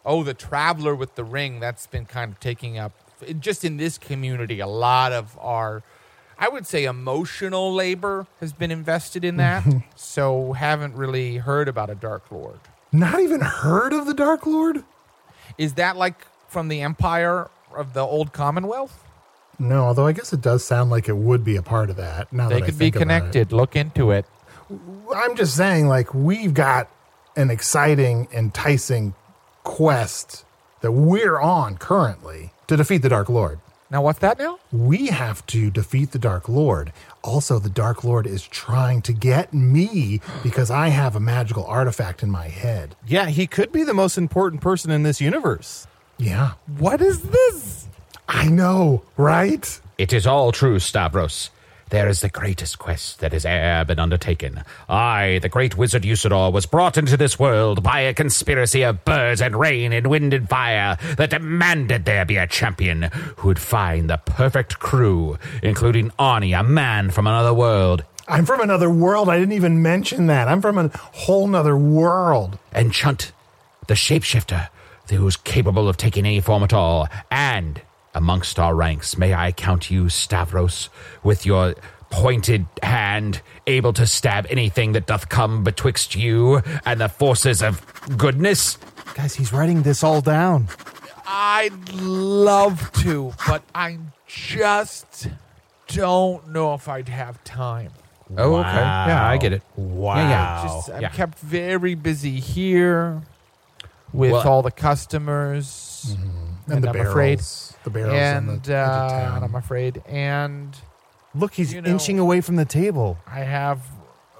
oh, 0.05 0.23
the 0.23 0.33
traveler 0.33 0.95
with 0.95 1.15
the 1.15 1.23
ring. 1.23 1.59
That's 1.59 1.85
been 1.85 2.05
kind 2.05 2.31
of 2.31 2.39
taking 2.39 2.77
up 2.77 2.93
just 3.39 3.63
in 3.63 3.77
this 3.77 3.97
community 3.97 4.59
a 4.59 4.67
lot 4.67 5.11
of 5.11 5.37
our. 5.39 5.83
I 6.41 6.47
would 6.47 6.65
say 6.65 6.85
emotional 6.85 7.73
labor 7.73 8.25
has 8.39 8.53
been 8.53 8.71
invested 8.71 9.25
in 9.25 9.37
that. 9.37 9.65
so 9.95 10.53
haven't 10.53 10.95
really 10.95 11.37
heard 11.37 11.67
about 11.67 11.89
a 11.89 11.95
Dark 11.95 12.31
Lord. 12.31 12.59
Not 12.91 13.19
even 13.19 13.41
heard 13.41 13.93
of 13.93 14.05
the 14.05 14.13
Dark 14.13 14.45
Lord? 14.45 14.83
Is 15.57 15.73
that 15.73 15.97
like 15.97 16.25
from 16.47 16.69
the 16.69 16.81
Empire 16.81 17.49
of 17.75 17.93
the 17.93 18.01
Old 18.01 18.33
Commonwealth? 18.33 19.03
No, 19.59 19.83
although 19.83 20.07
I 20.07 20.13
guess 20.13 20.31
it 20.31 20.39
does 20.41 20.63
sound 20.63 20.89
like 20.89 21.09
it 21.09 21.17
would 21.17 21.43
be 21.43 21.57
a 21.57 21.61
part 21.61 21.89
of 21.89 21.97
that. 21.97 22.31
Now 22.31 22.47
They 22.47 22.61
that 22.61 22.65
could 22.65 22.79
be 22.79 22.91
connected. 22.91 23.51
Look 23.51 23.75
into 23.75 24.11
it. 24.11 24.25
I'm 25.15 25.35
just 25.35 25.55
saying, 25.55 25.87
like, 25.87 26.13
we've 26.13 26.53
got 26.53 26.89
an 27.35 27.49
exciting, 27.49 28.27
enticing 28.31 29.13
quest 29.63 30.45
that 30.81 30.91
we're 30.91 31.39
on 31.39 31.77
currently 31.77 32.51
to 32.67 32.77
defeat 32.77 32.99
the 33.01 33.09
Dark 33.09 33.29
Lord. 33.29 33.59
Now, 33.91 34.03
what's 34.03 34.19
that 34.19 34.37
now? 34.37 34.59
We 34.71 35.07
have 35.07 35.43
to 35.47 35.71
defeat 35.71 36.11
the 36.11 36.19
Dark 36.19 36.47
Lord. 36.47 36.93
Also, 37.23 37.57
the 37.57 37.69
Dark 37.71 38.03
Lord 38.03 38.27
is 38.27 38.47
trying 38.47 39.01
to 39.01 39.13
get 39.13 39.51
me 39.51 40.21
because 40.43 40.69
I 40.69 40.89
have 40.89 41.15
a 41.15 41.19
magical 41.19 41.65
artifact 41.65 42.21
in 42.21 42.29
my 42.29 42.49
head. 42.49 42.95
yeah, 43.07 43.27
he 43.27 43.47
could 43.47 43.71
be 43.71 43.83
the 43.83 43.95
most 43.95 44.17
important 44.17 44.61
person 44.61 44.91
in 44.91 45.01
this 45.03 45.19
universe. 45.19 45.87
Yeah, 46.19 46.53
What 46.77 47.01
is 47.01 47.21
this? 47.23 47.87
I 48.27 48.47
know, 48.47 49.01
right? 49.17 49.79
It 49.97 50.13
is 50.13 50.27
all 50.27 50.51
true, 50.51 50.77
Stavros. 50.77 51.49
There 51.89 52.07
is 52.07 52.21
the 52.21 52.29
greatest 52.29 52.77
quest 52.77 53.19
that 53.19 53.33
has 53.33 53.45
e'er 53.45 53.83
been 53.83 53.97
undertaken. 53.97 54.63
I, 54.87 55.39
the 55.41 55.49
great 55.49 55.75
wizard 55.75 56.03
Usidore, 56.03 56.53
was 56.53 56.67
brought 56.67 56.97
into 56.97 57.17
this 57.17 57.39
world 57.39 57.81
by 57.81 58.01
a 58.01 58.13
conspiracy 58.13 58.83
of 58.83 59.03
birds 59.05 59.41
and 59.41 59.59
rain 59.59 59.91
and 59.91 60.05
wind 60.07 60.33
and 60.33 60.47
fire 60.47 60.97
that 61.17 61.31
demanded 61.31 62.05
there 62.05 62.25
be 62.25 62.37
a 62.37 62.45
champion 62.45 63.09
who 63.37 63.47
would 63.47 63.59
find 63.59 64.09
the 64.09 64.17
perfect 64.17 64.77
crew, 64.77 65.39
including 65.63 66.11
Arnie, 66.11 66.57
a 66.57 66.63
man 66.63 67.09
from 67.09 67.25
another 67.25 67.53
world, 67.53 68.03
I'm 68.27 68.45
from 68.45 68.61
another 68.61 68.91
world. 68.91 69.27
I 69.27 69.39
didn't 69.39 69.53
even 69.53 69.81
mention 69.81 70.27
that. 70.27 70.47
I'm 70.47 70.61
from 70.61 70.77
a 70.77 70.89
whole 70.95 71.47
nother 71.47 71.75
world. 71.75 72.59
and 72.71 72.93
Chunt, 72.93 73.31
the 73.87 73.95
shapeshifter, 73.95 74.69
who's 75.09 75.35
capable 75.35 75.89
of 75.89 75.97
taking 75.97 76.27
any 76.27 76.39
form 76.39 76.61
at 76.61 76.71
all. 76.71 77.07
And 77.31 77.81
amongst 78.19 78.59
our 78.59 78.75
ranks, 78.75 79.17
may 79.17 79.33
I 79.33 79.53
count 79.53 79.89
you, 79.89 80.09
Stavros, 80.09 80.89
with 81.23 81.45
your 81.45 81.73
pointed 82.09 82.65
hand, 82.83 83.41
able 83.65 83.93
to 83.93 84.05
stab 84.05 84.45
anything 84.49 84.91
that 84.91 85.07
doth 85.07 85.29
come 85.29 85.63
betwixt 85.63 86.15
you 86.15 86.61
and 86.85 86.99
the 86.99 87.07
forces 87.07 87.63
of 87.63 87.81
goodness? 88.17 88.77
Guys, 89.15 89.35
he's 89.35 89.53
writing 89.53 89.83
this 89.83 90.03
all 90.03 90.19
down. 90.19 90.67
I'd 91.25 91.93
love 91.93 92.91
to, 93.03 93.31
but 93.47 93.63
I 93.73 93.97
just 94.27 95.29
don't 95.87 96.49
know 96.49 96.73
if 96.73 96.89
I'd 96.89 97.07
have 97.07 97.41
time. 97.45 97.91
Oh, 98.37 98.55
okay. 98.57 98.69
Yeah, 98.75 99.27
I 99.29 99.37
get 99.37 99.53
it. 99.53 99.61
Wow. 99.77 100.15
Yeah, 100.17 100.29
yeah. 100.29 100.63
Just 100.63 100.89
I'm 100.91 101.01
Yeah. 101.01 101.09
kept 101.09 101.39
very 101.39 101.95
busy 101.95 102.39
here 102.41 103.21
with 104.11 104.31
Well- 104.33 104.47
all 104.47 104.61
the 104.61 104.71
customers, 104.71 106.15
mm-hmm. 106.17 106.29
And, 106.65 106.75
and, 106.75 106.83
the 106.83 106.89
I'm 106.89 106.93
barrels. 106.93 107.09
afraid, 107.09 107.68
the 107.83 107.89
barrels 107.89 108.13
and, 108.13 108.49
on 108.49 108.55
the 108.55 108.61
edge 108.61 108.69
uh, 108.69 108.73
and 108.73 109.09
town. 109.09 109.43
I'm 109.43 109.55
afraid, 109.55 110.01
and 110.07 110.75
Look, 111.35 111.53
he's 111.53 111.73
You 111.73 111.81
know- 111.81 111.89
inching 111.89 112.19
away 112.19 112.41
from 112.41 112.55
the 112.55 112.65
table. 112.65 113.17
I 113.27 113.41
have 113.41 113.81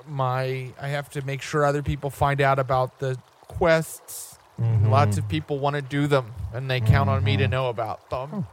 my 0.08 0.72
I 0.82 0.88
have 0.88 1.10
to 1.12 1.22
make 1.26 1.42
sure 1.42 1.64
other 1.66 1.84
people 1.84 2.10
find 2.10 2.42
out 2.42 2.58
about 2.58 3.00
the 3.00 3.18
quests. 3.48 4.38
Mm-hmm. 4.60 4.90
Lots 4.90 5.18
of 5.18 5.28
people 5.30 5.60
want 5.60 5.76
to 5.76 5.82
do 5.82 6.08
them, 6.08 6.34
and 6.54 6.70
they 6.70 6.82
count 6.82 7.10
on 7.10 7.24
me 7.24 7.38
to 7.38 7.44
mm-hmm. 7.44 7.52
know 7.52 7.70
about 7.70 8.10
them. 8.10 8.48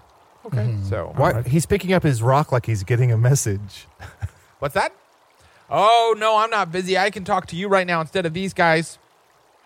Okay, 0.45 0.59
mm-hmm. 0.59 0.85
so 0.85 1.13
Why. 1.17 1.43
He's 1.43 1.67
picking 1.67 1.93
up 1.93 2.03
his 2.03 2.23
rock 2.23 2.53
like 2.53 2.67
he's 2.67 2.85
getting 2.85 3.11
a 3.11 3.17
message. 3.17 3.87
what's 4.59 4.75
that? 4.75 4.93
Oh 5.69 6.15
no, 6.17 6.37
I'm 6.37 6.51
not 6.51 6.71
busy. 6.71 6.97
I 6.97 7.11
can 7.11 7.25
talk 7.25 7.47
to 7.49 7.57
you 7.57 7.69
right 7.69 7.87
now 7.87 8.01
instead 8.01 8.27
of 8.27 8.35
these 8.35 8.53
guys. 8.53 8.99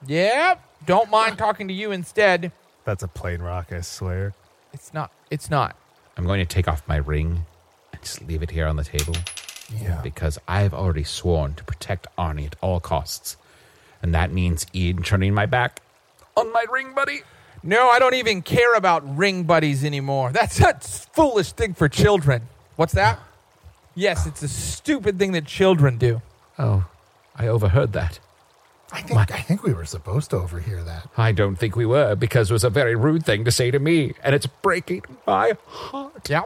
Yep, 0.06 0.64
don't 0.86 1.10
mind 1.10 1.36
talking 1.36 1.68
to 1.68 1.74
you 1.74 1.90
instead. 1.90 2.52
That's 2.84 3.02
a 3.02 3.08
plain 3.08 3.42
rock, 3.42 3.72
I 3.72 3.82
swear. 3.82 4.32
It's 4.72 4.94
not. 4.94 5.10
It's 5.30 5.50
not. 5.50 5.76
I'm 6.16 6.24
going 6.24 6.40
to 6.40 6.46
take 6.46 6.68
off 6.68 6.86
my 6.86 6.96
ring 6.96 7.46
and 7.92 8.02
just 8.02 8.22
leave 8.26 8.42
it 8.42 8.50
here 8.50 8.66
on 8.66 8.76
the 8.76 8.84
table. 8.84 9.14
Yeah. 9.72 10.00
Because 10.02 10.38
I've 10.48 10.74
already 10.74 11.04
sworn 11.04 11.54
to 11.54 11.64
protect 11.64 12.06
Arnie 12.18 12.46
at 12.46 12.56
all 12.60 12.80
costs. 12.80 13.36
And 14.02 14.14
that 14.14 14.32
means 14.32 14.66
Ian 14.74 15.02
turning 15.02 15.34
my 15.34 15.46
back 15.46 15.80
on 16.36 16.52
my 16.52 16.64
ring, 16.70 16.94
buddy. 16.94 17.20
No, 17.62 17.90
I 17.90 17.98
don't 17.98 18.14
even 18.14 18.40
care 18.42 18.74
about 18.74 19.16
ring 19.16 19.44
buddies 19.44 19.84
anymore. 19.84 20.32
That's 20.32 20.60
a 20.60 20.74
foolish 21.12 21.52
thing 21.52 21.74
for 21.74 21.88
children. 21.88 22.48
What's 22.76 22.94
that? 22.94 23.20
Yes, 23.94 24.26
it's 24.26 24.42
a 24.42 24.48
stupid 24.48 25.18
thing 25.18 25.32
that 25.32 25.44
children 25.44 25.98
do. 25.98 26.22
Oh, 26.58 26.86
I 27.36 27.48
overheard 27.48 27.92
that. 27.92 28.18
I 28.92 29.02
think 29.02 29.18
I 29.32 29.40
think 29.40 29.62
we 29.62 29.72
were 29.72 29.84
supposed 29.84 30.30
to 30.30 30.36
overhear 30.36 30.82
that. 30.82 31.08
I 31.16 31.32
don't 31.32 31.56
think 31.56 31.76
we 31.76 31.86
were 31.86 32.14
because 32.16 32.50
it 32.50 32.52
was 32.52 32.64
a 32.64 32.70
very 32.70 32.94
rude 32.96 33.24
thing 33.24 33.44
to 33.44 33.50
say 33.52 33.70
to 33.70 33.78
me, 33.78 34.14
and 34.22 34.34
it's 34.34 34.46
breaking 34.46 35.04
my 35.26 35.56
heart. 35.66 36.28
Yeah. 36.28 36.42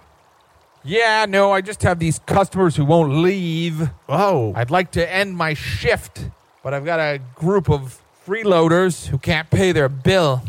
Yeah, 0.87 1.25
no, 1.27 1.51
I 1.53 1.63
just 1.63 1.83
have 1.83 1.99
these 1.99 2.19
customers 2.27 2.77
who 2.77 2.85
won't 2.85 3.15
leave. 3.15 3.89
Oh, 4.09 4.53
I'd 4.55 4.71
like 4.71 4.91
to 4.93 5.11
end 5.13 5.35
my 5.37 5.55
shift, 5.55 6.29
but 6.63 6.75
I've 6.75 6.85
got 6.85 7.01
a 7.01 7.21
group 7.35 7.71
of 7.71 7.99
freeloaders 8.27 9.07
who 9.07 9.17
can't 9.17 9.49
pay 9.49 9.73
their 9.73 9.89
bill. 9.89 10.43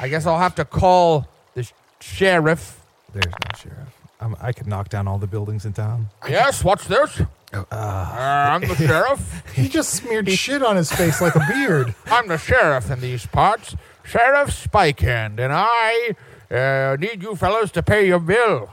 I 0.00 0.08
guess 0.08 0.26
I'll 0.26 0.38
have 0.40 0.56
to 0.56 0.64
call 0.64 1.28
the 1.54 1.62
sh- 1.62 1.72
sheriff. 2.00 2.80
there's 3.12 3.26
no 3.26 3.56
sheriff. 3.56 3.88
Um, 4.20 4.36
I 4.40 4.52
could 4.52 4.66
knock 4.66 4.88
down 4.88 5.06
all 5.06 5.18
the 5.18 5.28
buildings 5.28 5.64
in 5.64 5.72
town. 5.74 6.08
Yes, 6.28 6.64
what's 6.64 6.86
this? 6.88 7.22
Uh, 7.52 7.64
I'm 7.70 8.60
the 8.62 8.74
sheriff. 8.74 9.42
He 9.54 9.68
just 9.68 9.90
smeared 9.90 10.30
shit 10.30 10.62
on 10.62 10.76
his 10.76 10.92
face 10.92 11.20
like 11.20 11.34
a 11.34 11.44
beard. 11.48 11.94
I'm 12.06 12.28
the 12.28 12.38
sheriff 12.38 12.90
in 12.90 13.00
these 13.00 13.26
parts, 13.26 13.74
Sheriff 14.04 14.52
Spikehand, 14.52 15.40
and 15.40 15.52
I 15.52 16.14
uh, 16.50 16.96
need 17.00 17.22
you 17.22 17.34
fellows 17.34 17.72
to 17.72 17.82
pay 17.82 18.06
your 18.06 18.20
bill. 18.20 18.70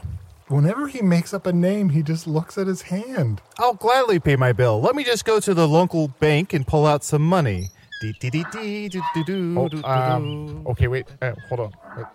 Whenever 0.47 0.87
he 0.87 1.01
makes 1.01 1.33
up 1.33 1.47
a 1.47 1.53
name, 1.53 1.89
he 1.89 2.03
just 2.03 2.27
looks 2.27 2.55
at 2.57 2.67
his 2.67 2.83
hand. 2.83 3.41
I'll 3.57 3.73
gladly 3.73 4.19
pay 4.19 4.35
my 4.35 4.53
bill. 4.53 4.79
Let 4.79 4.93
me 4.95 5.03
just 5.03 5.25
go 5.25 5.39
to 5.39 5.53
the 5.55 5.67
local 5.67 6.09
bank 6.19 6.53
and 6.53 6.67
pull 6.67 6.85
out 6.85 7.03
some 7.03 7.23
money. 7.23 7.69
Dee, 8.01 8.13
dee, 8.19 8.29
dee, 8.29 8.45
dee, 8.51 8.89
doo, 8.89 9.01
doo, 9.15 9.23
doo, 9.23 9.55
Oh, 9.57 9.67
doo, 9.69 9.81
doo, 9.81 9.87
um, 9.87 10.67
okay, 10.67 10.87
wait, 10.87 11.07
uh, 11.21 11.33
hold 11.49 11.61
on. 11.61 11.71
Wait. 11.97 12.05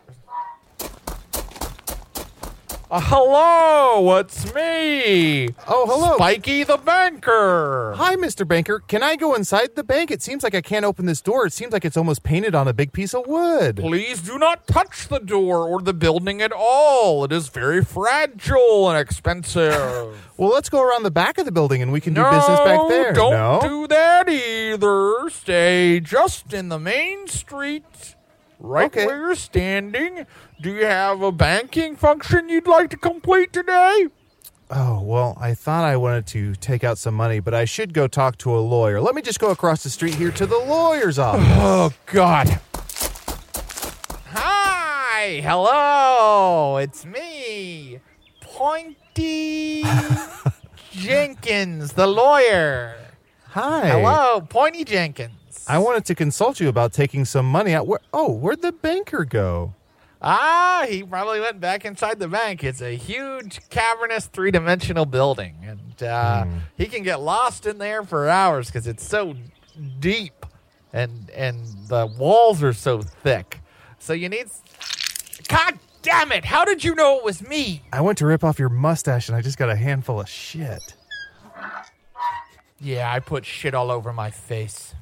Uh, 2.90 3.00
hello, 3.00 4.18
it's 4.18 4.52
me. 4.52 5.48
Oh, 5.68 5.86
hello. 5.86 6.16
Spiky 6.16 6.64
the 6.64 6.76
banker. 6.76 7.94
Hi, 7.96 8.16
Mr. 8.16 8.46
Banker. 8.46 8.80
Can 8.80 9.04
I 9.04 9.14
go 9.14 9.32
inside 9.32 9.76
the 9.76 9.84
bank? 9.84 10.10
It 10.10 10.20
seems 10.22 10.42
like 10.42 10.56
I 10.56 10.60
can't 10.60 10.84
open 10.84 11.06
this 11.06 11.20
door. 11.20 11.46
It 11.46 11.52
seems 11.52 11.72
like 11.72 11.84
it's 11.84 11.96
almost 11.96 12.24
painted 12.24 12.52
on 12.56 12.66
a 12.66 12.72
big 12.72 12.92
piece 12.92 13.14
of 13.14 13.28
wood. 13.28 13.76
Please 13.76 14.20
do 14.20 14.40
not 14.40 14.66
touch 14.66 15.06
the 15.06 15.20
door 15.20 15.68
or 15.68 15.80
the 15.80 15.94
building 15.94 16.42
at 16.42 16.50
all. 16.50 17.22
It 17.22 17.30
is 17.30 17.48
very 17.48 17.84
fragile 17.84 18.90
and 18.90 18.98
expensive. 18.98 20.16
Well, 20.40 20.48
let's 20.48 20.70
go 20.70 20.82
around 20.82 21.02
the 21.02 21.10
back 21.10 21.36
of 21.36 21.44
the 21.44 21.52
building 21.52 21.82
and 21.82 21.92
we 21.92 22.00
can 22.00 22.14
do 22.14 22.22
no, 22.22 22.30
business 22.30 22.60
back 22.60 22.88
there. 22.88 23.12
Don't 23.12 23.32
no? 23.32 23.60
do 23.62 23.86
that 23.88 24.26
either. 24.26 25.28
Stay 25.28 26.00
just 26.00 26.54
in 26.54 26.70
the 26.70 26.78
main 26.78 27.28
street, 27.28 28.14
right 28.60 28.86
Okay. 28.86 29.06
where 29.06 29.16
you're 29.18 29.34
standing. 29.34 30.26
Do 30.60 30.70
you 30.72 30.84
have 30.86 31.22
a 31.22 31.32
banking 31.32 31.96
function 31.96 32.48
you'd 32.48 32.66
like 32.68 32.90
to 32.90 32.96
complete 32.96 33.52
today? 33.52 34.06
Oh, 34.70 35.00
well, 35.00 35.36
I 35.40 35.54
thought 35.54 35.82
I 35.84 35.96
wanted 35.96 36.26
to 36.28 36.54
take 36.54 36.84
out 36.84 36.96
some 36.96 37.14
money, 37.14 37.40
but 37.40 37.52
I 37.54 37.64
should 37.64 37.92
go 37.92 38.06
talk 38.06 38.38
to 38.38 38.56
a 38.56 38.60
lawyer. 38.60 39.00
Let 39.00 39.16
me 39.16 39.22
just 39.22 39.40
go 39.40 39.50
across 39.50 39.82
the 39.82 39.90
street 39.90 40.14
here 40.14 40.30
to 40.30 40.46
the 40.46 40.58
lawyer's 40.58 41.18
office. 41.18 41.44
Oh, 41.50 41.92
God. 42.06 42.60
Hi. 44.26 45.40
Hello. 45.42 46.76
It's 46.76 47.04
me, 47.04 47.98
Pointy 48.40 49.82
Jenkins, 50.92 51.92
the 51.94 52.06
lawyer. 52.06 52.94
Hi. 53.48 53.88
Hello, 53.88 54.40
Pointy 54.42 54.84
Jenkins. 54.84 55.34
I 55.70 55.78
wanted 55.78 56.04
to 56.06 56.16
consult 56.16 56.58
you 56.58 56.68
about 56.68 56.92
taking 56.92 57.24
some 57.24 57.46
money 57.46 57.74
out. 57.74 57.86
Where? 57.86 58.00
Oh, 58.12 58.32
where'd 58.32 58.60
the 58.60 58.72
banker 58.72 59.24
go? 59.24 59.74
Ah, 60.20 60.84
he 60.88 61.04
probably 61.04 61.38
went 61.38 61.60
back 61.60 61.84
inside 61.84 62.18
the 62.18 62.26
bank. 62.26 62.64
It's 62.64 62.82
a 62.82 62.96
huge, 62.96 63.60
cavernous, 63.70 64.26
three 64.26 64.50
dimensional 64.50 65.06
building. 65.06 65.54
And 65.62 66.02
uh, 66.02 66.46
he 66.76 66.86
can 66.86 67.04
get 67.04 67.20
lost 67.20 67.66
in 67.66 67.78
there 67.78 68.02
for 68.02 68.28
hours 68.28 68.66
because 68.66 68.88
it's 68.88 69.06
so 69.06 69.36
deep 70.00 70.44
and, 70.92 71.30
and 71.30 71.64
the 71.86 72.06
walls 72.18 72.64
are 72.64 72.72
so 72.72 73.00
thick. 73.00 73.60
So 74.00 74.12
you 74.12 74.28
need. 74.28 74.48
God 75.46 75.78
damn 76.02 76.32
it! 76.32 76.44
How 76.44 76.64
did 76.64 76.82
you 76.82 76.96
know 76.96 77.18
it 77.18 77.24
was 77.24 77.46
me? 77.46 77.84
I 77.92 78.00
went 78.00 78.18
to 78.18 78.26
rip 78.26 78.42
off 78.42 78.58
your 78.58 78.70
mustache 78.70 79.28
and 79.28 79.36
I 79.36 79.40
just 79.40 79.56
got 79.56 79.70
a 79.70 79.76
handful 79.76 80.20
of 80.20 80.28
shit. 80.28 80.96
Yeah, 82.80 83.12
I 83.12 83.20
put 83.20 83.46
shit 83.46 83.72
all 83.72 83.92
over 83.92 84.12
my 84.12 84.30
face. 84.32 84.94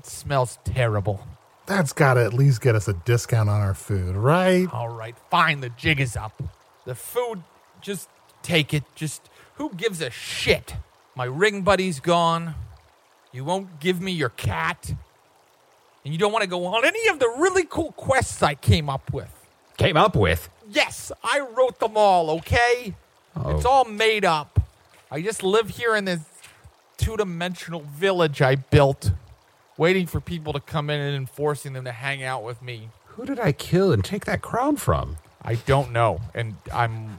It 0.00 0.06
smells 0.06 0.58
terrible. 0.64 1.26
That's 1.66 1.92
got 1.92 2.14
to 2.14 2.24
at 2.24 2.32
least 2.32 2.62
get 2.62 2.74
us 2.74 2.88
a 2.88 2.94
discount 2.94 3.50
on 3.50 3.60
our 3.60 3.74
food, 3.74 4.16
right? 4.16 4.66
All 4.72 4.88
right, 4.88 5.14
fine. 5.30 5.60
The 5.60 5.68
jig 5.68 6.00
is 6.00 6.16
up. 6.16 6.42
The 6.86 6.94
food, 6.94 7.42
just 7.82 8.08
take 8.42 8.72
it. 8.72 8.84
Just 8.94 9.28
who 9.56 9.70
gives 9.74 10.00
a 10.00 10.08
shit? 10.08 10.74
My 11.14 11.26
ring 11.26 11.60
buddy's 11.60 12.00
gone. 12.00 12.54
You 13.30 13.44
won't 13.44 13.78
give 13.78 14.00
me 14.00 14.12
your 14.12 14.30
cat. 14.30 14.94
And 16.02 16.14
you 16.14 16.18
don't 16.18 16.32
want 16.32 16.44
to 16.44 16.48
go 16.48 16.64
on 16.64 16.86
any 16.86 17.08
of 17.08 17.18
the 17.18 17.28
really 17.36 17.64
cool 17.64 17.92
quests 17.92 18.42
I 18.42 18.54
came 18.54 18.88
up 18.88 19.12
with. 19.12 19.28
Came 19.76 19.98
up 19.98 20.16
with. 20.16 20.48
Yes, 20.70 21.12
I 21.22 21.40
wrote 21.40 21.78
them 21.78 21.92
all, 21.94 22.30
okay? 22.38 22.94
Oh. 23.36 23.54
It's 23.54 23.66
all 23.66 23.84
made 23.84 24.24
up. 24.24 24.60
I 25.10 25.20
just 25.20 25.42
live 25.42 25.68
here 25.68 25.94
in 25.94 26.06
this 26.06 26.20
two 26.96 27.18
dimensional 27.18 27.80
village 27.80 28.40
I 28.40 28.54
built, 28.54 29.10
waiting 29.80 30.06
for 30.06 30.20
people 30.20 30.52
to 30.52 30.60
come 30.60 30.90
in 30.90 31.00
and 31.00 31.28
forcing 31.28 31.72
them 31.72 31.86
to 31.86 31.92
hang 31.92 32.22
out 32.22 32.44
with 32.44 32.60
me. 32.60 32.90
Who 33.06 33.24
did 33.24 33.40
I 33.40 33.52
kill 33.52 33.92
and 33.92 34.04
take 34.04 34.26
that 34.26 34.42
crown 34.42 34.76
from? 34.76 35.16
I 35.42 35.54
don't 35.54 35.90
know, 35.90 36.20
and 36.34 36.56
I'm 36.70 37.18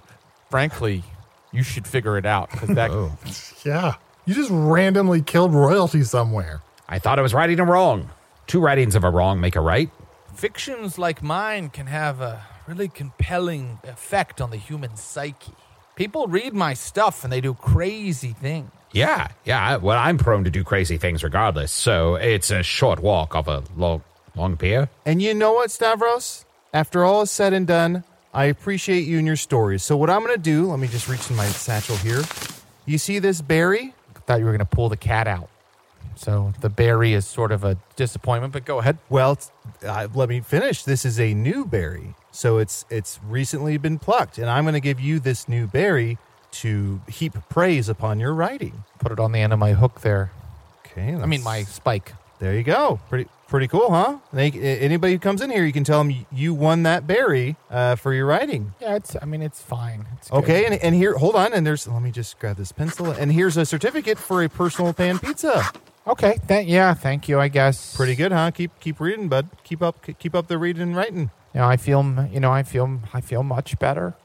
frankly, 0.52 1.04
you 1.52 1.64
should 1.64 1.88
figure 1.88 2.20
it 2.20 2.26
out 2.26 2.52
because 2.52 2.70
that 2.76 2.92
Oh. 2.92 3.18
Yeah. 3.66 3.96
You 4.26 4.36
just 4.36 4.52
randomly 4.52 5.24
killed 5.24 5.54
royalty 5.54 6.04
somewhere. 6.04 6.62
I 6.88 7.00
thought 7.00 7.18
I 7.18 7.24
was 7.24 7.34
righting 7.34 7.60
a 7.60 7.66
wrong. 7.66 8.12
Two 8.46 8.60
writings 8.60 8.94
of 8.94 9.04
a 9.04 9.10
wrong 9.10 9.42
make 9.42 9.56
a 9.56 9.62
right. 9.62 9.90
fictions 10.36 11.00
like 11.00 11.24
mine 11.24 11.70
can 11.70 11.88
have 11.88 12.22
a 12.22 12.46
really 12.68 12.88
compelling 12.88 13.80
effect 13.84 14.40
on 14.40 14.52
the 14.52 14.58
human 14.58 14.96
psyche. 14.96 15.54
People 15.96 16.28
read 16.28 16.54
my 16.54 16.76
stuff 16.76 17.24
and 17.24 17.34
they 17.34 17.42
do 17.42 17.56
crazy 17.56 18.34
things. 18.34 18.70
Yeah, 18.94 19.30
yeah. 19.46 19.78
Well, 19.78 19.98
I'm 19.98 20.18
prone 20.18 20.44
to 20.44 20.50
do 20.50 20.64
crazy 20.64 20.98
things 20.98 21.24
regardless, 21.24 21.72
so 21.72 22.16
it's 22.16 22.52
a 22.52 22.62
short 22.64 23.00
walk 23.00 23.36
off 23.36 23.48
a 23.48 23.64
long, 23.78 24.04
long 24.36 24.58
pier. 24.58 24.90
And 25.06 25.22
you 25.22 25.34
know 25.34 25.54
what, 25.54 25.72
Stavros? 25.72 26.46
After 26.74 27.04
all 27.04 27.22
is 27.22 27.32
said 27.32 27.54
and 27.54 27.66
done, 27.68 28.04
I 28.34 28.46
appreciate 28.46 29.02
you 29.02 29.18
and 29.18 29.28
your 29.28 29.36
stories. 29.36 29.84
So 29.84 29.98
what 29.98 30.10
I'm 30.10 30.22
going 30.22 30.36
to 30.36 30.42
do, 30.42 30.70
let 30.70 30.80
me 30.80 30.88
just 30.88 31.08
reach 31.08 31.30
in 31.30 31.36
my 31.36 31.46
satchel 31.48 31.98
here. 31.98 32.22
You 32.86 32.98
see 32.98 33.20
this 33.20 33.42
berry? 33.42 33.94
I 34.16 34.20
Thought 34.20 34.40
you 34.40 34.46
were 34.46 34.52
going 34.52 34.60
to 34.60 34.66
pull 34.66 34.90
the 34.90 34.98
cat 34.98 35.28
out. 35.28 35.50
So 36.16 36.54
the 36.62 36.70
berry 36.70 37.14
is 37.14 37.26
sort 37.26 37.52
of 37.52 37.64
a 37.64 37.78
disappointment, 37.96 38.54
but 38.54 38.66
go 38.66 38.80
ahead. 38.80 38.98
Well, 39.10 39.34
it's, 39.34 39.52
uh, 39.86 40.08
let 40.14 40.30
me 40.30 40.42
finish. 40.42 40.84
This 40.84 41.06
is 41.06 41.20
a 41.20 41.34
new 41.34 41.66
berry, 41.66 42.14
so 42.32 42.58
it's 42.58 42.86
it's 42.90 43.20
recently 43.28 43.78
been 43.78 43.98
plucked, 43.98 44.38
and 44.38 44.50
I'm 44.50 44.66
going 44.66 44.74
to 44.74 44.82
give 44.82 45.00
you 45.00 45.20
this 45.20 45.48
new 45.50 45.66
berry 45.68 46.18
to 46.52 47.02
heap 47.08 47.34
praise 47.50 47.90
upon 47.90 48.20
your 48.20 48.34
writing. 48.34 48.84
Put 49.00 49.12
it 49.12 49.20
on 49.20 49.32
the 49.32 49.40
end 49.40 49.54
of 49.54 49.60
my 49.60 49.74
hook 49.74 50.02
there. 50.02 50.32
Okay, 50.86 51.16
I 51.16 51.26
mean, 51.26 51.44
my 51.44 51.64
spike. 51.64 52.14
There 52.40 52.56
you 52.56 52.64
go. 52.64 53.00
Pretty 53.10 53.30
pretty 53.48 53.68
cool, 53.68 53.92
huh? 53.92 54.18
They, 54.34 54.50
anybody 54.50 55.14
who 55.14 55.20
comes 55.20 55.42
in 55.42 55.52
here, 55.52 55.64
you 55.64 55.74
can 55.74 55.84
tell 55.84 56.04
them 56.04 56.26
you 56.32 56.54
won 56.54 56.84
that 56.84 57.06
berry 57.06 57.56
uh, 57.70 57.96
for 57.96 58.14
your 58.14 58.26
writing. 58.26 58.74
Yeah, 58.82 58.96
it's. 58.96 59.16
I 59.22 59.26
mean, 59.26 59.42
it's 59.42 59.62
fine. 59.62 60.08
It's 60.18 60.30
good. 60.30 60.38
Okay, 60.38 60.66
and, 60.66 60.76
and 60.76 60.96
here, 60.96 61.18
hold 61.18 61.36
on, 61.36 61.54
and 61.54 61.66
there's. 61.68 61.88
Let 61.88 62.02
me 62.02 62.12
just 62.12 62.40
grab 62.40 62.58
this 62.58 62.72
pencil, 62.72 63.12
and 63.12 63.32
here's 63.32 63.58
a 63.58 63.66
certificate 63.66 64.18
for 64.18 64.44
a 64.44 64.50
personal 64.50 64.94
pan 64.94 65.20
pizza. 65.20 65.64
Okay. 66.08 66.40
Th- 66.48 66.66
yeah. 66.68 66.94
Thank 66.96 67.30
you. 67.30 67.40
I 67.40 67.48
guess. 67.48 67.96
Pretty 67.96 68.16
good, 68.16 68.32
huh? 68.32 68.50
Keep 68.52 68.80
keep 68.80 69.00
reading, 69.00 69.28
bud. 69.28 69.50
Keep 69.64 69.84
up 69.84 70.04
keep 70.18 70.34
up 70.34 70.48
the 70.48 70.58
reading 70.58 70.82
and 70.82 70.96
writing. 70.96 71.30
You 71.54 71.60
know, 71.62 71.68
I 71.68 71.78
feel. 71.78 72.04
You 72.32 72.40
know, 72.40 72.52
I 72.52 72.64
feel. 72.64 73.02
I 73.14 73.22
feel 73.22 73.44
much 73.44 73.78
better. 73.78 74.16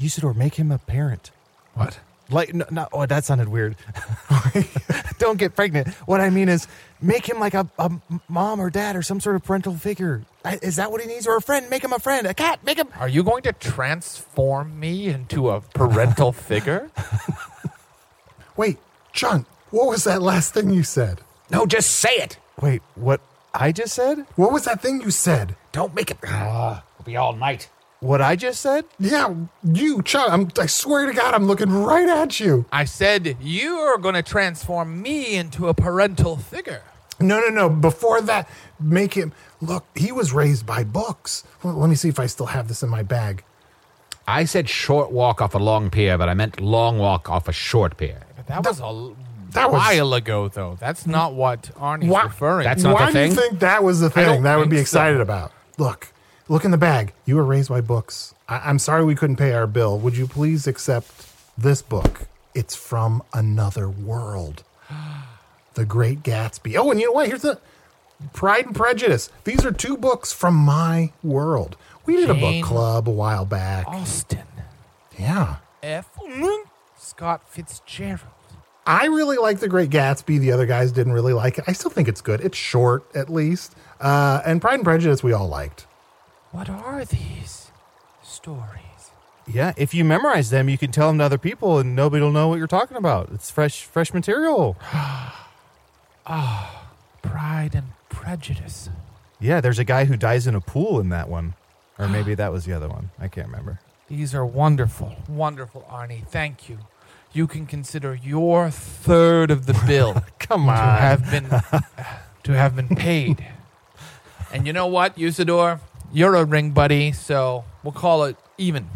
Usidore, 0.00 0.34
make 0.34 0.54
him 0.54 0.70
a 0.70 0.78
parent. 0.78 1.30
What? 1.76 1.98
Like, 2.28 2.52
no, 2.52 2.64
no, 2.72 2.88
oh, 2.92 3.06
that 3.06 3.24
sounded 3.24 3.48
weird. 3.48 3.76
Don't 5.18 5.38
get 5.38 5.54
pregnant. 5.54 5.88
What 6.06 6.20
I 6.20 6.28
mean 6.30 6.48
is, 6.48 6.66
make 7.00 7.28
him 7.28 7.38
like 7.38 7.54
a, 7.54 7.68
a 7.78 7.88
mom 8.28 8.58
or 8.60 8.68
dad 8.68 8.96
or 8.96 9.02
some 9.02 9.20
sort 9.20 9.36
of 9.36 9.44
parental 9.44 9.74
figure. 9.76 10.22
I- 10.44 10.58
Is 10.60 10.74
that 10.76 10.90
what 10.90 11.00
he 11.00 11.06
needs? 11.06 11.28
Or 11.28 11.36
a 11.36 11.40
friend? 11.40 11.70
Make 11.70 11.84
him 11.84 11.92
a 11.92 12.00
friend. 12.00 12.26
A 12.26 12.34
cat. 12.34 12.64
Make 12.64 12.78
him. 12.78 12.88
Are 12.98 13.08
you 13.08 13.22
going 13.22 13.42
to 13.44 13.52
transform 13.52 14.80
me 14.80 15.06
into 15.06 15.50
a 15.50 15.60
parental 15.60 16.32
figure? 16.50 16.90
Wait, 18.56 18.78
John, 19.12 19.46
what 19.70 19.86
was 19.86 20.02
that 20.04 20.20
last 20.22 20.52
thing 20.54 20.70
you 20.70 20.82
said? 20.82 21.20
No, 21.50 21.64
just 21.66 21.92
say 21.92 22.10
it. 22.16 22.38
Wait, 22.60 22.82
what 22.96 23.20
I 23.54 23.70
just 23.70 23.94
said? 23.94 24.26
What 24.34 24.50
was 24.52 24.64
that 24.64 24.82
thing 24.82 25.00
you 25.00 25.10
said? 25.12 25.54
Don't 25.72 25.94
make 25.94 26.10
it. 26.10 26.18
Ah, 26.26 26.82
it'll 26.94 27.04
be 27.04 27.16
all 27.16 27.34
night. 27.34 27.68
What 28.06 28.22
I 28.22 28.36
just 28.36 28.60
said? 28.60 28.84
Yeah, 29.00 29.34
you, 29.64 30.00
John. 30.02 30.30
I'm, 30.30 30.48
I 30.60 30.66
swear 30.66 31.06
to 31.06 31.12
God, 31.12 31.34
I'm 31.34 31.46
looking 31.46 31.70
right 31.70 32.08
at 32.08 32.38
you. 32.38 32.64
I 32.70 32.84
said 32.84 33.36
you 33.40 33.74
are 33.76 33.98
going 33.98 34.14
to 34.14 34.22
transform 34.22 35.02
me 35.02 35.34
into 35.34 35.68
a 35.68 35.74
parental 35.74 36.36
figure. 36.36 36.82
No, 37.18 37.40
no, 37.40 37.48
no. 37.48 37.68
Before 37.68 38.20
that, 38.22 38.48
make 38.78 39.14
him 39.14 39.32
look. 39.60 39.84
He 39.96 40.12
was 40.12 40.32
raised 40.32 40.66
by 40.66 40.84
books. 40.84 41.42
Well, 41.62 41.74
let 41.74 41.88
me 41.90 41.96
see 41.96 42.08
if 42.08 42.20
I 42.20 42.26
still 42.26 42.46
have 42.46 42.68
this 42.68 42.82
in 42.82 42.88
my 42.88 43.02
bag. 43.02 43.42
I 44.28 44.44
said 44.44 44.68
short 44.68 45.10
walk 45.10 45.40
off 45.40 45.54
a 45.54 45.58
long 45.58 45.90
pier, 45.90 46.16
but 46.18 46.28
I 46.28 46.34
meant 46.34 46.60
long 46.60 46.98
walk 46.98 47.30
off 47.30 47.48
a 47.48 47.52
short 47.52 47.96
pier. 47.96 48.22
But 48.36 48.46
that 48.48 48.64
was 48.64 48.80
a 48.80 49.14
that 49.52 49.70
was- 49.72 49.80
while 49.80 50.14
ago, 50.14 50.48
though. 50.48 50.76
That's 50.78 51.06
not 51.06 51.34
what 51.34 51.70
Arnie's 51.76 52.08
Why- 52.08 52.24
referring. 52.24 52.64
That's 52.64 52.82
to. 52.82 52.88
not 52.88 52.94
Why 53.00 53.06
the 53.06 53.12
do 53.12 53.24
you 53.26 53.34
think 53.34 53.58
that 53.60 53.82
was 53.82 54.00
the 54.00 54.10
thing 54.10 54.42
that 54.42 54.54
I 54.54 54.56
would 54.58 54.70
be 54.70 54.78
excited 54.78 55.18
so. 55.18 55.22
about? 55.22 55.52
Look, 55.78 56.08
look 56.48 56.64
in 56.64 56.70
the 56.70 56.78
bag. 56.78 57.12
You 57.24 57.36
were 57.36 57.44
raised 57.44 57.68
by 57.68 57.80
books. 57.80 58.34
I- 58.48 58.62
I'm 58.64 58.78
sorry 58.78 59.04
we 59.04 59.14
couldn't 59.14 59.36
pay 59.36 59.52
our 59.52 59.66
bill. 59.66 59.98
Would 59.98 60.16
you 60.16 60.26
please 60.26 60.66
accept 60.66 61.10
this 61.58 61.82
book? 61.82 62.22
It's 62.54 62.74
from 62.76 63.22
another 63.32 63.88
world. 63.88 64.62
The 65.74 65.84
Great 65.84 66.22
Gatsby. 66.22 66.74
Oh, 66.78 66.90
and 66.90 66.98
you 66.98 67.04
know 67.08 67.12
what? 67.12 67.26
Here's 67.26 67.42
the 67.42 67.60
Pride 68.32 68.64
and 68.64 68.74
Prejudice. 68.74 69.28
These 69.44 69.66
are 69.66 69.70
two 69.72 69.98
books 69.98 70.32
from 70.32 70.54
my 70.54 71.12
world. 71.22 71.76
We 72.06 72.16
did 72.16 72.30
a 72.30 72.34
Jane 72.34 72.62
book 72.62 72.68
club 72.70 73.08
a 73.08 73.12
while 73.12 73.44
back. 73.44 73.86
Austen 73.86 74.44
Yeah. 75.18 75.56
F. 75.82 76.08
Scott 76.98 77.42
Fitzgerald. 77.46 78.20
I 78.86 79.04
really 79.06 79.36
like 79.36 79.58
The 79.58 79.68
Great 79.68 79.90
Gatsby. 79.90 80.38
The 80.38 80.50
other 80.52 80.64
guys 80.64 80.92
didn't 80.92 81.12
really 81.12 81.34
like 81.34 81.58
it. 81.58 81.64
I 81.66 81.72
still 81.72 81.90
think 81.90 82.08
it's 82.08 82.22
good. 82.22 82.40
It's 82.40 82.56
short, 82.56 83.04
at 83.14 83.28
least. 83.28 83.74
Uh, 84.00 84.40
and 84.46 84.62
Pride 84.62 84.76
and 84.76 84.84
Prejudice, 84.84 85.22
we 85.22 85.34
all 85.34 85.48
liked. 85.48 85.85
What 86.52 86.68
are 86.70 87.04
these 87.04 87.70
stories? 88.22 89.10
Yeah, 89.46 89.72
if 89.76 89.94
you 89.94 90.04
memorize 90.04 90.50
them, 90.50 90.68
you 90.68 90.76
can 90.78 90.90
tell 90.90 91.08
them 91.08 91.18
to 91.18 91.24
other 91.24 91.38
people, 91.38 91.78
and 91.78 91.94
nobody 91.94 92.22
will 92.22 92.32
know 92.32 92.48
what 92.48 92.56
you're 92.58 92.66
talking 92.66 92.96
about. 92.96 93.28
It's 93.32 93.50
fresh, 93.50 93.84
fresh 93.84 94.12
material. 94.14 94.76
Ah, 96.28 96.88
Pride 97.22 97.70
and 97.76 97.90
Prejudice. 98.08 98.88
Yeah, 99.38 99.60
there's 99.60 99.78
a 99.78 99.84
guy 99.84 100.06
who 100.06 100.16
dies 100.16 100.48
in 100.48 100.56
a 100.56 100.60
pool 100.60 100.98
in 100.98 101.08
that 101.10 101.28
one, 101.28 101.54
or 102.00 102.08
maybe 102.08 102.34
that 102.42 102.50
was 102.50 102.64
the 102.64 102.72
other 102.72 102.88
one. 102.88 103.10
I 103.20 103.28
can't 103.28 103.46
remember. 103.46 103.78
These 104.08 104.34
are 104.34 104.44
wonderful, 104.44 105.14
wonderful, 105.28 105.86
Arnie. 105.88 106.26
Thank 106.26 106.68
you. 106.68 106.78
You 107.32 107.46
can 107.46 107.64
consider 107.66 108.12
your 108.12 108.70
third 108.70 109.52
of 109.52 109.66
the 109.66 109.74
bill 109.86 110.24
Come 110.40 110.68
on. 110.68 110.74
to 110.76 110.82
have 110.82 111.30
been 111.30 111.48
to 112.42 112.52
have 112.56 112.74
been 112.74 112.88
paid. 112.88 113.46
And 114.52 114.66
you 114.66 114.72
know 114.72 114.86
what, 114.86 115.16
Usidore? 115.16 115.80
You're 116.12 116.34
a 116.36 116.44
ring 116.44 116.70
buddy, 116.70 117.12
so 117.12 117.64
we'll 117.82 117.92
call 117.92 118.24
it 118.24 118.36
even. 118.58 118.88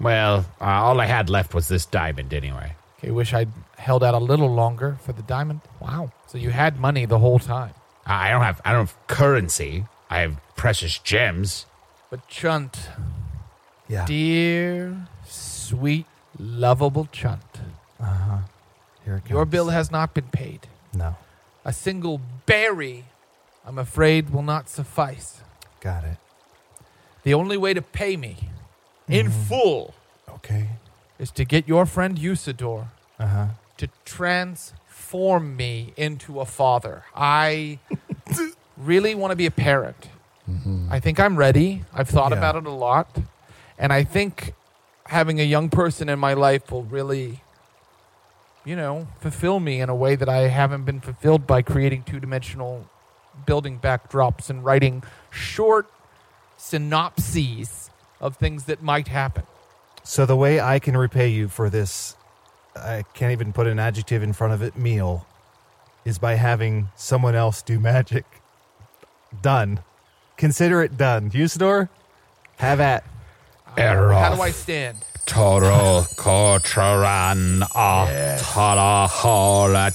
Well, 0.00 0.46
uh, 0.60 0.64
all 0.64 1.00
I 1.00 1.06
had 1.06 1.28
left 1.30 1.54
was 1.54 1.68
this 1.68 1.86
diamond 1.86 2.32
anyway. 2.32 2.74
Okay, 2.98 3.10
wish 3.10 3.32
I'd 3.34 3.50
held 3.76 4.02
out 4.04 4.14
a 4.14 4.18
little 4.18 4.52
longer 4.52 4.96
for 5.02 5.12
the 5.12 5.22
diamond. 5.22 5.60
Wow. 5.80 6.12
So 6.26 6.38
you 6.38 6.50
had 6.50 6.78
money 6.80 7.04
the 7.04 7.18
whole 7.18 7.38
time. 7.38 7.74
I 8.06 8.30
don't 8.30 8.42
have 8.42 8.60
I 8.64 8.72
don't 8.72 8.86
have 8.88 9.06
currency. 9.06 9.84
I 10.10 10.18
have 10.20 10.36
precious 10.56 10.98
gems. 10.98 11.66
But 12.10 12.26
Chunt, 12.28 12.88
Yeah. 13.88 14.04
dear, 14.06 15.06
sweet, 15.26 16.06
lovable 16.38 17.08
Chunt, 17.12 17.60
uh 18.00 18.04
huh. 18.04 18.38
Here 19.04 19.16
it 19.24 19.30
your 19.30 19.44
bill 19.46 19.68
has 19.70 19.90
not 19.90 20.14
been 20.14 20.28
paid. 20.28 20.66
No. 20.94 21.16
A 21.64 21.72
single 21.72 22.20
berry, 22.46 23.04
I'm 23.64 23.78
afraid, 23.78 24.30
will 24.30 24.42
not 24.42 24.68
suffice. 24.68 25.40
Got 25.80 26.04
it. 26.04 26.18
The 27.22 27.34
only 27.34 27.56
way 27.56 27.74
to 27.74 27.82
pay 27.82 28.16
me 28.16 28.36
in 29.08 29.30
full 29.30 29.94
Okay. 30.28 30.68
is 31.18 31.30
to 31.32 31.44
get 31.44 31.68
your 31.68 31.86
friend 31.86 32.18
Usidore 32.18 32.86
Uh 33.18 33.26
huh. 33.26 33.46
to 33.76 33.88
transform 34.04 35.56
me 35.56 35.92
into 35.96 36.40
a 36.40 36.44
father. 36.46 37.04
I 37.14 37.78
really 38.76 39.14
want 39.14 39.30
to 39.32 39.36
be 39.36 39.46
a 39.46 39.50
parent. 39.50 40.08
I 40.90 41.00
think 41.00 41.18
I'm 41.18 41.36
ready. 41.36 41.84
I've 41.94 42.08
thought 42.08 42.32
Yeah. 42.32 42.38
about 42.38 42.56
it 42.56 42.66
a 42.66 42.70
lot. 42.70 43.08
And 43.78 43.92
I 43.92 44.04
think 44.04 44.54
having 45.06 45.40
a 45.40 45.44
young 45.44 45.70
person 45.70 46.08
in 46.08 46.18
my 46.18 46.34
life 46.34 46.70
will 46.70 46.82
really, 46.84 47.42
you 48.64 48.76
know, 48.76 49.06
fulfill 49.20 49.60
me 49.60 49.80
in 49.80 49.88
a 49.88 49.94
way 49.94 50.14
that 50.16 50.28
I 50.28 50.48
haven't 50.48 50.84
been 50.84 51.00
fulfilled 51.00 51.46
by 51.46 51.62
creating 51.62 52.02
two 52.04 52.20
dimensional 52.20 52.86
building 53.46 53.78
backdrops 53.78 54.50
and 54.50 54.64
writing 54.64 55.02
short 55.30 55.86
synopses 56.62 57.90
of 58.20 58.36
things 58.36 58.64
that 58.64 58.82
might 58.82 59.08
happen. 59.08 59.42
So 60.04 60.24
the 60.24 60.36
way 60.36 60.60
I 60.60 60.78
can 60.78 60.96
repay 60.96 61.28
you 61.28 61.48
for 61.48 61.68
this, 61.68 62.16
I 62.76 63.04
can't 63.14 63.32
even 63.32 63.52
put 63.52 63.66
an 63.66 63.80
adjective 63.80 64.22
in 64.22 64.32
front 64.32 64.52
of 64.52 64.62
it, 64.62 64.76
meal, 64.76 65.26
is 66.04 66.18
by 66.18 66.34
having 66.34 66.88
someone 66.96 67.34
else 67.34 67.62
do 67.62 67.80
magic. 67.80 68.24
Done. 69.42 69.80
Consider 70.36 70.82
it 70.82 70.96
done. 70.96 71.30
Usidore, 71.30 71.88
have 72.56 72.80
at. 72.80 73.04
How 73.76 74.34
do 74.34 74.42
I 74.42 74.50
stand? 74.50 74.98
Toro 75.26 76.02
Kotran 76.16 77.62
Atara 77.70 79.08
Hola 79.08 79.90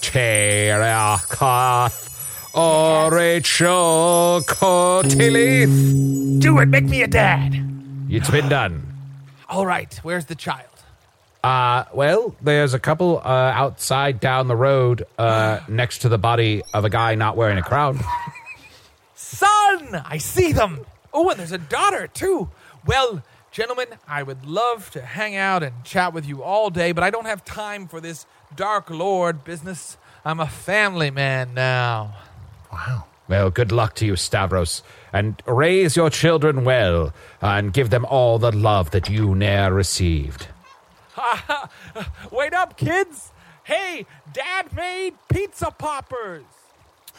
Oricho 2.58 4.42
Kotilith. 4.42 6.40
Do 6.40 6.58
it. 6.58 6.66
Make 6.66 6.86
me 6.86 7.04
a 7.04 7.08
dad. 7.08 7.54
It's 8.10 8.32
been 8.32 8.50
done. 8.50 8.82
All 9.48 9.64
right. 9.64 9.94
Where's 10.02 10.26
the 10.26 10.34
child? 10.34 10.66
Uh, 11.44 11.84
well, 11.94 12.36
there's 12.42 12.74
a 12.74 12.80
couple 12.80 13.20
uh, 13.20 13.52
outside 13.54 14.20
down 14.20 14.48
the 14.48 14.56
road 14.56 15.06
uh, 15.20 15.60
next 15.68 16.00
to 16.00 16.10
the 16.10 16.18
body 16.18 16.64
of 16.74 16.84
a 16.84 16.90
guy 16.90 17.14
not 17.14 17.38
wearing 17.38 17.60
a 17.60 17.62
crown. 17.62 18.00
Son, 19.16 20.02
I 20.04 20.18
see 20.18 20.52
them. 20.52 20.84
Oh, 21.14 21.30
and 21.30 21.38
there's 21.38 21.52
a 21.52 21.60
daughter 21.60 22.08
too. 22.08 22.50
Well, 22.88 23.22
gentlemen, 23.52 23.90
I 24.08 24.24
would 24.24 24.48
love 24.48 24.90
to 24.92 25.02
hang 25.02 25.36
out 25.36 25.62
and 25.62 25.84
chat 25.84 26.12
with 26.12 26.26
you 26.26 26.42
all 26.42 26.72
day, 26.72 26.92
but 26.92 27.04
I 27.04 27.12
don't 27.12 27.26
have 27.26 27.46
time 27.46 27.88
for 27.88 28.02
this 28.02 28.26
Dark 28.56 28.90
Lord 28.90 29.44
business. 29.44 29.96
I'm 30.26 30.40
a 30.40 30.48
family 30.48 31.12
man 31.12 31.54
now. 31.54 32.16
Wow. 32.72 33.06
Well, 33.28 33.50
good 33.50 33.72
luck 33.72 33.94
to 33.96 34.06
you, 34.06 34.16
Stavros, 34.16 34.84
and 35.12 35.42
raise 35.46 35.96
your 35.98 36.10
children 36.10 36.64
well, 36.64 37.14
and 37.42 37.74
give 37.74 37.90
them 37.90 38.06
all 38.06 38.40
the 38.40 38.56
love 38.56 38.92
that 38.92 39.10
you 39.10 39.36
ne'er 39.36 39.74
received. 39.74 40.48
Wait 42.32 42.54
up, 42.54 42.78
kids. 42.78 43.32
Hey, 43.64 44.06
Dad 44.32 44.74
made 44.74 45.16
pizza 45.30 45.72
poppers. 45.72 46.46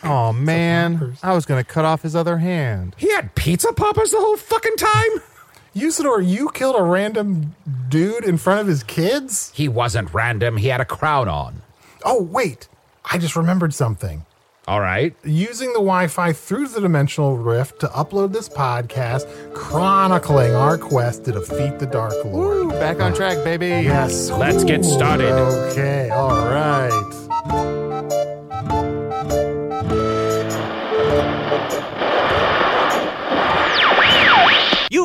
Oh 0.03 0.33
man, 0.33 1.17
I 1.23 1.35
was 1.35 1.45
gonna 1.45 1.65
cut 1.65 1.85
off 1.85 2.03
his 2.03 2.15
other 2.17 2.39
hand. 2.39 2.95
He 2.97 3.11
had 3.11 3.35
pizza 3.35 3.73
poppers 3.73 4.13
the 4.13 4.21
whole 4.21 4.37
fucking 4.37 4.77
time? 4.77 5.23
Usidore, 5.75 6.27
you 6.27 6.51
killed 6.51 6.77
a 6.79 6.83
random 6.83 7.55
dude 7.89 8.25
in 8.25 8.39
front 8.39 8.61
of 8.61 8.67
his 8.67 8.83
kids? 8.83 9.53
He 9.55 9.69
wasn't 9.69 10.15
random, 10.15 10.57
he 10.57 10.69
had 10.69 10.81
a 10.81 10.85
crown 10.85 11.29
on. 11.29 11.63
Oh, 12.05 12.23
wait. 12.23 12.69
I 13.11 13.19
just 13.19 13.37
remembered 13.37 13.75
something. 13.75 14.25
All 14.69 14.83
right. 14.83 15.15
Using 15.25 15.69
the 15.69 15.81
Wi 15.81 16.09
Fi 16.09 16.35
through 16.35 16.69
the 16.69 16.83
dimensional 16.83 17.39
rift 17.39 17.81
to 17.81 17.87
upload 17.87 18.35
this 18.35 18.51
podcast, 18.51 19.25
chronicling 19.55 20.55
our 20.55 20.77
quest 20.77 21.25
to 21.25 21.33
defeat 21.33 21.79
the 21.79 21.87
Dark 21.87 22.13
Lord. 22.27 22.69
Back 22.73 23.01
on 23.01 23.15
track, 23.15 23.43
baby. 23.45 23.69
Yes. 23.69 24.29
Let's 24.29 24.65
get 24.65 24.85
started. 24.85 25.33
Okay, 25.33 26.11
all 26.11 26.45
right. 26.45 27.08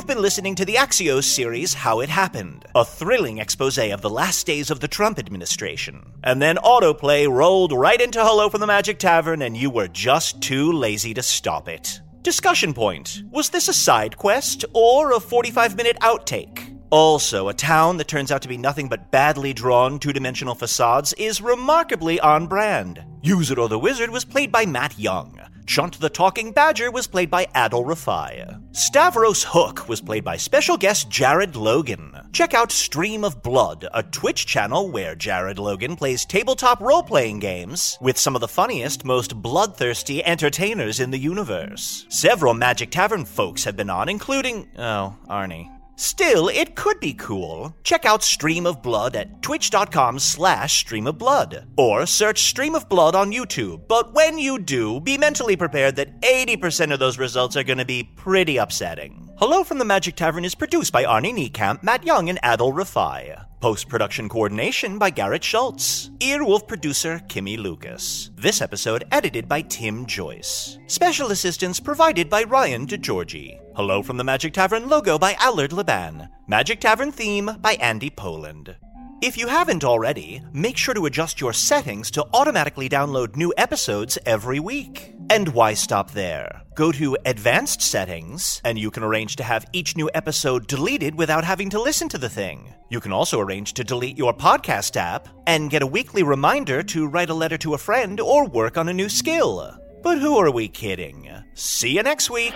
You've 0.03 0.15
been 0.15 0.21
listening 0.21 0.55
to 0.55 0.65
the 0.65 0.75
Axios 0.75 1.23
series 1.23 1.73
How 1.73 2.01
It 2.01 2.09
Happened, 2.09 2.65
a 2.75 2.83
thrilling 2.83 3.37
expose 3.37 3.77
of 3.77 4.01
the 4.01 4.09
last 4.09 4.45
days 4.45 4.69
of 4.69 4.81
the 4.81 4.87
Trump 4.89 5.17
administration. 5.17 6.11
And 6.25 6.41
then 6.41 6.57
autoplay 6.57 7.25
rolled 7.31 7.71
right 7.71 8.01
into 8.01 8.21
Hello 8.21 8.49
from 8.49 8.59
the 8.59 8.67
Magic 8.67 8.99
Tavern, 8.99 9.41
and 9.41 9.55
you 9.55 9.69
were 9.69 9.87
just 9.87 10.41
too 10.41 10.73
lazy 10.73 11.13
to 11.13 11.23
stop 11.23 11.69
it. 11.69 12.01
Discussion 12.21 12.73
point 12.73 13.23
Was 13.31 13.49
this 13.49 13.69
a 13.69 13.73
side 13.73 14.17
quest 14.17 14.65
or 14.73 15.13
a 15.13 15.21
45 15.21 15.77
minute 15.77 15.97
outtake? 16.01 16.77
Also, 16.89 17.47
a 17.47 17.53
town 17.53 17.95
that 17.95 18.09
turns 18.09 18.29
out 18.29 18.41
to 18.41 18.49
be 18.49 18.57
nothing 18.57 18.89
but 18.89 19.09
badly 19.09 19.53
drawn 19.53 19.99
two 19.99 20.11
dimensional 20.11 20.53
facades 20.53 21.13
is 21.13 21.39
remarkably 21.39 22.19
on 22.19 22.45
brand. 22.47 23.01
Usidore 23.23 23.69
the 23.69 23.79
Wizard 23.79 24.09
was 24.09 24.25
played 24.25 24.51
by 24.51 24.65
Matt 24.65 24.99
Young. 24.99 25.39
Chunt 25.65 25.99
the 25.99 26.09
Talking 26.09 26.51
Badger 26.51 26.91
was 26.91 27.07
played 27.07 27.29
by 27.29 27.45
Adal 27.55 27.85
Rifai. 27.85 28.59
Stavros 28.75 29.43
Hook 29.43 29.87
was 29.87 30.01
played 30.01 30.23
by 30.23 30.37
special 30.37 30.77
guest 30.77 31.09
Jared 31.09 31.55
Logan. 31.55 32.11
Check 32.31 32.53
out 32.53 32.71
Stream 32.71 33.23
of 33.23 33.41
Blood, 33.41 33.87
a 33.93 34.03
Twitch 34.03 34.45
channel 34.45 34.89
where 34.89 35.15
Jared 35.15 35.59
Logan 35.59 35.95
plays 35.95 36.25
tabletop 36.25 36.81
role 36.81 37.03
playing 37.03 37.39
games 37.39 37.97
with 38.01 38.17
some 38.17 38.35
of 38.35 38.41
the 38.41 38.47
funniest, 38.47 39.05
most 39.05 39.41
bloodthirsty 39.41 40.23
entertainers 40.23 40.99
in 40.99 41.11
the 41.11 41.17
universe. 41.17 42.05
Several 42.09 42.53
Magic 42.53 42.91
Tavern 42.91 43.25
folks 43.25 43.63
have 43.63 43.75
been 43.75 43.89
on, 43.89 44.09
including. 44.09 44.69
Oh, 44.77 45.15
Arnie. 45.29 45.72
Still, 45.95 46.47
it 46.49 46.75
could 46.75 46.99
be 46.99 47.13
cool. 47.13 47.75
Check 47.83 48.05
out 48.05 48.23
Stream 48.23 48.65
of 48.65 48.81
Blood 48.81 49.15
at 49.15 49.41
twitch.com 49.41 50.19
slash 50.19 50.79
stream 50.79 51.07
of 51.07 51.17
blood. 51.17 51.67
Or 51.77 52.05
search 52.05 52.43
Stream 52.43 52.75
of 52.75 52.89
Blood 52.89 53.15
on 53.15 53.31
YouTube. 53.31 53.87
But 53.87 54.13
when 54.13 54.37
you 54.39 54.59
do, 54.59 54.99
be 54.99 55.17
mentally 55.17 55.55
prepared 55.55 55.95
that 55.97 56.19
80% 56.21 56.91
of 56.93 56.99
those 56.99 57.19
results 57.19 57.55
are 57.55 57.63
going 57.63 57.77
to 57.77 57.85
be 57.85 58.03
pretty 58.03 58.57
upsetting. 58.57 59.29
Hello 59.37 59.63
from 59.63 59.77
the 59.77 59.85
Magic 59.85 60.15
Tavern 60.15 60.45
is 60.45 60.55
produced 60.55 60.91
by 60.93 61.03
Arnie 61.03 61.33
Niekamp, 61.33 61.83
Matt 61.83 62.05
Young, 62.05 62.29
and 62.29 62.41
Adal 62.41 62.73
Rifai. 62.73 63.45
Post 63.63 63.87
production 63.87 64.27
coordination 64.27 64.99
by 64.99 65.09
Garrett 65.09 65.41
Schultz. 65.41 66.11
Earwolf 66.19 66.67
producer 66.67 67.21
Kimmy 67.29 67.57
Lucas. 67.57 68.29
This 68.35 68.61
episode 68.61 69.05
edited 69.09 69.47
by 69.47 69.61
Tim 69.61 70.05
Joyce. 70.05 70.77
Special 70.87 71.31
assistance 71.31 71.79
provided 71.79 72.29
by 72.29 72.43
Ryan 72.43 72.85
DeGiorgi. 72.85 73.61
Hello 73.73 74.03
from 74.03 74.17
the 74.17 74.23
Magic 74.25 74.51
Tavern 74.51 74.89
logo 74.89 75.17
by 75.17 75.37
Allard 75.39 75.71
Laban. 75.71 76.27
Magic 76.45 76.81
Tavern 76.81 77.09
theme 77.09 77.51
by 77.61 77.75
Andy 77.75 78.09
Poland. 78.09 78.75
If 79.23 79.37
you 79.37 79.47
haven't 79.47 79.85
already, 79.85 80.41
make 80.51 80.75
sure 80.75 80.93
to 80.93 81.05
adjust 81.05 81.39
your 81.39 81.53
settings 81.53 82.11
to 82.11 82.27
automatically 82.33 82.89
download 82.89 83.37
new 83.37 83.53
episodes 83.55 84.17
every 84.25 84.59
week. 84.59 85.13
And 85.29 85.47
why 85.47 85.75
stop 85.75 86.11
there? 86.11 86.63
Go 86.75 86.91
to 86.91 87.15
Advanced 87.23 87.81
Settings, 87.81 88.59
and 88.65 88.77
you 88.77 88.91
can 88.91 89.01
arrange 89.01 89.37
to 89.37 89.43
have 89.43 89.65
each 89.71 89.95
new 89.95 90.09
episode 90.13 90.67
deleted 90.67 91.15
without 91.15 91.45
having 91.45 91.69
to 91.69 91.81
listen 91.81 92.09
to 92.09 92.17
the 92.17 92.27
thing. 92.27 92.73
You 92.89 92.99
can 92.99 93.13
also 93.13 93.39
arrange 93.39 93.71
to 93.75 93.85
delete 93.85 94.17
your 94.17 94.33
podcast 94.33 94.97
app 94.97 95.29
and 95.47 95.69
get 95.69 95.83
a 95.83 95.87
weekly 95.87 96.23
reminder 96.23 96.83
to 96.83 97.07
write 97.07 97.29
a 97.29 97.33
letter 97.33 97.57
to 97.59 97.75
a 97.75 97.77
friend 97.77 98.19
or 98.19 98.45
work 98.45 98.77
on 98.77 98.89
a 98.89 98.93
new 98.93 99.07
skill. 99.07 99.73
But 100.01 100.19
who 100.19 100.35
are 100.35 100.51
we 100.51 100.67
kidding? 100.67 101.31
See 101.53 101.95
you 101.95 102.03
next 102.03 102.29
week. 102.29 102.55